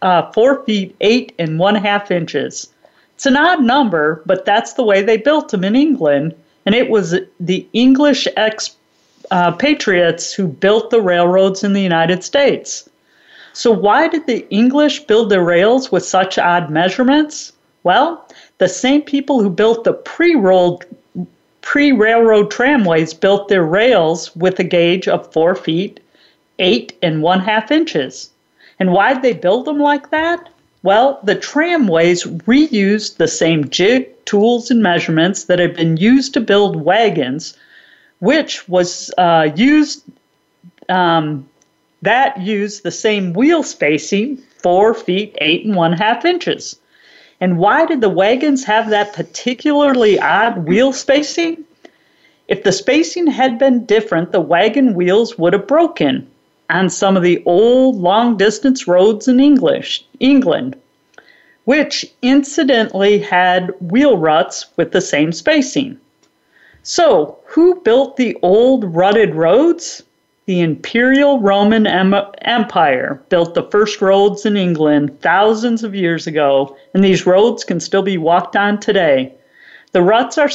uh, 0.00 0.30
four 0.30 0.62
feet 0.64 0.94
eight 1.00 1.34
and 1.40 1.58
one 1.58 1.74
half 1.74 2.12
inches. 2.12 2.72
It's 3.16 3.26
an 3.26 3.36
odd 3.36 3.64
number, 3.64 4.22
but 4.26 4.44
that's 4.44 4.74
the 4.74 4.84
way 4.84 5.02
they 5.02 5.16
built 5.16 5.48
them 5.48 5.64
in 5.64 5.74
England 5.74 6.36
and 6.66 6.74
it 6.74 6.88
was 6.88 7.16
the 7.40 7.66
English 7.72 8.26
expatriates 8.36 10.32
uh, 10.32 10.36
who 10.36 10.48
built 10.48 10.90
the 10.90 11.00
railroads 11.00 11.64
in 11.64 11.72
the 11.72 11.82
United 11.82 12.22
States. 12.22 12.88
So, 13.54 13.70
why 13.70 14.08
did 14.08 14.26
the 14.26 14.48
English 14.50 15.00
build 15.00 15.28
their 15.30 15.44
rails 15.44 15.92
with 15.92 16.04
such 16.04 16.38
odd 16.38 16.70
measurements? 16.70 17.52
Well, 17.82 18.26
the 18.58 18.68
same 18.68 19.02
people 19.02 19.42
who 19.42 19.50
built 19.50 19.84
the 19.84 19.92
pre-rolled 19.92 20.84
pre-railroad 21.60 22.50
tramways 22.50 23.14
built 23.14 23.48
their 23.48 23.64
rails 23.64 24.34
with 24.34 24.58
a 24.58 24.64
gauge 24.64 25.06
of 25.06 25.32
four 25.32 25.54
feet, 25.54 26.00
eight 26.58 26.96
and 27.02 27.22
one 27.22 27.40
half 27.40 27.70
inches. 27.70 28.30
And 28.78 28.92
why'd 28.92 29.22
they 29.22 29.32
build 29.32 29.64
them 29.64 29.78
like 29.78 30.10
that? 30.10 30.48
Well, 30.82 31.20
the 31.22 31.36
tramways 31.36 32.24
reused 32.24 33.16
the 33.16 33.28
same 33.28 33.68
jig, 33.70 34.24
tools, 34.24 34.70
and 34.70 34.82
measurements 34.82 35.44
that 35.44 35.60
had 35.60 35.76
been 35.76 35.96
used 35.96 36.34
to 36.34 36.40
build 36.40 36.82
wagons, 36.82 37.56
which 38.18 38.68
was 38.68 39.12
uh, 39.16 39.50
used 39.54 40.02
um, 40.88 41.48
that 42.02 42.40
used 42.40 42.82
the 42.82 42.90
same 42.90 43.32
wheel 43.32 43.62
spacing, 43.62 44.38
four 44.58 44.92
feet, 44.92 45.36
eight 45.40 45.64
and 45.64 45.76
one 45.76 45.92
half 45.92 46.24
inches. 46.24 46.76
And 47.40 47.58
why 47.58 47.86
did 47.86 48.00
the 48.00 48.08
wagons 48.08 48.64
have 48.64 48.90
that 48.90 49.12
particularly 49.12 50.18
odd 50.18 50.66
wheel 50.66 50.92
spacing? 50.92 51.64
If 52.48 52.64
the 52.64 52.72
spacing 52.72 53.28
had 53.28 53.58
been 53.58 53.86
different, 53.86 54.32
the 54.32 54.40
wagon 54.40 54.94
wheels 54.94 55.38
would 55.38 55.52
have 55.52 55.68
broken 55.68 56.28
on 56.70 56.88
some 56.88 57.16
of 57.16 57.22
the 57.22 57.42
old 57.44 57.96
long 57.96 58.36
distance 58.36 58.88
roads 58.88 59.28
in 59.28 59.40
English, 59.40 60.04
England, 60.20 60.76
which 61.64 62.04
incidentally 62.22 63.18
had 63.18 63.72
wheel 63.80 64.16
ruts 64.16 64.66
with 64.76 64.92
the 64.92 65.00
same 65.00 65.32
spacing. 65.32 65.98
So, 66.82 67.38
who 67.46 67.80
built 67.82 68.16
the 68.16 68.36
old 68.42 68.94
rutted 68.94 69.34
roads? 69.34 70.02
The 70.46 70.60
Imperial 70.60 71.38
Roman 71.38 71.86
Empire 71.86 73.22
built 73.28 73.54
the 73.54 73.62
first 73.70 74.02
roads 74.02 74.44
in 74.44 74.56
England 74.56 75.20
thousands 75.20 75.84
of 75.84 75.94
years 75.94 76.26
ago, 76.26 76.76
and 76.92 77.04
these 77.04 77.26
roads 77.26 77.62
can 77.62 77.78
still 77.78 78.02
be 78.02 78.18
walked 78.18 78.56
on 78.56 78.80
today. 78.80 79.32
The 79.92 80.02
ruts 80.02 80.38
are 80.38 80.48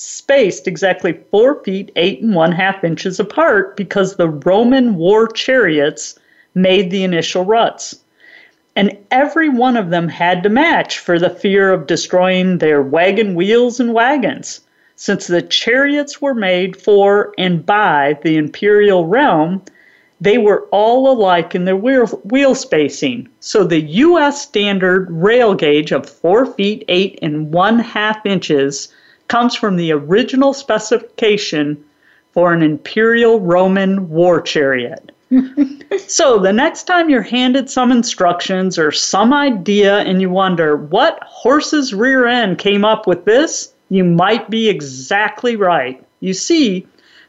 spaced 0.00 0.66
exactly 0.66 1.12
four 1.30 1.62
feet, 1.62 1.92
eight 1.96 2.22
and 2.22 2.34
one 2.34 2.52
half 2.52 2.82
inches 2.84 3.20
apart 3.20 3.76
because 3.76 4.16
the 4.16 4.28
Roman 4.28 4.94
war 4.94 5.28
chariots 5.28 6.18
made 6.54 6.90
the 6.90 7.04
initial 7.04 7.44
ruts. 7.44 7.96
And 8.74 8.96
every 9.10 9.50
one 9.50 9.76
of 9.76 9.90
them 9.90 10.08
had 10.08 10.42
to 10.42 10.48
match 10.48 10.98
for 10.98 11.18
the 11.18 11.28
fear 11.28 11.70
of 11.70 11.86
destroying 11.86 12.58
their 12.58 12.80
wagon 12.80 13.34
wheels 13.34 13.78
and 13.78 13.92
wagons 13.92 14.60
since 14.96 15.26
the 15.26 15.42
chariots 15.42 16.20
were 16.20 16.34
made 16.34 16.76
for 16.76 17.34
and 17.36 17.64
by 17.64 18.18
the 18.22 18.36
imperial 18.36 19.06
realm, 19.06 19.62
they 20.20 20.36
were 20.36 20.66
all 20.70 21.10
alike 21.10 21.54
in 21.54 21.64
their 21.64 21.76
wheel, 21.76 22.06
wheel 22.24 22.54
spacing. 22.54 23.28
So 23.40 23.64
the 23.64 23.80
U.S. 23.80 24.42
standard 24.42 25.08
rail 25.10 25.54
gauge 25.54 25.90
of 25.92 26.08
4 26.08 26.44
feet 26.46 26.84
8 26.88 27.18
and 27.22 27.50
1 27.52 27.78
half 27.78 28.24
inches 28.26 28.88
comes 29.30 29.54
from 29.54 29.76
the 29.76 29.92
original 29.92 30.52
specification 30.52 31.82
for 32.32 32.52
an 32.52 32.62
imperial 32.62 33.40
Roman 33.40 34.08
war 34.08 34.40
chariot. 34.40 35.12
so 36.08 36.40
the 36.40 36.52
next 36.52 36.82
time 36.84 37.08
you're 37.08 37.22
handed 37.22 37.70
some 37.70 37.92
instructions 37.92 38.76
or 38.76 38.90
some 38.90 39.32
idea 39.32 39.98
and 40.00 40.20
you 40.20 40.28
wonder 40.28 40.76
what 40.76 41.22
horse's 41.24 41.94
rear 41.94 42.26
end 42.26 42.58
came 42.58 42.84
up 42.84 43.06
with 43.06 43.24
this, 43.24 43.72
you 43.88 44.02
might 44.02 44.50
be 44.50 44.68
exactly 44.68 45.54
right. 45.54 46.04
You 46.18 46.34
see, 46.34 46.86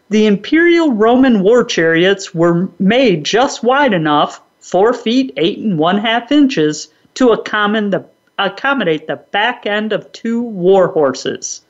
the 0.09 0.25
Imperial 0.25 0.91
Roman 0.93 1.41
war 1.41 1.63
chariots 1.63 2.33
were 2.33 2.67
made 2.79 3.23
just 3.23 3.61
wide 3.63 3.93
enough, 3.93 4.41
four 4.59 4.93
feet 4.93 5.33
eight 5.37 5.59
and 5.59 5.77
one 5.77 5.99
half 5.99 6.31
inches, 6.31 6.87
to 7.13 7.29
accommodate 7.29 7.91
the, 7.91 8.43
accommodate 8.43 9.05
the 9.05 9.17
back 9.17 9.67
end 9.67 9.93
of 9.93 10.11
two 10.11 10.41
war 10.41 10.87
horses. 10.87 11.61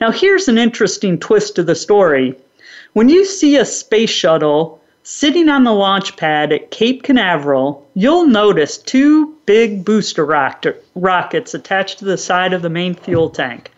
Now, 0.00 0.10
here's 0.10 0.48
an 0.48 0.58
interesting 0.58 1.18
twist 1.18 1.56
to 1.56 1.62
the 1.62 1.74
story. 1.74 2.34
When 2.92 3.08
you 3.08 3.24
see 3.24 3.56
a 3.56 3.64
space 3.64 4.10
shuttle 4.10 4.80
sitting 5.02 5.48
on 5.48 5.64
the 5.64 5.72
launch 5.72 6.16
pad 6.16 6.52
at 6.52 6.70
Cape 6.70 7.02
Canaveral, 7.02 7.86
you'll 7.94 8.26
notice 8.26 8.78
two 8.78 9.34
big 9.46 9.84
booster 9.84 10.24
rockets 10.94 11.54
attached 11.54 11.98
to 11.98 12.04
the 12.04 12.16
side 12.16 12.52
of 12.52 12.62
the 12.62 12.70
main 12.70 12.94
fuel 12.94 13.30
tank. 13.30 13.72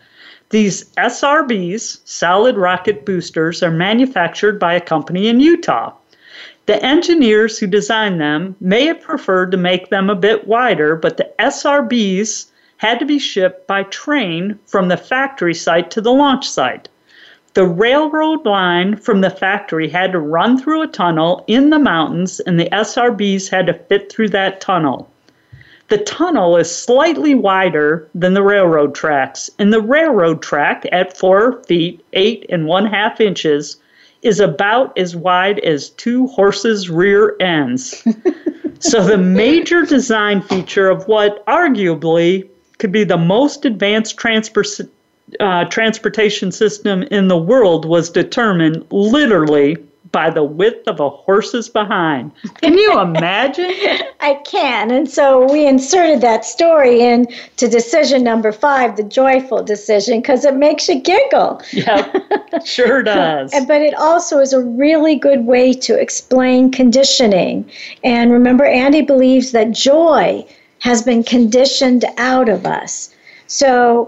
These 0.49 0.85
SRBs, 0.91 2.01
solid 2.05 2.55
rocket 2.55 3.05
boosters, 3.05 3.63
are 3.63 3.71
manufactured 3.71 4.59
by 4.59 4.73
a 4.75 4.81
company 4.81 5.27
in 5.27 5.39
Utah. 5.39 5.93
The 6.67 6.83
engineers 6.83 7.57
who 7.57 7.67
designed 7.67 8.21
them 8.21 8.55
may 8.59 8.85
have 8.85 9.01
preferred 9.01 9.51
to 9.51 9.57
make 9.57 9.89
them 9.89 10.09
a 10.09 10.15
bit 10.15 10.47
wider, 10.47 10.95
but 10.95 11.17
the 11.17 11.31
SRBs 11.39 12.47
had 12.77 12.99
to 12.99 13.05
be 13.05 13.19
shipped 13.19 13.67
by 13.67 13.83
train 13.83 14.59
from 14.65 14.87
the 14.87 14.97
factory 14.97 15.53
site 15.53 15.91
to 15.91 16.01
the 16.01 16.11
launch 16.11 16.47
site. 16.47 16.89
The 17.53 17.65
railroad 17.65 18.45
line 18.45 18.97
from 18.97 19.21
the 19.21 19.29
factory 19.29 19.87
had 19.87 20.11
to 20.11 20.19
run 20.19 20.57
through 20.57 20.81
a 20.81 20.87
tunnel 20.87 21.45
in 21.47 21.69
the 21.69 21.79
mountains, 21.79 22.41
and 22.41 22.59
the 22.59 22.69
SRBs 22.71 23.49
had 23.49 23.67
to 23.67 23.73
fit 23.73 24.11
through 24.11 24.29
that 24.29 24.59
tunnel. 24.59 25.09
The 25.87 25.99
tunnel 25.99 26.57
is 26.57 26.69
slightly 26.69 27.33
wider 27.33 28.09
than 28.13 28.33
the 28.33 28.43
railroad 28.43 28.93
tracks, 28.93 29.49
and 29.57 29.71
the 29.71 29.81
railroad 29.81 30.41
track 30.41 30.85
at 30.91 31.15
four 31.15 31.63
feet, 31.63 32.03
eight 32.11 32.45
and 32.49 32.65
one 32.65 32.87
half 32.87 33.21
inches, 33.21 33.77
is 34.21 34.39
about 34.39 34.97
as 34.97 35.15
wide 35.15 35.59
as 35.59 35.91
two 35.91 36.27
horses' 36.27 36.89
rear 36.89 37.35
ends. 37.39 38.03
so, 38.79 39.01
the 39.01 39.17
major 39.17 39.83
design 39.83 40.41
feature 40.41 40.89
of 40.89 41.07
what 41.07 41.45
arguably 41.45 42.49
could 42.85 42.91
be 42.91 43.03
the 43.03 43.17
most 43.17 43.65
advanced 43.65 44.15
transport, 44.15 44.67
uh, 45.39 45.65
transportation 45.65 46.51
system 46.51 47.01
in 47.09 47.29
the 47.29 47.37
world 47.37 47.83
was 47.83 48.11
determined 48.11 48.85
literally 48.91 49.75
by 50.11 50.29
the 50.29 50.43
width 50.43 50.87
of 50.87 50.99
a 50.99 51.09
horse's 51.09 51.67
behind. 51.67 52.31
Can 52.61 52.77
you 52.77 52.99
imagine? 53.01 53.71
I 54.19 54.35
can. 54.45 54.91
And 54.91 55.09
so 55.09 55.51
we 55.51 55.65
inserted 55.65 56.21
that 56.21 56.45
story 56.45 57.01
in 57.01 57.25
to 57.57 57.67
decision 57.67 58.23
number 58.23 58.51
five, 58.51 58.97
the 58.97 59.03
joyful 59.03 59.63
decision, 59.63 60.21
because 60.21 60.45
it 60.45 60.53
makes 60.53 60.87
you 60.87 61.01
giggle. 61.01 61.63
Yep, 61.71 62.67
sure 62.67 63.01
does. 63.15 63.51
but 63.67 63.81
it 63.81 63.95
also 63.95 64.37
is 64.37 64.53
a 64.53 64.61
really 64.61 65.15
good 65.15 65.47
way 65.47 65.73
to 65.73 65.99
explain 65.99 66.71
conditioning. 66.71 67.67
And 68.03 68.31
remember, 68.31 68.63
Andy 68.63 69.01
believes 69.01 69.53
that 69.53 69.71
joy 69.71 70.45
has 70.85 71.01
been 71.01 71.23
conditioned 71.23 72.05
out 72.17 72.47
of 72.47 72.63
us. 72.63 73.09
So 73.47 74.07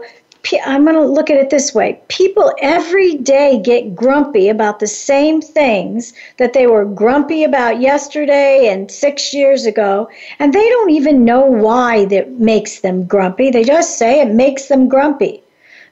I'm 0.64 0.84
going 0.84 0.96
to 0.96 1.04
look 1.04 1.32
at 1.32 1.38
it 1.38 1.50
this 1.50 1.74
way 1.74 2.00
people 2.08 2.54
every 2.62 3.16
day 3.16 3.60
get 3.60 3.96
grumpy 3.96 4.48
about 4.48 4.80
the 4.80 4.86
same 4.86 5.42
things 5.42 6.14
that 6.38 6.54
they 6.54 6.68
were 6.68 6.86
grumpy 6.86 7.44
about 7.44 7.82
yesterday 7.82 8.68
and 8.68 8.92
six 8.92 9.34
years 9.34 9.66
ago, 9.66 10.08
and 10.38 10.54
they 10.54 10.70
don't 10.70 10.92
even 10.92 11.26
know 11.26 11.42
why 11.42 12.06
that 12.06 12.34
makes 12.34 12.82
them 12.82 13.06
grumpy. 13.06 13.50
They 13.50 13.64
just 13.64 13.98
say 13.98 14.22
it 14.22 14.30
makes 14.30 14.68
them 14.68 14.88
grumpy. 14.88 15.42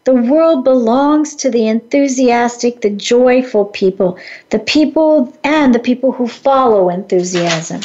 The 0.03 0.13
world 0.13 0.63
belongs 0.63 1.35
to 1.37 1.49
the 1.49 1.67
enthusiastic, 1.67 2.81
the 2.81 2.91
joyful 2.91 3.65
people, 3.65 4.19
the 4.51 4.59
people 4.59 5.35
and 5.43 5.73
the 5.73 5.79
people 5.79 6.11
who 6.11 6.27
follow 6.27 6.89
enthusiasm. 6.89 7.81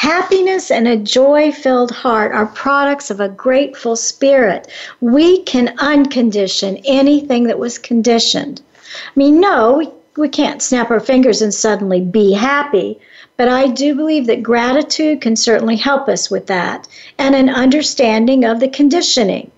Happiness 0.00 0.70
and 0.70 0.88
a 0.88 0.96
joy 0.96 1.52
filled 1.52 1.90
heart 1.90 2.32
are 2.32 2.46
products 2.46 3.10
of 3.10 3.20
a 3.20 3.28
grateful 3.28 3.96
spirit. 3.96 4.66
We 5.02 5.42
can 5.42 5.76
uncondition 5.76 6.80
anything 6.86 7.44
that 7.44 7.58
was 7.58 7.76
conditioned. 7.76 8.62
I 8.82 9.10
mean, 9.14 9.42
no, 9.42 9.74
we, 9.74 9.90
we 10.16 10.30
can't 10.30 10.62
snap 10.62 10.90
our 10.90 11.00
fingers 11.00 11.42
and 11.42 11.52
suddenly 11.52 12.00
be 12.00 12.32
happy, 12.32 12.98
but 13.36 13.50
I 13.50 13.66
do 13.66 13.94
believe 13.94 14.26
that 14.28 14.42
gratitude 14.42 15.20
can 15.20 15.36
certainly 15.36 15.76
help 15.76 16.08
us 16.08 16.30
with 16.30 16.46
that 16.46 16.88
and 17.18 17.34
an 17.34 17.50
understanding 17.50 18.46
of 18.46 18.58
the 18.58 18.68
conditioning. 18.68 19.50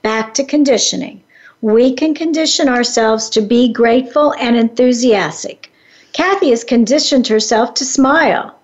Back 0.00 0.32
to 0.34 0.44
conditioning. 0.44 1.22
We 1.60 1.92
can 1.92 2.14
condition 2.14 2.70
ourselves 2.70 3.28
to 3.28 3.42
be 3.42 3.74
grateful 3.74 4.32
and 4.40 4.56
enthusiastic. 4.56 5.70
Kathy 6.14 6.48
has 6.48 6.64
conditioned 6.64 7.26
herself 7.26 7.74
to 7.74 7.84
smile. 7.84 8.55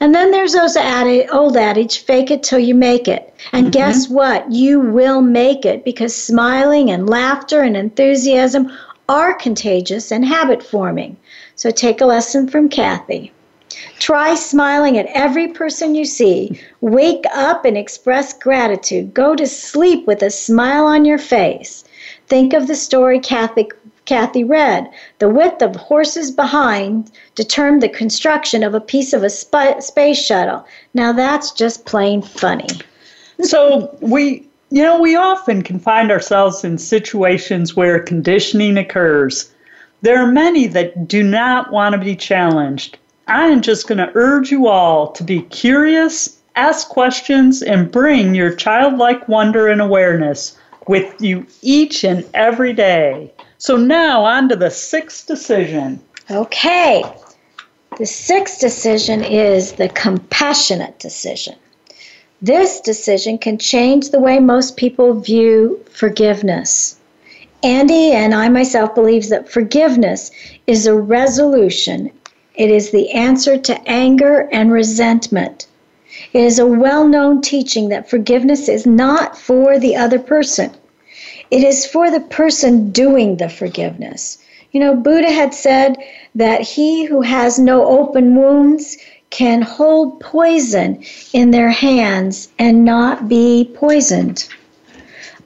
And 0.00 0.14
then 0.14 0.30
there's 0.30 0.52
those 0.52 0.76
old 0.76 1.56
adage, 1.56 2.00
fake 2.00 2.30
it 2.30 2.42
till 2.42 2.58
you 2.58 2.74
make 2.74 3.08
it. 3.08 3.34
And 3.52 3.64
mm-hmm. 3.64 3.70
guess 3.70 4.08
what? 4.08 4.50
You 4.52 4.80
will 4.80 5.22
make 5.22 5.64
it 5.64 5.84
because 5.84 6.14
smiling 6.14 6.90
and 6.90 7.08
laughter 7.08 7.62
and 7.62 7.76
enthusiasm 7.76 8.70
are 9.08 9.34
contagious 9.34 10.10
and 10.10 10.24
habit 10.24 10.62
forming. 10.62 11.16
So 11.54 11.70
take 11.70 12.00
a 12.00 12.06
lesson 12.06 12.48
from 12.48 12.68
Kathy. 12.68 13.32
Try 13.98 14.34
smiling 14.34 14.98
at 14.98 15.06
every 15.06 15.48
person 15.48 15.94
you 15.94 16.04
see. 16.04 16.60
Wake 16.80 17.24
up 17.34 17.64
and 17.64 17.76
express 17.76 18.32
gratitude. 18.32 19.14
Go 19.14 19.34
to 19.34 19.46
sleep 19.46 20.06
with 20.06 20.22
a 20.22 20.30
smile 20.30 20.84
on 20.84 21.04
your 21.04 21.18
face. 21.18 21.84
Think 22.28 22.52
of 22.52 22.66
the 22.66 22.74
story 22.74 23.20
Kathy 23.20 23.68
Kathy 24.06 24.44
read. 24.44 24.88
The 25.18 25.28
width 25.28 25.60
of 25.60 25.76
horses 25.76 26.30
behind 26.30 27.10
determined 27.34 27.82
the 27.82 27.88
construction 27.88 28.62
of 28.62 28.74
a 28.74 28.80
piece 28.80 29.12
of 29.12 29.22
a 29.22 29.30
sp- 29.30 29.80
space 29.80 30.24
shuttle. 30.24 30.64
Now 30.94 31.12
that's 31.12 31.50
just 31.50 31.84
plain 31.84 32.22
funny. 32.22 32.68
So 33.42 33.94
we, 34.00 34.48
you 34.70 34.82
know, 34.82 34.98
we 34.98 35.14
often 35.14 35.60
can 35.60 35.78
find 35.78 36.10
ourselves 36.10 36.64
in 36.64 36.78
situations 36.78 37.76
where 37.76 38.00
conditioning 38.00 38.78
occurs. 38.78 39.52
There 40.00 40.16
are 40.16 40.32
many 40.32 40.66
that 40.68 41.06
do 41.06 41.22
not 41.22 41.70
want 41.70 41.92
to 41.92 41.98
be 41.98 42.16
challenged. 42.16 42.96
I 43.28 43.48
am 43.48 43.60
just 43.60 43.88
going 43.88 43.98
to 43.98 44.10
urge 44.14 44.50
you 44.50 44.68
all 44.68 45.12
to 45.12 45.22
be 45.22 45.42
curious, 45.42 46.38
ask 46.54 46.88
questions, 46.88 47.60
and 47.60 47.92
bring 47.92 48.34
your 48.34 48.54
childlike 48.54 49.28
wonder 49.28 49.68
and 49.68 49.82
awareness 49.82 50.56
with 50.86 51.20
you 51.20 51.46
each 51.60 52.04
and 52.04 52.24
every 52.32 52.72
day. 52.72 53.32
So 53.58 53.76
now 53.76 54.24
on 54.24 54.48
to 54.50 54.56
the 54.56 54.70
sixth 54.70 55.26
decision. 55.26 56.00
Okay. 56.30 57.02
The 57.98 58.06
sixth 58.06 58.60
decision 58.60 59.24
is 59.24 59.72
the 59.72 59.88
compassionate 59.88 60.98
decision. 60.98 61.54
This 62.42 62.80
decision 62.80 63.38
can 63.38 63.56
change 63.56 64.10
the 64.10 64.20
way 64.20 64.38
most 64.38 64.76
people 64.76 65.14
view 65.14 65.82
forgiveness. 65.90 66.96
Andy 67.62 68.12
and 68.12 68.34
I 68.34 68.50
myself 68.50 68.94
believes 68.94 69.30
that 69.30 69.48
forgiveness 69.48 70.30
is 70.66 70.86
a 70.86 70.94
resolution. 70.94 72.10
It 72.54 72.70
is 72.70 72.90
the 72.90 73.10
answer 73.12 73.56
to 73.56 73.88
anger 73.88 74.48
and 74.52 74.70
resentment. 74.70 75.66
It 76.34 76.44
is 76.44 76.58
a 76.58 76.66
well 76.66 77.08
known 77.08 77.40
teaching 77.40 77.88
that 77.88 78.10
forgiveness 78.10 78.68
is 78.68 78.84
not 78.84 79.38
for 79.38 79.78
the 79.78 79.96
other 79.96 80.18
person, 80.18 80.70
it 81.50 81.62
is 81.62 81.86
for 81.86 82.10
the 82.10 82.20
person 82.20 82.90
doing 82.90 83.36
the 83.36 83.48
forgiveness. 83.48 84.38
You 84.72 84.80
know, 84.80 84.94
Buddha 84.94 85.30
had 85.30 85.54
said 85.54 85.96
that 86.34 86.60
he 86.60 87.04
who 87.04 87.22
has 87.22 87.58
no 87.58 87.86
open 87.86 88.34
wounds 88.34 88.98
can 89.30 89.62
hold 89.62 90.20
poison 90.20 91.02
in 91.32 91.50
their 91.50 91.70
hands 91.70 92.48
and 92.58 92.84
not 92.84 93.28
be 93.28 93.70
poisoned. 93.74 94.48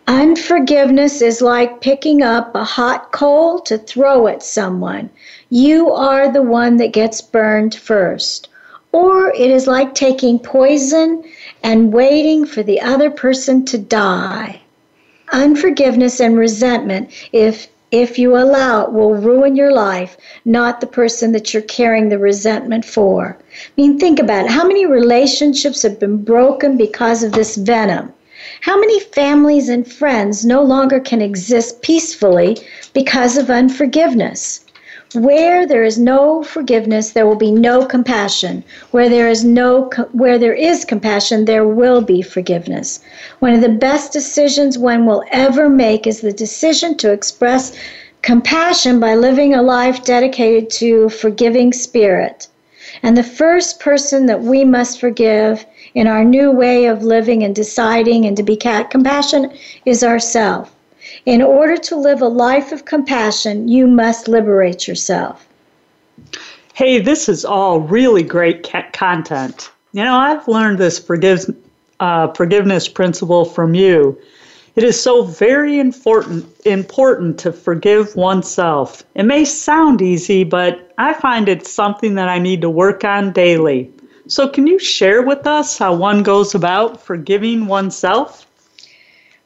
Unforgiveness 0.07 1.23
is 1.23 1.41
like 1.41 1.81
picking 1.81 2.23
up 2.23 2.55
a 2.55 2.65
hot 2.65 3.13
coal 3.13 3.61
to 3.61 3.79
throw 3.79 4.27
at 4.27 4.43
someone. 4.43 5.09
You 5.51 5.93
are 5.93 6.33
the 6.33 6.43
one 6.43 6.79
that 6.79 6.93
gets 6.93 7.21
burned 7.21 7.75
first. 7.75 8.49
Or 8.93 9.29
it 9.31 9.51
is 9.51 9.69
like 9.69 9.95
taking 9.95 10.41
poison 10.41 11.23
and 11.63 11.93
waiting 11.93 12.45
for 12.45 12.63
the 12.65 12.81
other 12.81 13.11
person 13.11 13.65
to 13.67 13.79
die. 13.79 14.63
Unforgiveness 15.33 16.21
and 16.21 16.37
resentment, 16.37 17.11
if 17.33 17.69
if 17.93 18.19
you 18.19 18.37
allow 18.37 18.85
it, 18.85 18.93
will 18.93 19.15
ruin 19.15 19.57
your 19.57 19.73
life, 19.73 20.17
not 20.45 20.81
the 20.81 20.87
person 20.87 21.33
that 21.33 21.53
you're 21.53 21.63
carrying 21.63 22.09
the 22.09 22.19
resentment 22.19 22.85
for. 22.85 23.37
I 23.41 23.71
mean, 23.77 23.99
think 23.99 24.21
about 24.21 24.45
it. 24.45 24.51
How 24.51 24.65
many 24.65 24.87
relationships 24.87 25.83
have 25.83 25.99
been 25.99 26.23
broken 26.23 26.77
because 26.77 27.25
of 27.25 27.33
this 27.33 27.57
venom? 27.57 28.13
How 28.61 28.79
many 28.79 29.01
families 29.01 29.69
and 29.69 29.91
friends 29.91 30.45
no 30.45 30.63
longer 30.63 31.01
can 31.01 31.21
exist 31.21 31.83
peacefully 31.83 32.59
because 32.95 33.37
of 33.37 33.51
unforgiveness? 33.51 34.65
Where 35.15 35.67
there 35.67 35.83
is 35.83 35.99
no 35.99 36.45
forgiveness, 36.45 37.11
there 37.11 37.27
will 37.27 37.35
be 37.35 37.51
no 37.51 37.85
compassion. 37.85 38.63
Where 38.93 39.09
there 39.09 39.29
is 39.29 39.45
no 39.45 39.91
where 40.13 40.39
there 40.39 40.55
is 40.55 40.85
compassion, 40.85 41.47
there 41.47 41.67
will 41.67 42.01
be 42.01 42.23
forgiveness. 42.23 43.01
One 43.41 43.53
of 43.53 43.61
the 43.61 43.69
best 43.69 44.13
decisions 44.13 44.79
one 44.79 45.07
will 45.07 45.25
ever 45.33 45.69
make 45.69 46.07
is 46.07 46.21
the 46.21 46.33
decision 46.33 46.97
to 46.99 47.11
express 47.11 47.73
compassion 48.23 49.01
by 49.01 49.17
living 49.17 49.53
a 49.53 49.63
life 49.63 50.05
dedicated 50.05 50.71
to 50.79 51.09
forgiving 51.09 51.73
spirit. 51.73 52.47
And 53.03 53.17
the 53.17 53.25
first 53.25 53.81
person 53.81 54.27
that 54.27 54.43
we 54.43 54.65
must 54.65 55.01
forgive 55.01 55.67
in 55.93 56.07
our 56.07 56.23
new 56.23 56.53
way 56.53 56.85
of 56.85 57.03
living 57.03 57.43
and 57.43 57.53
deciding 57.53 58.27
and 58.27 58.37
to 58.37 58.45
be 58.45 58.57
compassionate 58.57 59.59
is 59.85 60.05
ourselves. 60.05 60.71
In 61.31 61.43
order 61.43 61.77
to 61.77 61.95
live 61.95 62.23
a 62.23 62.27
life 62.27 62.73
of 62.73 62.87
compassion, 62.87 63.69
you 63.69 63.87
must 63.87 64.27
liberate 64.27 64.89
yourself. 64.89 65.47
Hey, 66.75 66.99
this 66.99 67.29
is 67.29 67.45
all 67.45 67.79
really 67.79 68.25
great 68.25 68.69
content. 68.93 69.71
You 69.93 70.03
know, 70.03 70.17
I've 70.17 70.49
learned 70.49 70.79
this 70.79 70.99
forgive, 70.99 71.45
uh, 72.01 72.33
forgiveness 72.33 72.89
principle 72.89 73.45
from 73.45 73.77
you. 73.77 74.19
It 74.75 74.83
is 74.83 75.01
so 75.01 75.23
very 75.23 75.79
important 75.79 76.47
important 76.65 77.39
to 77.45 77.53
forgive 77.53 78.17
oneself. 78.17 79.05
It 79.15 79.23
may 79.23 79.45
sound 79.45 80.03
easy, 80.03 80.43
but 80.43 80.93
I 80.99 81.13
find 81.15 81.49
it's 81.49 81.73
something 81.73 82.17
that 82.17 82.29
I 82.29 82.41
need 82.41 82.61
to 82.63 82.71
work 82.71 83.05
on 83.05 83.33
daily. 83.33 83.89
So, 84.27 84.49
can 84.49 84.67
you 84.67 84.81
share 84.81 85.23
with 85.23 85.47
us 85.47 85.79
how 85.79 85.95
one 85.95 86.25
goes 86.25 86.57
about 86.57 87.01
forgiving 87.01 87.69
oneself? 87.69 88.50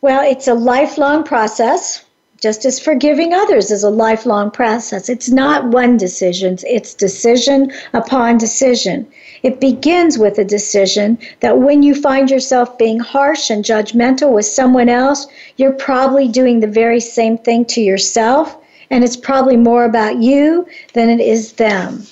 Well, 0.05 0.23
it's 0.23 0.49
a 0.49 0.53
lifelong 0.53 1.25
process, 1.25 2.05
just 2.39 2.67
as 2.67 2.79
forgiving 2.79 3.33
others 3.33 3.71
is 3.71 3.83
a 3.83 3.89
lifelong 3.89 4.51
process. 4.51 5.09
It's 5.09 5.31
not 5.31 5.69
one 5.69 5.97
decision, 5.97 6.59
it's 6.65 6.93
decision 6.93 7.73
upon 7.95 8.37
decision. 8.37 9.07
It 9.43 9.63
begins 9.63 10.19
with 10.19 10.39
a 10.39 10.45
decision 10.45 11.17
that 11.41 11.61
when 11.61 11.83
you 11.83 11.95
find 11.95 12.31
yourself 12.31 12.77
being 12.77 13.01
harsh 13.01 13.49
and 13.49 13.65
judgmental 13.65 14.31
with 14.31 14.45
someone 14.45 14.91
else, 14.91 15.27
you're 15.57 15.73
probably 15.73 16.29
doing 16.29 16.61
the 16.61 16.67
very 16.67 17.01
same 17.01 17.39
thing 17.39 17.65
to 17.73 17.81
yourself, 17.81 18.59
and 18.91 19.05
it's 19.05 19.17
probably 19.17 19.57
more 19.57 19.87
about 19.87 20.23
you 20.23 20.69
than 20.93 21.09
it 21.09 21.21
is 21.21 21.55
them. 21.55 22.03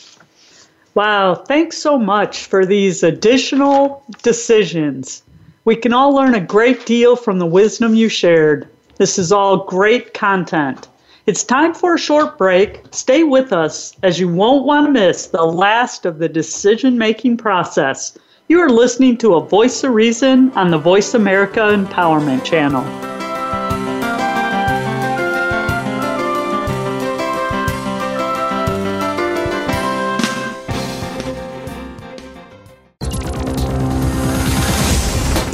Wow, 0.94 1.34
thanks 1.34 1.76
so 1.76 1.98
much 1.98 2.46
for 2.46 2.64
these 2.64 3.02
additional 3.02 4.02
decisions. 4.22 5.22
We 5.64 5.76
can 5.76 5.92
all 5.92 6.12
learn 6.12 6.34
a 6.34 6.40
great 6.40 6.86
deal 6.86 7.14
from 7.14 7.38
the 7.38 7.46
wisdom 7.46 7.94
you 7.94 8.08
shared. 8.08 8.68
This 8.96 9.16
is 9.16 9.30
all 9.30 9.58
great 9.58 10.12
content. 10.12 10.88
It's 11.26 11.44
time 11.44 11.72
for 11.72 11.94
a 11.94 11.98
short 11.98 12.36
break. 12.36 12.82
Stay 12.90 13.22
with 13.22 13.52
us 13.52 13.94
as 14.02 14.18
you 14.18 14.26
won't 14.26 14.66
want 14.66 14.86
to 14.86 14.92
miss 14.92 15.28
the 15.28 15.44
last 15.44 16.04
of 16.04 16.18
the 16.18 16.28
decision 16.28 16.98
making 16.98 17.36
process. 17.36 18.18
You 18.48 18.58
are 18.58 18.70
listening 18.70 19.16
to 19.18 19.34
A 19.34 19.46
Voice 19.46 19.84
of 19.84 19.94
Reason 19.94 20.50
on 20.56 20.72
the 20.72 20.78
Voice 20.78 21.14
America 21.14 21.60
Empowerment 21.60 22.44
Channel. 22.44 23.21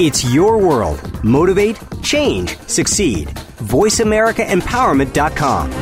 It's 0.00 0.24
your 0.32 0.58
world. 0.58 1.02
Motivate, 1.24 1.76
change, 2.02 2.56
succeed. 2.68 3.26
VoiceAmericaEmpowerment.com. 3.66 5.72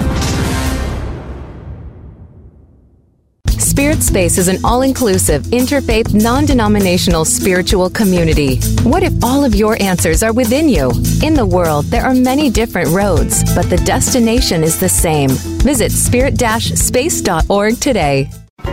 Spirit 3.59 4.03
Space 4.03 4.39
is 4.39 4.49
an 4.49 4.57
all 4.65 4.81
inclusive, 4.81 5.43
interfaith, 5.53 6.15
non 6.15 6.47
denominational 6.47 7.27
spiritual 7.27 7.91
community. 7.91 8.57
What 8.85 9.03
if 9.03 9.13
all 9.23 9.45
of 9.45 9.55
your 9.55 9.77
answers 9.83 10.23
are 10.23 10.33
within 10.33 10.71
you? 10.71 10.93
In 11.23 11.35
the 11.35 11.45
world, 11.45 11.85
there 11.87 12.07
are 12.07 12.15
many 12.15 12.49
different 12.49 12.89
roads, 12.89 13.45
but 13.55 13.69
the 13.69 13.77
destination 13.85 14.65
is 14.65 14.81
the 14.81 14.89
same. 14.89 15.29
Visit 15.61 15.93
spirit 15.93 16.39
space.org 16.39 17.81
today. 17.81 18.31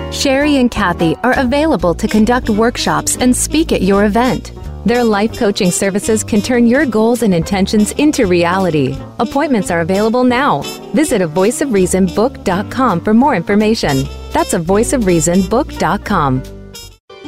Sherry 0.09 0.55
and 0.55 0.71
Kathy 0.71 1.17
are 1.17 1.37
available 1.37 1.93
to 1.95 2.07
conduct 2.07 2.49
workshops 2.49 3.17
and 3.17 3.35
speak 3.35 3.73
at 3.73 3.81
your 3.81 4.05
event. 4.05 4.53
Their 4.85 5.03
life 5.03 5.37
coaching 5.37 5.71
services 5.71 6.23
can 6.23 6.41
turn 6.41 6.67
your 6.67 6.85
goals 6.85 7.23
and 7.23 7.33
intentions 7.33 7.91
into 7.93 8.27
reality. 8.27 8.97
Appointments 9.19 9.71
are 9.71 9.81
available 9.81 10.23
now. 10.23 10.61
Visit 10.93 11.21
a 11.21 11.27
voice 11.27 11.61
of 11.61 11.71
reason 11.71 12.07
voiceofreasonbook.com 12.07 13.01
for 13.01 13.13
more 13.13 13.35
information. 13.35 14.03
That's 14.31 14.53
a 14.53 14.59
voice 14.59 14.93
of 14.93 15.05
reason 15.05 15.39
voiceofreasonbook.com. 15.39 16.62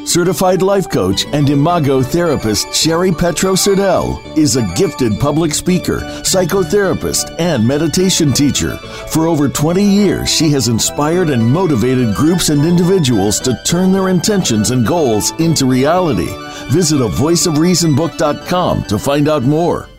Certified 0.05 0.61
life 0.61 0.87
coach 0.87 1.25
and 1.33 1.49
imago 1.49 2.01
therapist 2.01 2.71
Sherry 2.73 3.11
Petro 3.11 3.53
Serdell 3.53 4.37
is 4.37 4.55
a 4.55 4.73
gifted 4.75 5.19
public 5.19 5.51
speaker, 5.51 5.99
psychotherapist, 6.21 7.35
and 7.39 7.67
meditation 7.67 8.31
teacher. 8.31 8.77
For 9.09 9.27
over 9.27 9.49
20 9.49 9.83
years, 9.83 10.29
she 10.29 10.51
has 10.51 10.67
inspired 10.67 11.31
and 11.31 11.43
motivated 11.43 12.13
groups 12.13 12.49
and 12.49 12.63
individuals 12.65 13.39
to 13.41 13.59
turn 13.65 13.91
their 13.91 14.09
intentions 14.09 14.69
and 14.69 14.85
goals 14.85 15.31
into 15.39 15.65
reality. 15.65 16.29
Visit 16.71 17.01
a 17.01 17.07
voiceofreasonbook.com 17.07 18.83
to 18.83 18.99
find 18.99 19.27
out 19.27 19.43
more. 19.43 19.89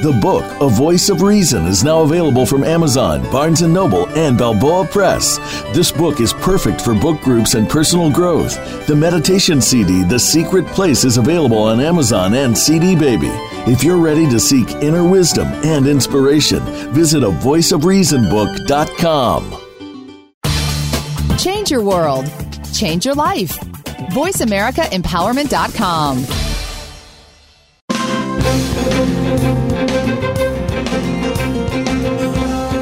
The 0.00 0.12
book, 0.12 0.44
A 0.60 0.68
Voice 0.68 1.08
of 1.08 1.22
Reason, 1.22 1.66
is 1.66 1.82
now 1.82 2.02
available 2.02 2.46
from 2.46 2.62
Amazon, 2.62 3.20
Barnes 3.32 3.62
& 3.62 3.62
Noble, 3.62 4.08
and 4.10 4.38
Balboa 4.38 4.86
Press. 4.86 5.38
This 5.74 5.90
book 5.90 6.20
is 6.20 6.32
perfect 6.32 6.80
for 6.80 6.94
book 6.94 7.20
groups 7.20 7.54
and 7.54 7.68
personal 7.68 8.08
growth. 8.08 8.86
The 8.86 8.94
meditation 8.94 9.60
CD, 9.60 10.04
The 10.04 10.20
Secret 10.20 10.68
Place, 10.68 11.02
is 11.02 11.16
available 11.16 11.58
on 11.58 11.80
Amazon 11.80 12.34
and 12.34 12.56
CD 12.56 12.94
Baby. 12.94 13.32
If 13.66 13.82
you're 13.82 13.98
ready 13.98 14.28
to 14.28 14.38
seek 14.38 14.70
inner 14.76 15.02
wisdom 15.02 15.48
and 15.64 15.88
inspiration, 15.88 16.60
visit 16.92 17.24
a. 17.24 17.30
Change 21.36 21.72
your 21.72 21.82
world. 21.82 22.30
Change 22.72 23.04
your 23.04 23.16
life. 23.16 23.58
VoiceAmericaEmpowerment.com. 24.12 26.24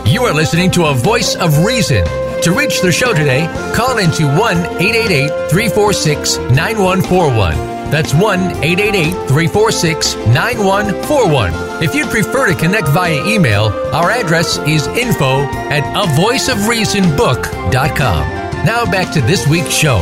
You 0.06 0.24
are 0.24 0.32
listening 0.32 0.70
to 0.72 0.86
a 0.86 0.94
voice 0.94 1.36
of 1.36 1.64
reason. 1.64 2.04
To 2.42 2.52
reach 2.52 2.80
the 2.80 2.92
show 2.92 3.12
today, 3.12 3.46
call 3.74 3.98
into 3.98 4.26
1 4.26 4.56
888 4.80 5.50
346 5.50 6.38
9141. 6.38 7.76
That's 7.90 8.14
1 8.14 8.40
888 8.64 9.12
346 9.28 10.16
9141. 10.16 11.82
If 11.82 11.94
you'd 11.94 12.08
prefer 12.08 12.46
to 12.48 12.54
connect 12.54 12.88
via 12.88 13.24
email, 13.26 13.66
our 13.92 14.10
address 14.10 14.58
is 14.58 14.86
info 14.88 15.42
at 15.70 15.84
a 15.94 16.06
voice 16.16 16.48
of 16.48 16.66
reason 16.66 17.04
avoiceofreasonbook.com. 17.04 18.64
Now 18.64 18.84
back 18.86 19.12
to 19.14 19.20
this 19.20 19.46
week's 19.46 19.74
show. 19.74 20.00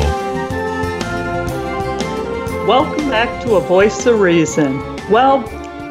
Welcome 2.66 3.10
back 3.10 3.42
to 3.42 3.56
A 3.56 3.60
Voice 3.60 4.06
of 4.06 4.20
Reason. 4.20 4.78
Well, 5.10 5.42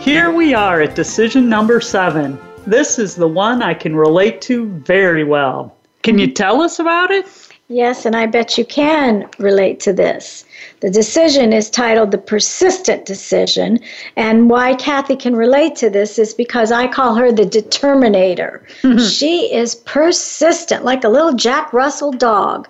here 0.03 0.31
we 0.31 0.53
are 0.53 0.81
at 0.81 0.95
decision 0.95 1.47
number 1.47 1.79
seven. 1.79 2.37
This 2.67 2.99
is 2.99 3.15
the 3.15 3.27
one 3.27 3.63
I 3.63 3.73
can 3.73 3.95
relate 3.95 4.41
to 4.41 4.67
very 4.67 5.23
well. 5.23 5.73
Can 6.01 6.19
you 6.19 6.27
tell 6.29 6.61
us 6.61 6.77
about 6.77 7.09
it? 7.09 7.25
Yes, 7.69 8.05
and 8.05 8.13
I 8.13 8.25
bet 8.25 8.57
you 8.57 8.65
can 8.65 9.29
relate 9.39 9.79
to 9.79 9.93
this. 9.93 10.43
The 10.81 10.89
decision 10.89 11.53
is 11.53 11.69
titled 11.69 12.11
The 12.11 12.17
Persistent 12.17 13.05
Decision. 13.05 13.79
And 14.17 14.49
why 14.49 14.75
Kathy 14.75 15.15
can 15.15 15.37
relate 15.37 15.77
to 15.77 15.89
this 15.89 16.19
is 16.19 16.33
because 16.33 16.69
I 16.69 16.87
call 16.87 17.15
her 17.15 17.31
the 17.31 17.45
determinator. 17.45 18.61
Mm-hmm. 18.81 19.07
she 19.07 19.53
is 19.53 19.75
persistent, 19.75 20.83
like 20.83 21.05
a 21.05 21.09
little 21.09 21.33
Jack 21.33 21.71
Russell 21.71 22.11
dog. 22.11 22.67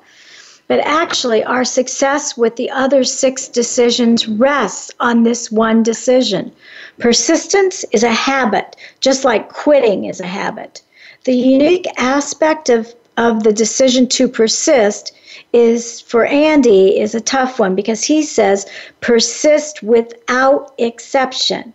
But 0.68 0.80
actually, 0.82 1.44
our 1.44 1.66
success 1.66 2.38
with 2.38 2.56
the 2.56 2.70
other 2.70 3.04
six 3.04 3.48
decisions 3.48 4.28
rests 4.28 4.92
on 5.00 5.24
this 5.24 5.52
one 5.52 5.84
decision. 5.84 6.54
Persistence 7.00 7.84
is 7.92 8.04
a 8.04 8.12
habit, 8.12 8.76
just 9.00 9.26
like 9.26 9.50
quitting 9.50 10.06
is 10.06 10.20
a 10.20 10.28
habit. 10.28 10.82
The 11.24 11.34
unique 11.34 11.88
aspect 11.98 12.70
of, 12.70 12.94
of 13.18 13.44
the 13.44 13.54
decision 13.54 14.08
to 14.10 14.28
persist 14.28 15.14
is 15.54 16.02
for 16.02 16.26
Andy 16.26 17.00
is 17.00 17.16
a 17.16 17.22
tough 17.22 17.60
one 17.60 17.76
because 17.76 18.04
he 18.04 18.22
says 18.24 18.70
persist 19.02 19.82
without 19.82 20.74
exception. 20.78 21.74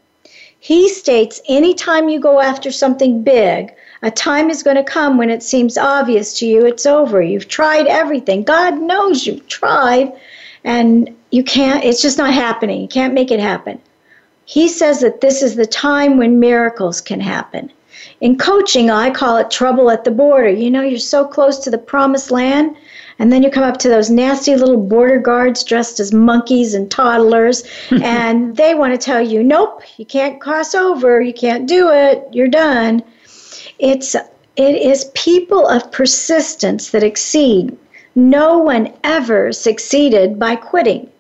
He 0.61 0.89
states 0.89 1.41
anytime 1.49 2.09
you 2.09 2.21
go 2.21 2.41
after 2.41 2.71
something 2.71 3.23
big, 3.23 3.73
a 4.03 4.11
time 4.11 4.51
is 4.51 4.63
going 4.63 4.77
to 4.77 4.85
come 4.85 5.17
when 5.17 5.31
it 5.31 5.43
seems 5.43 5.79
obvious 5.79 6.39
to 6.39 6.47
you 6.47 6.67
it's 6.67 6.87
over. 6.87 7.23
You've 7.23 7.49
tried 7.49 7.87
everything. 7.87 8.43
God 8.43 8.81
knows 8.81 9.27
you've 9.27 9.49
tried 9.49 10.13
and 10.65 11.15
you 11.31 11.43
can't 11.43 11.85
it's 11.85 12.03
just 12.03 12.19
not 12.19 12.33
happening. 12.33 12.81
You 12.81 12.89
can't 12.89 13.15
make 13.15 13.31
it 13.31 13.41
happen. 13.41 13.81
He 14.49 14.67
says 14.67 15.01
that 15.01 15.21
this 15.21 15.43
is 15.43 15.57
the 15.57 15.67
time 15.67 16.17
when 16.17 16.41
miracles 16.41 17.03
can 17.03 17.21
happen. 17.21 17.71
In 18.23 18.39
coaching, 18.39 18.89
I 18.89 19.11
call 19.11 19.37
it 19.37 19.51
trouble 19.51 19.91
at 19.91 20.05
the 20.05 20.11
border. 20.11 20.49
You 20.49 20.71
know, 20.71 20.81
you're 20.81 20.99
so 20.99 21.27
close 21.27 21.59
to 21.59 21.71
the 21.71 21.77
promised 21.77 22.31
land, 22.31 22.75
and 23.19 23.31
then 23.31 23.43
you 23.43 23.51
come 23.51 23.63
up 23.63 23.77
to 23.81 23.91
those 23.91 24.09
nasty 24.09 24.57
little 24.57 24.79
border 24.79 25.19
guards 25.19 25.63
dressed 25.63 26.01
as 26.01 26.15
monkeys 26.15 26.73
and 26.73 26.91
toddlers, 26.91 27.63
and 27.91 28.57
they 28.57 28.75
want 28.75 28.95
to 28.95 28.99
tell 28.99 29.21
you, 29.21 29.45
nope, 29.45 29.83
you 29.99 30.07
can't 30.07 30.41
cross 30.41 30.75
over, 30.75 31.21
you 31.21 31.35
can't 31.35 31.69
do 31.69 31.91
it, 31.91 32.27
you're 32.33 32.49
done. 32.49 33.03
It's 33.79 34.15
it 34.15 34.77
is 34.77 35.13
people 35.15 35.69
of 35.69 35.93
persistence 35.93 36.89
that 36.93 37.03
exceed. 37.03 37.77
No 38.15 38.57
one 38.57 38.95
ever 39.05 39.53
succeeded 39.53 40.39
by 40.39 40.57
quitting. 40.57 41.11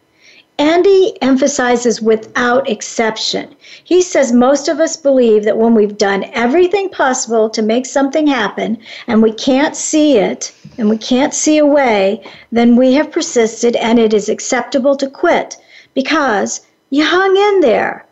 Andy 0.58 1.16
emphasizes 1.22 2.02
without 2.02 2.68
exception. 2.68 3.54
He 3.84 4.02
says 4.02 4.32
most 4.32 4.66
of 4.66 4.80
us 4.80 4.96
believe 4.96 5.44
that 5.44 5.56
when 5.56 5.74
we've 5.74 5.96
done 5.96 6.24
everything 6.32 6.88
possible 6.88 7.48
to 7.50 7.62
make 7.62 7.86
something 7.86 8.26
happen 8.26 8.78
and 9.06 9.22
we 9.22 9.32
can't 9.32 9.76
see 9.76 10.16
it 10.16 10.52
and 10.76 10.90
we 10.90 10.98
can't 10.98 11.32
see 11.32 11.58
a 11.58 11.66
way, 11.66 12.24
then 12.50 12.74
we 12.74 12.94
have 12.94 13.12
persisted 13.12 13.76
and 13.76 14.00
it 14.00 14.12
is 14.12 14.28
acceptable 14.28 14.96
to 14.96 15.08
quit 15.08 15.56
because 15.94 16.66
you 16.90 17.04
hung 17.04 17.36
in 17.36 17.60
there. 17.60 18.04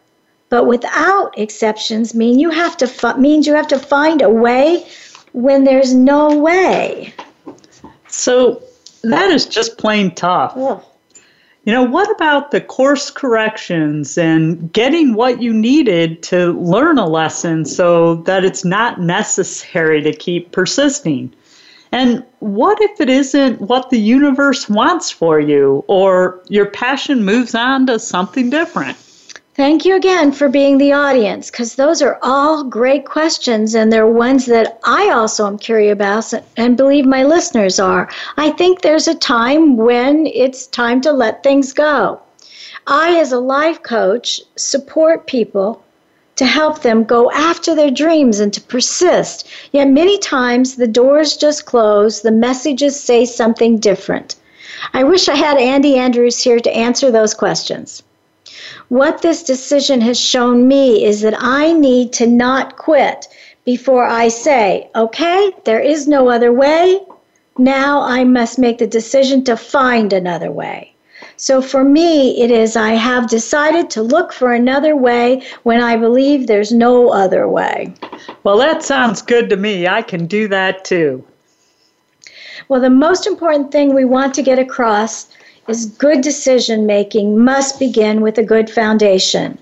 But 0.48 0.66
without 0.66 1.36
exceptions 1.36 2.14
mean 2.14 2.38
you 2.38 2.50
have 2.50 2.76
to 2.76 2.86
fi- 2.86 3.16
means 3.16 3.48
you 3.48 3.54
have 3.54 3.68
to 3.68 3.78
find 3.78 4.22
a 4.22 4.30
way 4.30 4.86
when 5.32 5.64
there's 5.64 5.92
no 5.92 6.38
way. 6.38 7.12
So 8.06 8.62
that 9.02 9.30
is 9.30 9.46
just 9.46 9.78
plain 9.78 10.14
tough. 10.14 10.52
Ugh. 10.56 10.84
You 11.66 11.72
know, 11.72 11.82
what 11.82 12.08
about 12.12 12.52
the 12.52 12.60
course 12.60 13.10
corrections 13.10 14.16
and 14.16 14.72
getting 14.72 15.14
what 15.14 15.42
you 15.42 15.52
needed 15.52 16.22
to 16.24 16.52
learn 16.52 16.96
a 16.96 17.08
lesson 17.08 17.64
so 17.64 18.22
that 18.22 18.44
it's 18.44 18.64
not 18.64 19.00
necessary 19.00 20.00
to 20.00 20.12
keep 20.12 20.52
persisting? 20.52 21.34
And 21.90 22.24
what 22.38 22.80
if 22.80 23.00
it 23.00 23.10
isn't 23.10 23.60
what 23.60 23.90
the 23.90 23.98
universe 23.98 24.68
wants 24.68 25.10
for 25.10 25.40
you 25.40 25.84
or 25.88 26.40
your 26.46 26.66
passion 26.66 27.24
moves 27.24 27.56
on 27.56 27.88
to 27.88 27.98
something 27.98 28.48
different? 28.48 28.96
Thank 29.56 29.86
you 29.86 29.96
again 29.96 30.32
for 30.32 30.50
being 30.50 30.76
the 30.76 30.92
audience 30.92 31.50
because 31.50 31.76
those 31.76 32.02
are 32.02 32.18
all 32.20 32.62
great 32.62 33.06
questions 33.06 33.74
and 33.74 33.90
they're 33.90 34.06
ones 34.06 34.44
that 34.44 34.78
I 34.84 35.08
also 35.08 35.46
am 35.46 35.56
curious 35.56 35.94
about 35.94 36.34
and 36.58 36.76
believe 36.76 37.06
my 37.06 37.22
listeners 37.24 37.80
are. 37.80 38.06
I 38.36 38.50
think 38.50 38.82
there's 38.82 39.08
a 39.08 39.14
time 39.14 39.78
when 39.78 40.26
it's 40.26 40.66
time 40.66 41.00
to 41.00 41.10
let 41.10 41.42
things 41.42 41.72
go. 41.72 42.20
I, 42.86 43.18
as 43.18 43.32
a 43.32 43.40
life 43.40 43.82
coach, 43.82 44.42
support 44.56 45.26
people 45.26 45.82
to 46.34 46.44
help 46.44 46.82
them 46.82 47.04
go 47.04 47.32
after 47.32 47.74
their 47.74 47.90
dreams 47.90 48.40
and 48.40 48.52
to 48.52 48.60
persist. 48.60 49.48
Yet 49.72 49.88
many 49.88 50.18
times 50.18 50.76
the 50.76 50.86
doors 50.86 51.34
just 51.34 51.64
close, 51.64 52.20
the 52.20 52.30
messages 52.30 53.00
say 53.00 53.24
something 53.24 53.78
different. 53.78 54.36
I 54.92 55.04
wish 55.04 55.30
I 55.30 55.34
had 55.34 55.56
Andy 55.56 55.96
Andrews 55.96 56.42
here 56.42 56.60
to 56.60 56.76
answer 56.76 57.10
those 57.10 57.32
questions. 57.32 58.02
What 58.88 59.20
this 59.20 59.42
decision 59.42 60.00
has 60.02 60.18
shown 60.18 60.68
me 60.68 61.04
is 61.04 61.20
that 61.22 61.34
I 61.36 61.72
need 61.72 62.12
to 62.14 62.26
not 62.26 62.76
quit 62.76 63.26
before 63.64 64.04
I 64.04 64.28
say, 64.28 64.88
okay, 64.94 65.50
there 65.64 65.80
is 65.80 66.06
no 66.06 66.28
other 66.28 66.52
way. 66.52 67.00
Now 67.58 68.02
I 68.02 68.22
must 68.22 68.60
make 68.60 68.78
the 68.78 68.86
decision 68.86 69.42
to 69.44 69.56
find 69.56 70.12
another 70.12 70.52
way. 70.52 70.92
So 71.36 71.60
for 71.60 71.82
me, 71.82 72.40
it 72.40 72.50
is 72.50 72.76
I 72.76 72.92
have 72.92 73.28
decided 73.28 73.90
to 73.90 74.02
look 74.02 74.32
for 74.32 74.52
another 74.52 74.94
way 74.94 75.42
when 75.64 75.82
I 75.82 75.96
believe 75.96 76.46
there's 76.46 76.72
no 76.72 77.10
other 77.10 77.48
way. 77.48 77.92
Well, 78.44 78.56
that 78.58 78.84
sounds 78.84 79.20
good 79.20 79.50
to 79.50 79.56
me. 79.56 79.88
I 79.88 80.02
can 80.02 80.26
do 80.26 80.46
that 80.48 80.84
too. 80.84 81.24
Well, 82.68 82.80
the 82.80 82.90
most 82.90 83.26
important 83.26 83.72
thing 83.72 83.94
we 83.94 84.04
want 84.04 84.32
to 84.34 84.42
get 84.42 84.58
across 84.58 85.28
is 85.68 85.86
good 85.86 86.20
decision 86.20 86.86
making 86.86 87.38
must 87.38 87.78
begin 87.78 88.20
with 88.20 88.38
a 88.38 88.44
good 88.44 88.70
foundation. 88.70 89.58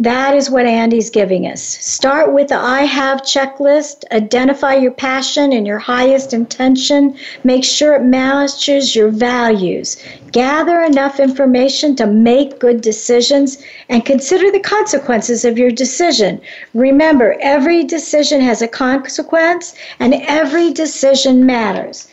That 0.00 0.34
is 0.34 0.48
what 0.48 0.64
Andy's 0.64 1.10
giving 1.10 1.46
us. 1.46 1.60
Start 1.60 2.32
with 2.32 2.48
the 2.48 2.56
I 2.56 2.84
have 2.84 3.20
checklist, 3.20 4.04
identify 4.10 4.76
your 4.76 4.92
passion 4.92 5.52
and 5.52 5.66
your 5.66 5.78
highest 5.78 6.32
intention, 6.32 7.18
make 7.44 7.64
sure 7.64 7.92
it 7.92 8.02
matches 8.02 8.96
your 8.96 9.10
values. 9.10 10.02
Gather 10.32 10.80
enough 10.80 11.20
information 11.20 11.96
to 11.96 12.06
make 12.06 12.58
good 12.58 12.80
decisions 12.80 13.62
and 13.90 14.06
consider 14.06 14.50
the 14.50 14.60
consequences 14.60 15.44
of 15.44 15.58
your 15.58 15.70
decision. 15.70 16.40
Remember, 16.72 17.36
every 17.42 17.84
decision 17.84 18.40
has 18.40 18.62
a 18.62 18.68
consequence 18.68 19.74
and 19.98 20.14
every 20.14 20.72
decision 20.72 21.44
matters. 21.44 22.08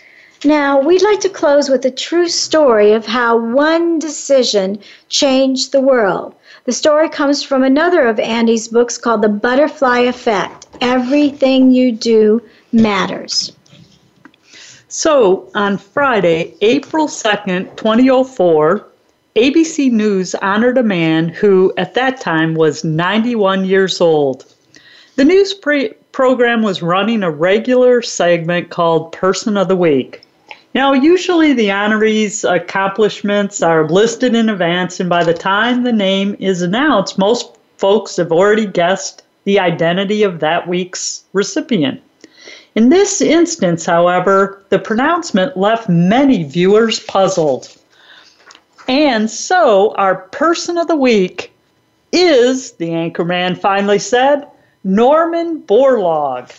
Now, 0.48 0.80
we'd 0.80 1.02
like 1.02 1.20
to 1.20 1.30
close 1.30 1.68
with 1.68 1.84
a 1.84 1.92
true 1.92 2.30
story 2.30 2.94
of 2.94 3.06
how 3.06 3.36
one 3.36 4.00
decision 4.00 4.80
changed 5.10 5.74
the 5.74 5.82
world. 5.82 6.36
The 6.64 6.72
story 6.72 7.10
comes 7.10 7.44
from 7.44 7.64
another 7.64 8.08
of 8.08 8.18
Andy's 8.18 8.70
books 8.70 8.98
called 8.98 9.24
The 9.24 9.28
Butterfly 9.28 10.00
Effect 10.00 10.68
Everything 10.80 11.72
You 11.72 11.92
Do 11.92 12.42
Matters. 12.72 13.52
So, 14.88 15.52
on 15.54 15.78
Friday, 15.78 16.54
April 16.62 17.10
2nd, 17.10 17.76
2004, 17.76 18.88
ABC 19.36 19.92
News 19.92 20.34
honored 20.36 20.78
a 20.78 20.84
man 20.84 21.28
who, 21.28 21.74
at 21.76 21.94
that 21.96 22.22
time, 22.22 22.56
was 22.56 22.86
91 22.86 23.66
years 23.66 24.00
old. 24.00 24.46
The 25.18 25.26
news 25.26 25.54
pre- 25.54 25.94
program 26.14 26.64
was 26.64 26.82
running 26.82 27.22
a 27.22 27.30
regular 27.30 28.02
segment 28.02 28.70
called 28.70 29.12
Person 29.12 29.58
of 29.58 29.68
the 29.68 29.76
Week. 29.76 30.24
Now, 30.78 30.94
usually 30.94 31.54
the 31.54 31.70
honorees' 31.70 32.46
accomplishments 32.48 33.64
are 33.64 33.90
listed 33.90 34.36
in 34.36 34.48
advance, 34.48 35.00
and 35.00 35.10
by 35.10 35.24
the 35.24 35.34
time 35.34 35.82
the 35.82 35.92
name 35.92 36.36
is 36.38 36.62
announced, 36.62 37.18
most 37.18 37.58
folks 37.78 38.18
have 38.18 38.32
already 38.32 38.68
guessed 38.68 39.24
the 39.44 39.60
identity 39.60 40.22
of 40.22 40.40
that 40.42 40.68
week's 40.68 41.24
recipient. 41.34 42.00
In 42.76 42.90
this 42.90 43.22
instance, 43.22 43.88
however, 43.88 44.64
the 44.70 44.78
pronouncement 44.78 45.58
left 45.58 45.90
many 45.90 46.44
viewers 46.44 47.00
puzzled. 47.00 47.76
And 48.88 49.32
so, 49.32 49.96
our 49.96 50.28
person 50.30 50.78
of 50.78 50.88
the 50.88 50.96
week 50.96 51.52
is, 52.12 52.74
the 52.74 52.90
anchorman 52.90 53.60
finally 53.60 53.98
said, 53.98 54.46
Norman 54.84 55.64
Borlaug. 55.64 56.52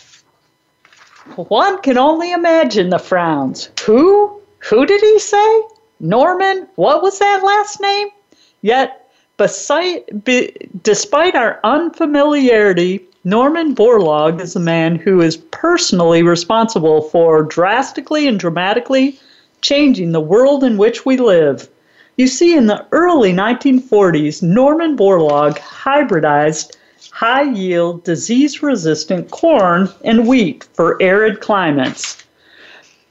One 1.35 1.81
can 1.81 1.97
only 1.97 2.31
imagine 2.31 2.89
the 2.89 2.99
frowns. 2.99 3.69
Who? 3.85 4.41
Who 4.69 4.85
did 4.85 5.01
he 5.01 5.19
say? 5.19 5.61
Norman? 5.99 6.67
What 6.75 7.01
was 7.01 7.19
that 7.19 7.43
last 7.43 7.81
name? 7.81 8.09
Yet, 8.61 9.09
beside, 9.37 10.23
be, 10.23 10.51
despite 10.83 11.35
our 11.35 11.59
unfamiliarity, 11.63 13.05
Norman 13.23 13.75
Borlaug 13.75 14.41
is 14.41 14.55
a 14.55 14.59
man 14.59 14.95
who 14.95 15.21
is 15.21 15.37
personally 15.37 16.23
responsible 16.23 17.01
for 17.01 17.43
drastically 17.43 18.27
and 18.27 18.39
dramatically 18.39 19.19
changing 19.61 20.11
the 20.11 20.21
world 20.21 20.63
in 20.63 20.77
which 20.77 21.05
we 21.05 21.17
live. 21.17 21.69
You 22.15 22.27
see, 22.27 22.55
in 22.55 22.67
the 22.67 22.85
early 22.91 23.33
1940s, 23.33 24.41
Norman 24.41 24.97
Borlaug 24.97 25.57
hybridized 25.57 26.75
high 27.11 27.43
yield, 27.43 28.03
disease 28.03 28.61
resistant 28.61 29.31
corn 29.31 29.89
and 30.03 30.27
wheat 30.27 30.67
for 30.73 31.01
arid 31.01 31.41
climates. 31.41 32.23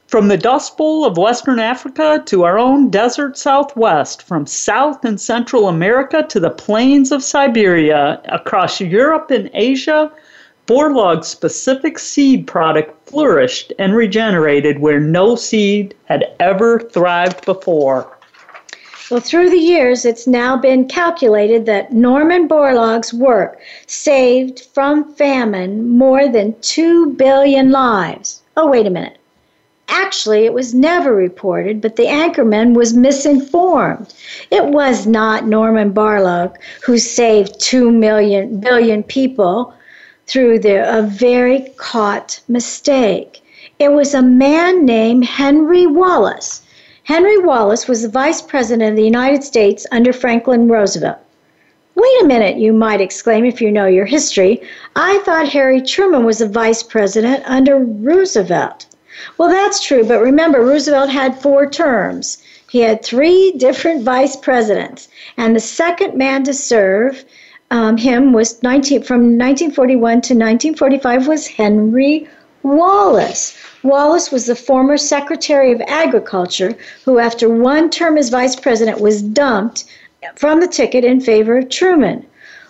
From 0.07 0.27
the 0.27 0.37
Dust 0.37 0.75
Bowl 0.75 1.05
of 1.05 1.17
Western 1.17 1.59
Africa 1.59 2.23
to 2.25 2.43
our 2.43 2.57
own 2.57 2.89
desert 2.89 3.37
Southwest, 3.37 4.23
from 4.23 4.47
South 4.47 5.05
and 5.05 5.21
Central 5.21 5.67
America 5.67 6.25
to 6.29 6.39
the 6.39 6.49
plains 6.49 7.11
of 7.11 7.23
Siberia, 7.23 8.19
across 8.25 8.81
Europe 8.81 9.29
and 9.29 9.51
Asia, 9.53 10.11
Borlaug's 10.65 11.27
specific 11.27 11.97
seed 11.97 12.45
product 12.45 13.09
flourished 13.09 13.73
and 13.79 13.95
regenerated 13.95 14.79
where 14.79 14.99
no 14.99 15.35
seed 15.35 15.95
had 16.05 16.25
ever 16.39 16.79
thrived 16.79 17.45
before. 17.45 18.18
Well, 19.09 19.19
through 19.19 19.49
the 19.49 19.57
years, 19.57 20.05
it's 20.05 20.27
now 20.27 20.55
been 20.55 20.87
calculated 20.87 21.65
that 21.65 21.91
Norman 21.91 22.47
Borlaug's 22.47 23.11
work 23.11 23.59
saved 23.87 24.67
from 24.71 25.15
famine 25.15 25.97
more 25.97 26.27
than 26.27 26.53
2 26.61 27.13
billion 27.13 27.71
lives. 27.71 28.43
Oh, 28.55 28.69
wait 28.69 28.85
a 28.85 28.91
minute. 28.91 29.17
Actually, 29.87 30.45
it 30.45 30.53
was 30.53 30.75
never 30.75 31.15
reported, 31.15 31.81
but 31.81 31.95
the 31.95 32.05
anchorman 32.05 32.75
was 32.75 32.93
misinformed. 32.93 34.13
It 34.51 34.65
was 34.65 35.07
not 35.07 35.47
Norman 35.47 35.91
Borlaug 35.91 36.55
who 36.83 36.99
saved 36.99 37.59
2 37.59 37.89
million 37.89 38.59
billion 38.59 39.01
people 39.01 39.73
through 40.27 40.59
the, 40.59 40.99
a 40.99 41.01
very 41.01 41.73
caught 41.77 42.39
mistake. 42.47 43.41
It 43.79 43.91
was 43.91 44.13
a 44.13 44.21
man 44.21 44.85
named 44.85 45.25
Henry 45.25 45.87
Wallace 45.87 46.61
Henry 47.09 47.39
Wallace 47.39 47.87
was 47.87 48.03
the 48.03 48.07
Vice 48.07 48.39
President 48.39 48.91
of 48.91 48.95
the 48.95 49.03
United 49.03 49.43
States 49.43 49.83
under 49.91 50.13
Franklin 50.13 50.67
Roosevelt. 50.67 51.17
Wait 51.95 52.21
a 52.21 52.27
minute, 52.27 52.57
you 52.57 52.71
might 52.71 53.01
exclaim 53.01 53.45
if 53.45 53.59
you 53.59 53.71
know 53.71 53.87
your 53.87 54.05
history. 54.05 54.61
I 54.95 55.17
thought 55.25 55.49
Harry 55.49 55.81
Truman 55.81 56.23
was 56.23 56.37
the 56.37 56.47
Vice 56.47 56.83
President 56.83 57.43
under 57.47 57.79
Roosevelt. 57.79 58.85
Well, 59.39 59.49
that's 59.49 59.83
true, 59.83 60.03
but 60.03 60.21
remember, 60.21 60.61
Roosevelt 60.61 61.09
had 61.09 61.41
four 61.41 61.67
terms. 61.67 62.43
He 62.69 62.81
had 62.81 63.03
three 63.03 63.53
different 63.53 64.03
vice 64.03 64.35
presidents, 64.35 65.07
and 65.35 65.55
the 65.55 65.59
second 65.59 66.13
man 66.13 66.43
to 66.43 66.53
serve 66.53 67.25
um, 67.71 67.97
him 67.97 68.33
was 68.33 68.61
19, 68.61 69.01
from 69.01 69.35
1941 69.35 69.97
to 69.97 70.35
1945 70.35 71.27
was 71.27 71.47
Henry 71.47 72.27
Wallace. 72.61 73.57
Wallace 73.81 74.29
was 74.29 74.45
the 74.45 74.55
former 74.55 74.97
Secretary 74.97 75.71
of 75.71 75.81
Agriculture 75.87 76.75
who, 77.05 77.17
after 77.17 77.47
one 77.47 77.89
term 77.89 78.17
as 78.17 78.29
vice 78.29 78.55
president, 78.55 78.99
was 78.99 79.21
dumped 79.21 79.85
from 80.35 80.59
the 80.59 80.67
ticket 80.67 81.05
in 81.05 81.21
favor 81.21 81.57
of 81.57 81.69
Truman. 81.69 82.25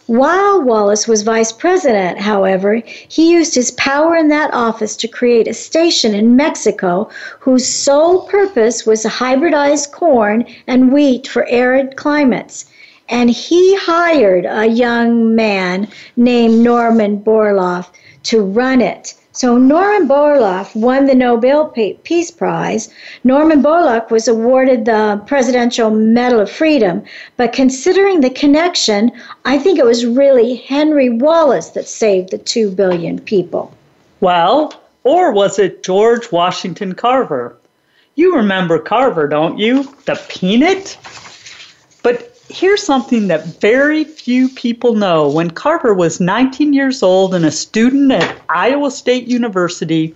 While 0.06 0.62
Wallace 0.62 1.08
was 1.08 1.24
vice 1.24 1.52
president, 1.52 2.20
however, 2.20 2.82
he 2.86 3.32
used 3.32 3.56
his 3.56 3.72
power 3.72 4.16
in 4.16 4.28
that 4.30 4.54
office 4.54 4.96
to 4.98 5.08
create 5.08 5.48
a 5.48 5.54
station 5.54 6.14
in 6.14 6.36
Mexico 6.36 7.10
whose 7.40 7.68
sole 7.68 8.22
purpose 8.28 8.86
was 8.86 9.02
to 9.04 9.08
hybridize 9.08 9.92
corn 9.92 10.46
and 10.68 10.92
wheat 10.92 11.28
for 11.28 11.48
arid 11.48 11.96
climates. 11.96 12.66
And 13.08 13.32
he 13.32 13.76
hired 13.78 14.46
a 14.46 14.68
young 14.68 15.36
man 15.36 15.88
named 16.16 16.64
Norman 16.64 17.20
Borlaug 17.24 17.88
to 18.24 18.42
run 18.42 18.82
it. 18.82 19.16
So 19.32 19.58
Norman 19.58 20.08
Borlaug 20.08 20.76
won 20.76 21.06
the 21.06 21.14
Nobel 21.14 21.68
Peace 22.04 22.32
Prize. 22.32 22.90
Norman 23.24 23.62
Borlaug 23.62 24.10
was 24.10 24.28
awarded 24.28 24.86
the 24.86 25.22
Presidential 25.28 25.92
Medal 25.92 26.40
of 26.40 26.52
Freedom. 26.52 27.04
But 27.38 27.54
considering 27.54 28.22
the 28.22 28.32
connection, 28.32 29.12
I 29.46 29.60
think 29.60 29.78
it 29.78 29.86
was 29.86 30.06
really 30.06 30.56
Henry 30.56 31.10
Wallace 31.10 31.70
that 31.70 31.88
saved 31.88 32.32
the 32.32 32.40
two 32.40 32.72
billion 32.72 33.20
people. 33.20 33.72
Well, 34.20 34.74
or 35.04 35.32
was 35.32 35.60
it 35.60 35.84
George 35.84 36.32
Washington 36.32 36.94
Carver? 36.94 37.56
You 38.16 38.36
remember 38.36 38.80
Carver, 38.80 39.28
don't 39.28 39.60
you? 39.60 39.84
The 40.06 40.22
peanut? 40.28 40.98
But 42.02 42.29
here's 42.50 42.82
something 42.82 43.28
that 43.28 43.46
very 43.62 44.04
few 44.04 44.50
people 44.50 44.96
know. 44.96 45.30
When 45.30 45.52
Carver 45.52 45.94
was 45.94 46.20
19 46.20 46.74
years 46.74 47.04
old 47.04 47.36
and 47.36 47.46
a 47.46 47.52
student 47.52 48.12
at 48.12 48.42
Iowa 48.50 48.90
State 48.90 49.28
University, 49.28 50.16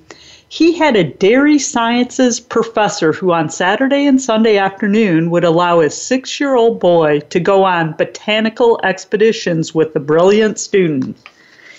he 0.49 0.73
had 0.73 0.95
a 0.95 1.03
dairy 1.03 1.59
sciences 1.59 2.39
professor 2.39 3.13
who 3.13 3.31
on 3.31 3.49
Saturday 3.49 4.05
and 4.05 4.21
Sunday 4.21 4.57
afternoon 4.57 5.29
would 5.29 5.43
allow 5.43 5.79
his 5.79 5.95
six 5.95 6.39
year 6.39 6.55
old 6.55 6.79
boy 6.79 7.19
to 7.29 7.39
go 7.39 7.63
on 7.63 7.93
botanical 7.93 8.79
expeditions 8.83 9.75
with 9.75 9.93
the 9.93 9.99
brilliant 9.99 10.59
student. 10.59 11.17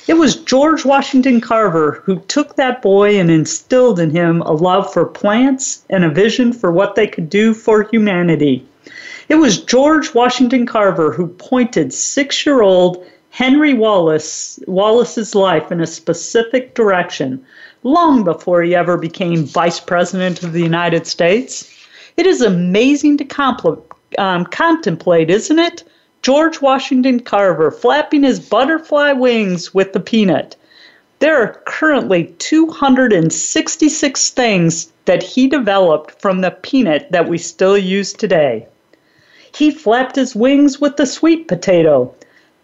It 0.06 0.14
was 0.14 0.36
George 0.36 0.84
Washington 0.84 1.40
Carver 1.40 2.02
who 2.04 2.20
took 2.20 2.56
that 2.56 2.82
boy 2.82 3.18
and 3.18 3.30
instilled 3.30 3.98
in 3.98 4.10
him 4.10 4.42
a 4.42 4.52
love 4.52 4.92
for 4.92 5.06
plants 5.06 5.84
and 5.90 6.04
a 6.04 6.10
vision 6.10 6.52
for 6.52 6.70
what 6.70 6.94
they 6.94 7.06
could 7.06 7.28
do 7.28 7.54
for 7.54 7.84
humanity. 7.84 8.66
It 9.26 9.36
was 9.36 9.64
George 9.64 10.12
Washington 10.12 10.66
Carver 10.66 11.10
who 11.10 11.28
pointed 11.28 11.94
six 11.94 12.44
year 12.44 12.60
old 12.60 13.06
Henry 13.30 13.72
Wallace 13.72 14.60
Wallace's 14.66 15.34
life 15.34 15.72
in 15.72 15.80
a 15.80 15.86
specific 15.86 16.74
direction 16.74 17.42
long 17.84 18.22
before 18.22 18.62
he 18.62 18.74
ever 18.74 18.98
became 18.98 19.46
Vice 19.46 19.80
President 19.80 20.42
of 20.42 20.52
the 20.52 20.60
United 20.60 21.06
States. 21.06 21.74
It 22.18 22.26
is 22.26 22.42
amazing 22.42 23.16
to 23.16 23.24
compl- 23.24 23.82
um, 24.18 24.44
contemplate, 24.44 25.30
isn't 25.30 25.58
it? 25.58 25.84
George 26.20 26.60
Washington 26.60 27.20
Carver 27.20 27.70
flapping 27.70 28.24
his 28.24 28.38
butterfly 28.38 29.12
wings 29.12 29.72
with 29.72 29.94
the 29.94 30.00
peanut. 30.00 30.54
There 31.20 31.40
are 31.40 31.62
currently 31.64 32.34
266 32.40 34.30
things 34.30 34.92
that 35.06 35.22
he 35.22 35.48
developed 35.48 36.20
from 36.20 36.42
the 36.42 36.50
peanut 36.50 37.10
that 37.10 37.26
we 37.26 37.38
still 37.38 37.78
use 37.78 38.12
today. 38.12 38.66
He 39.56 39.70
flapped 39.70 40.16
his 40.16 40.34
wings 40.34 40.80
with 40.80 40.96
the 40.96 41.06
sweet 41.06 41.46
potato. 41.46 42.12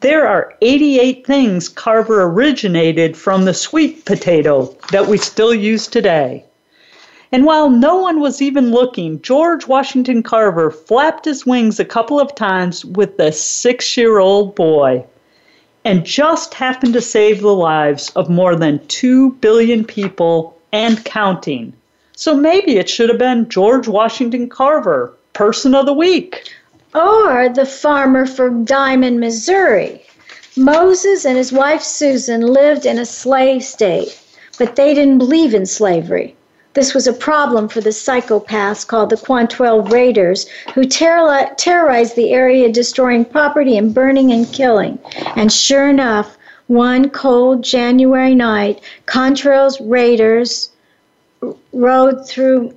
There 0.01 0.27
are 0.27 0.55
88 0.61 1.25
things 1.25 1.69
Carver 1.69 2.25
originated 2.25 3.17
from 3.17 3.45
the 3.45 3.55
sweet 3.55 4.05
potato 4.05 4.77
that 4.91 5.07
we 5.07 5.17
still 5.17 5.55
use 5.55 5.87
today. 5.87 6.43
And 7.31 7.45
while 7.45 7.71
no 7.71 7.99
one 7.99 8.19
was 8.19 8.43
even 8.43 8.73
looking, 8.73 9.23
George 9.23 9.69
Washington 9.69 10.25
Carver 10.25 10.73
flapped 10.73 11.27
his 11.27 11.47
wings 11.47 11.79
a 11.79 11.85
couple 11.85 12.19
of 12.19 12.35
times 12.35 12.85
with 12.85 13.19
the 13.19 13.31
six 13.31 13.97
year 13.97 14.19
old 14.19 14.57
boy 14.57 15.05
and 15.85 16.05
just 16.05 16.55
happened 16.55 16.95
to 16.95 17.01
save 17.01 17.41
the 17.41 17.55
lives 17.55 18.11
of 18.17 18.29
more 18.29 18.57
than 18.57 18.85
2 18.89 19.31
billion 19.35 19.85
people 19.85 20.59
and 20.73 21.05
counting. 21.05 21.73
So 22.17 22.35
maybe 22.35 22.79
it 22.79 22.91
should 22.91 23.11
have 23.11 23.19
been 23.19 23.49
George 23.49 23.87
Washington 23.87 24.49
Carver, 24.49 25.15
Person 25.35 25.77
of 25.77 25.87
the 25.87 25.95
Week 25.95 26.51
or 26.95 27.49
the 27.49 27.67
farmer 27.67 28.27
from 28.27 28.65
Diamond, 28.65 29.21
Missouri. 29.21 30.03
Moses 30.57 31.25
and 31.25 31.37
his 31.37 31.53
wife 31.53 31.83
Susan 31.83 32.41
lived 32.41 32.85
in 32.85 32.99
a 32.99 33.07
slave 33.07 33.63
state, 33.63 34.21
but 34.59 34.77
they 34.77 34.95
didn't 34.95 35.19
believe 35.19 35.55
in 35.55 35.67
slavery. 35.67 36.35
This 36.75 36.95
was 36.95 37.07
a 37.07 37.13
problem 37.13 37.69
for 37.69 37.81
the 37.81 37.91
psychopaths 37.91 38.87
called 38.87 39.11
the 39.11 39.17
Quantrill 39.17 39.91
Raiders, 39.91 40.49
who 40.75 40.85
terrorized 40.85 42.15
the 42.17 42.31
area, 42.33 42.71
destroying 42.71 43.25
property 43.25 43.77
and 43.77 43.93
burning 43.93 44.33
and 44.33 44.53
killing. 44.53 44.99
And 45.37 45.53
sure 45.53 45.89
enough, 45.89 46.37
one 46.69 47.11
cold 47.11 47.65
January 47.65 48.37
night, 48.37 48.81
Quantrill's 49.07 49.81
Raiders 49.81 50.71
rode 51.73 52.29
through 52.29 52.73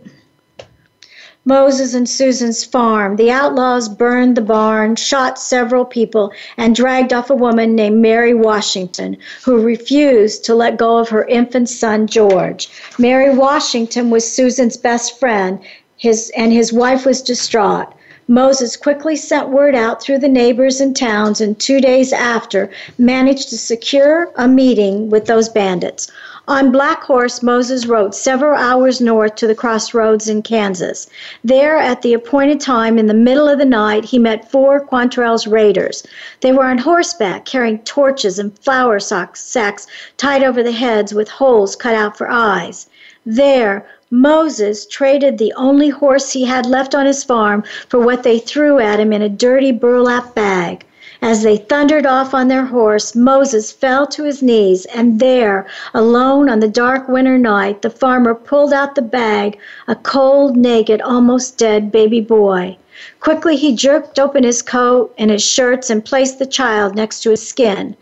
Moses 1.46 1.94
and 1.94 2.08
Susan's 2.08 2.64
farm. 2.64 3.18
The 3.18 3.30
outlaws 3.30 3.90
burned 3.90 4.38
the 4.38 4.42
barn, 4.42 4.96
shot 4.96 5.38
several 5.38 5.84
people, 5.84 6.32
and 6.56 6.74
dragged 6.74 7.12
off 7.12 7.30
a 7.30 7.36
woman 7.36 7.76
named 7.76 8.02
Mary 8.02 8.34
Washington, 8.34 9.18
who 9.44 9.60
refused 9.60 10.46
to 10.46 10.56
let 10.56 10.78
go 10.78 10.98
of 10.98 11.10
her 11.10 11.26
infant 11.26 11.68
son, 11.68 12.08
George. 12.08 12.70
Mary 12.98 13.36
Washington 13.36 14.10
was 14.10 14.32
Susan's 14.32 14.78
best 14.78 15.20
friend, 15.20 15.60
his, 15.98 16.32
and 16.38 16.54
his 16.54 16.72
wife 16.72 17.06
was 17.06 17.22
distraught. 17.22 17.94
Moses 18.30 18.78
quickly 18.78 19.18
sent 19.18 19.50
word 19.50 19.76
out 19.76 20.02
through 20.02 20.20
the 20.20 20.30
neighbors 20.30 20.80
and 20.80 20.96
towns, 20.96 21.42
and 21.42 21.60
two 21.60 21.82
days 21.82 22.14
after, 22.14 22.70
managed 22.98 23.50
to 23.50 23.58
secure 23.58 24.32
a 24.38 24.48
meeting 24.48 25.10
with 25.10 25.26
those 25.26 25.50
bandits. 25.50 26.10
On 26.46 26.74
Black 26.74 27.04
Horse, 27.04 27.42
Moses 27.42 27.86
rode 27.86 28.14
several 28.14 28.54
hours 28.54 29.00
north 29.00 29.36
to 29.36 29.48
the 29.48 29.56
crossroads 29.56 30.28
in 30.28 30.42
Kansas. 30.42 31.08
There, 31.42 31.78
at 31.78 32.02
the 32.02 32.14
appointed 32.14 32.60
time 32.60 33.00
in 33.00 33.08
the 33.08 33.14
middle 33.14 33.48
of 33.48 33.60
the 33.60 33.66
night, 33.66 34.04
he 34.04 34.20
met 34.20 34.52
four 34.52 34.82
Quantrill's 34.82 35.48
raiders. 35.48 36.04
They 36.42 36.52
were 36.52 36.66
on 36.66 36.80
horseback, 36.80 37.46
carrying 37.46 37.80
torches 37.80 38.40
and 38.40 38.60
flour 38.60 39.00
sacks 39.00 39.88
tied 40.18 40.44
over 40.44 40.62
the 40.62 40.74
heads 40.74 41.14
with 41.14 41.30
holes 41.30 41.78
cut 41.78 41.96
out 41.96 42.18
for 42.18 42.30
eyes. 42.30 42.88
There, 43.26 43.86
Moses 44.12 44.86
traded 44.86 45.38
the 45.38 45.54
only 45.54 45.88
horse 45.88 46.34
he 46.34 46.44
had 46.44 46.66
left 46.66 46.94
on 46.94 47.06
his 47.06 47.24
farm 47.24 47.64
for 47.88 48.02
what 48.02 48.24
they 48.24 48.38
threw 48.38 48.80
at 48.80 49.00
him 49.00 49.14
in 49.14 49.22
a 49.22 49.30
dirty 49.30 49.72
burlap 49.72 50.36
bag. 50.36 50.86
As 51.26 51.42
they 51.42 51.56
thundered 51.56 52.06
off 52.06 52.34
on 52.34 52.50
their 52.50 52.66
horse, 52.66 53.16
Moses 53.16 53.72
fell 53.72 54.06
to 54.08 54.26
his 54.26 54.44
knees, 54.44 54.84
and 54.94 55.22
there, 55.22 55.66
alone 55.94 56.50
on 56.50 56.60
the 56.60 56.68
dark 56.68 57.08
winter 57.08 57.38
night, 57.38 57.82
the 57.82 57.90
farmer 57.90 58.36
pulled 58.36 58.74
out 58.74 58.96
the 58.96 59.02
bag, 59.02 59.58
a 59.88 59.96
cold, 59.96 60.58
naked, 60.58 61.00
almost 61.00 61.58
dead 61.58 61.94
baby 61.94 62.20
boy. 62.20 62.76
Quickly 63.22 63.56
he 63.56 63.74
jerked 63.74 64.20
open 64.20 64.44
his 64.44 64.62
coat 64.62 65.14
and 65.18 65.32
his 65.32 65.42
shirts 65.42 65.90
and 65.90 66.04
placed 66.04 66.40
the 66.40 66.46
child 66.46 66.94
next 66.94 67.24
to 67.24 67.30
his 67.30 67.48
skin 67.48 67.96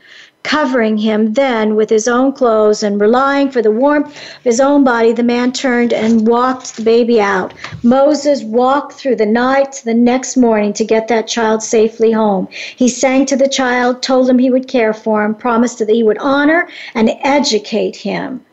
covering 0.43 0.97
him 0.97 1.33
then 1.33 1.75
with 1.75 1.89
his 1.89 2.07
own 2.07 2.33
clothes 2.33 2.83
and 2.83 2.99
relying 2.99 3.49
for 3.49 3.61
the 3.61 3.71
warmth 3.71 4.07
of 4.07 4.43
his 4.43 4.59
own 4.59 4.83
body, 4.83 5.13
the 5.13 5.23
man 5.23 5.51
turned 5.51 5.93
and 5.93 6.27
walked 6.27 6.75
the 6.75 6.83
baby 6.83 7.21
out. 7.21 7.53
Moses 7.83 8.43
walked 8.43 8.93
through 8.93 9.15
the 9.15 9.25
night 9.25 9.71
to 9.71 9.85
the 9.85 9.93
next 9.93 10.37
morning 10.37 10.73
to 10.73 10.83
get 10.83 11.07
that 11.07 11.27
child 11.27 11.63
safely 11.63 12.11
home. 12.11 12.47
He 12.51 12.89
sang 12.89 13.25
to 13.27 13.35
the 13.35 13.47
child, 13.47 14.01
told 14.01 14.29
him 14.29 14.39
he 14.39 14.49
would 14.49 14.67
care 14.67 14.93
for 14.93 15.23
him, 15.23 15.35
promised 15.35 15.79
that 15.79 15.89
he 15.89 16.03
would 16.03 16.17
honor 16.17 16.67
and 16.95 17.11
educate 17.23 17.95
him. 17.95 18.43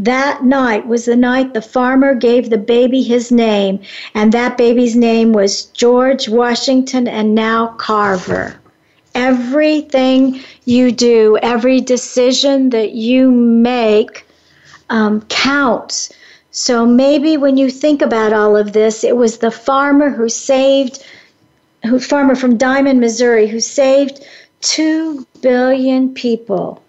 That 0.00 0.44
night 0.44 0.86
was 0.86 1.06
the 1.06 1.16
night 1.16 1.54
the 1.54 1.62
farmer 1.62 2.14
gave 2.14 2.50
the 2.50 2.58
baby 2.58 3.02
his 3.02 3.32
name, 3.32 3.80
and 4.14 4.32
that 4.32 4.56
baby's 4.56 4.94
name 4.94 5.32
was 5.32 5.64
George 5.64 6.28
Washington 6.28 7.08
and 7.08 7.34
now 7.34 7.74
Carver. 7.78 8.60
Everything 9.18 10.40
you 10.64 10.92
do, 10.92 11.36
every 11.42 11.80
decision 11.80 12.70
that 12.70 12.92
you 12.92 13.30
make 13.30 14.24
um, 14.90 15.22
counts. 15.22 16.12
So 16.50 16.86
maybe 16.86 17.36
when 17.36 17.56
you 17.56 17.70
think 17.70 18.00
about 18.00 18.32
all 18.32 18.56
of 18.56 18.72
this, 18.72 19.04
it 19.04 19.16
was 19.16 19.38
the 19.38 19.50
farmer 19.50 20.08
who 20.10 20.28
saved, 20.28 21.04
who 21.84 21.98
farmer 21.98 22.34
from 22.34 22.56
Diamond, 22.56 23.00
Missouri, 23.00 23.46
who 23.48 23.60
saved 23.60 24.24
two 24.60 25.26
billion 25.40 26.14
people. 26.14 26.82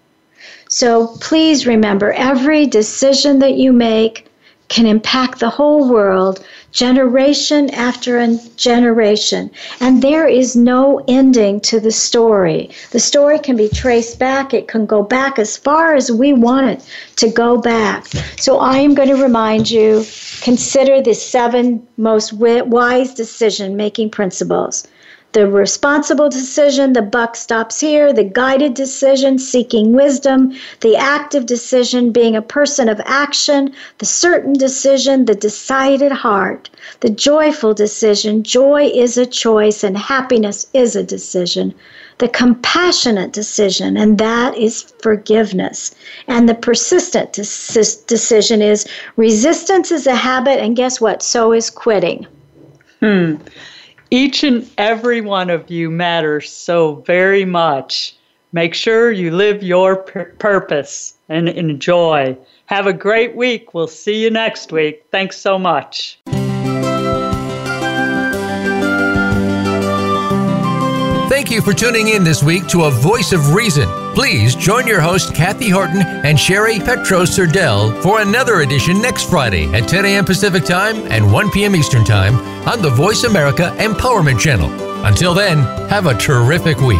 So 0.70 1.08
please 1.20 1.66
remember, 1.66 2.14
every 2.14 2.66
decision 2.68 3.40
that 3.40 3.56
you 3.56 3.74
make 3.74 4.28
can 4.68 4.86
impact 4.86 5.40
the 5.40 5.50
whole 5.50 5.90
world 5.90 6.46
generation 6.72 7.70
after 7.72 8.26
generation. 8.56 9.52
And 9.80 10.02
there 10.02 10.28
is 10.28 10.56
no 10.56 11.04
ending 11.08 11.60
to 11.62 11.80
the 11.80 11.92
story. 11.92 12.70
The 12.92 13.00
story 13.00 13.40
can 13.40 13.56
be 13.56 13.70
traced 13.70 14.20
back, 14.20 14.54
it 14.54 14.68
can 14.68 14.86
go 14.86 15.04
back 15.04 15.40
as 15.40 15.58
far 15.58 15.96
as 15.96 16.12
we 16.12 16.34
want 16.34 16.68
it 16.68 16.86
to 17.18 17.30
go 17.30 17.58
back. 17.58 18.08
So 18.38 18.60
I 18.60 18.78
am 18.78 18.94
going 18.94 19.10
to 19.10 19.22
remind 19.22 19.70
you 19.70 20.06
consider 20.42 21.02
the 21.02 21.14
seven 21.14 21.86
most 21.98 22.34
wise 22.34 23.14
decision 23.14 23.76
making 23.76 24.12
principles 24.12 24.88
the 25.32 25.48
responsible 25.48 26.28
decision, 26.28 26.94
the 26.94 27.02
buck 27.04 27.36
stops 27.36 27.80
here, 27.80 28.12
the 28.12 28.24
guided 28.24 28.74
decision, 28.74 29.38
seeking 29.38 29.94
wisdom, 29.94 30.54
the 30.82 30.96
active 30.96 31.46
decision, 31.46 32.12
being 32.12 32.36
a 32.36 32.42
person 32.42 32.90
of 32.90 33.00
action, 33.06 33.72
the 34.00 34.06
certain 34.06 34.54
decision, 34.54 35.26
the 35.26 35.36
decided 35.36 36.12
heart, 36.12 36.70
the 37.02 37.10
joyful 37.10 37.76
decision, 37.76 38.42
joy 38.42 38.90
is 38.94 39.18
a 39.18 39.26
choice 39.26 39.84
and 39.84 39.98
happiness 39.98 40.66
is 40.74 40.96
a 40.96 41.04
decision, 41.04 41.76
the 42.18 42.28
compassionate 42.28 43.32
decision, 43.32 43.98
and 43.98 44.18
that 44.18 44.58
is 44.58 44.82
forgiveness. 45.02 45.94
And 46.28 46.50
the 46.50 46.56
persistent 46.56 47.34
decision 47.34 48.62
is 48.64 48.88
resistance 49.16 49.92
is 49.92 50.08
a 50.08 50.16
habit, 50.16 50.60
and 50.60 50.76
guess 50.76 51.00
what? 51.00 51.22
So 51.22 51.54
is 51.54 51.70
quitting. 51.70 52.26
Hmm. 53.00 53.36
Each 54.12 54.44
and 54.44 54.68
every 54.78 55.22
one 55.22 55.52
of 55.52 55.70
you 55.70 55.92
matters 55.92 56.52
so 56.52 56.96
very 56.96 57.46
much. 57.46 58.16
Make 58.52 58.74
sure 58.74 59.12
you 59.12 59.30
live 59.30 59.62
your 59.62 59.98
pur- 59.98 60.34
purpose 60.40 61.14
and 61.30 61.48
enjoy. 61.48 62.36
Have 62.66 62.88
a 62.88 62.94
great 62.94 63.36
week. 63.36 63.76
We'll 63.76 63.88
see 63.88 64.24
you 64.24 64.32
next 64.32 64.72
week. 64.72 65.06
Thanks 65.12 65.38
so 65.38 65.60
much. 65.60 66.20
Thank 71.30 71.52
you 71.52 71.62
for 71.62 71.74
tuning 71.74 72.08
in 72.08 72.24
this 72.24 72.42
week 72.42 72.68
to 72.70 72.86
A 72.86 72.92
Voice 72.92 73.32
of 73.32 73.54
Reason. 73.54 74.09
Please 74.20 74.54
join 74.54 74.86
your 74.86 75.00
host, 75.00 75.34
Kathy 75.34 75.70
Horton 75.70 76.02
and 76.02 76.38
Sherry 76.38 76.78
Petro 76.78 77.22
Serdell 77.22 78.04
for 78.04 78.20
another 78.20 78.60
edition 78.60 79.02
next 79.02 79.30
Friday 79.30 79.74
at 79.74 79.88
10 79.88 80.04
a.m. 80.04 80.26
Pacific 80.26 80.66
Time 80.66 80.98
and 81.10 81.32
1 81.32 81.52
p.m. 81.52 81.74
Eastern 81.74 82.04
Time 82.04 82.36
on 82.68 82.82
the 82.82 82.90
Voice 82.90 83.24
America 83.24 83.74
Empowerment 83.78 84.38
Channel. 84.38 84.70
Until 85.06 85.34
then, 85.34 85.60
have 85.88 86.06
a 86.06 86.18
terrific 86.18 86.82
week. 86.82 87.00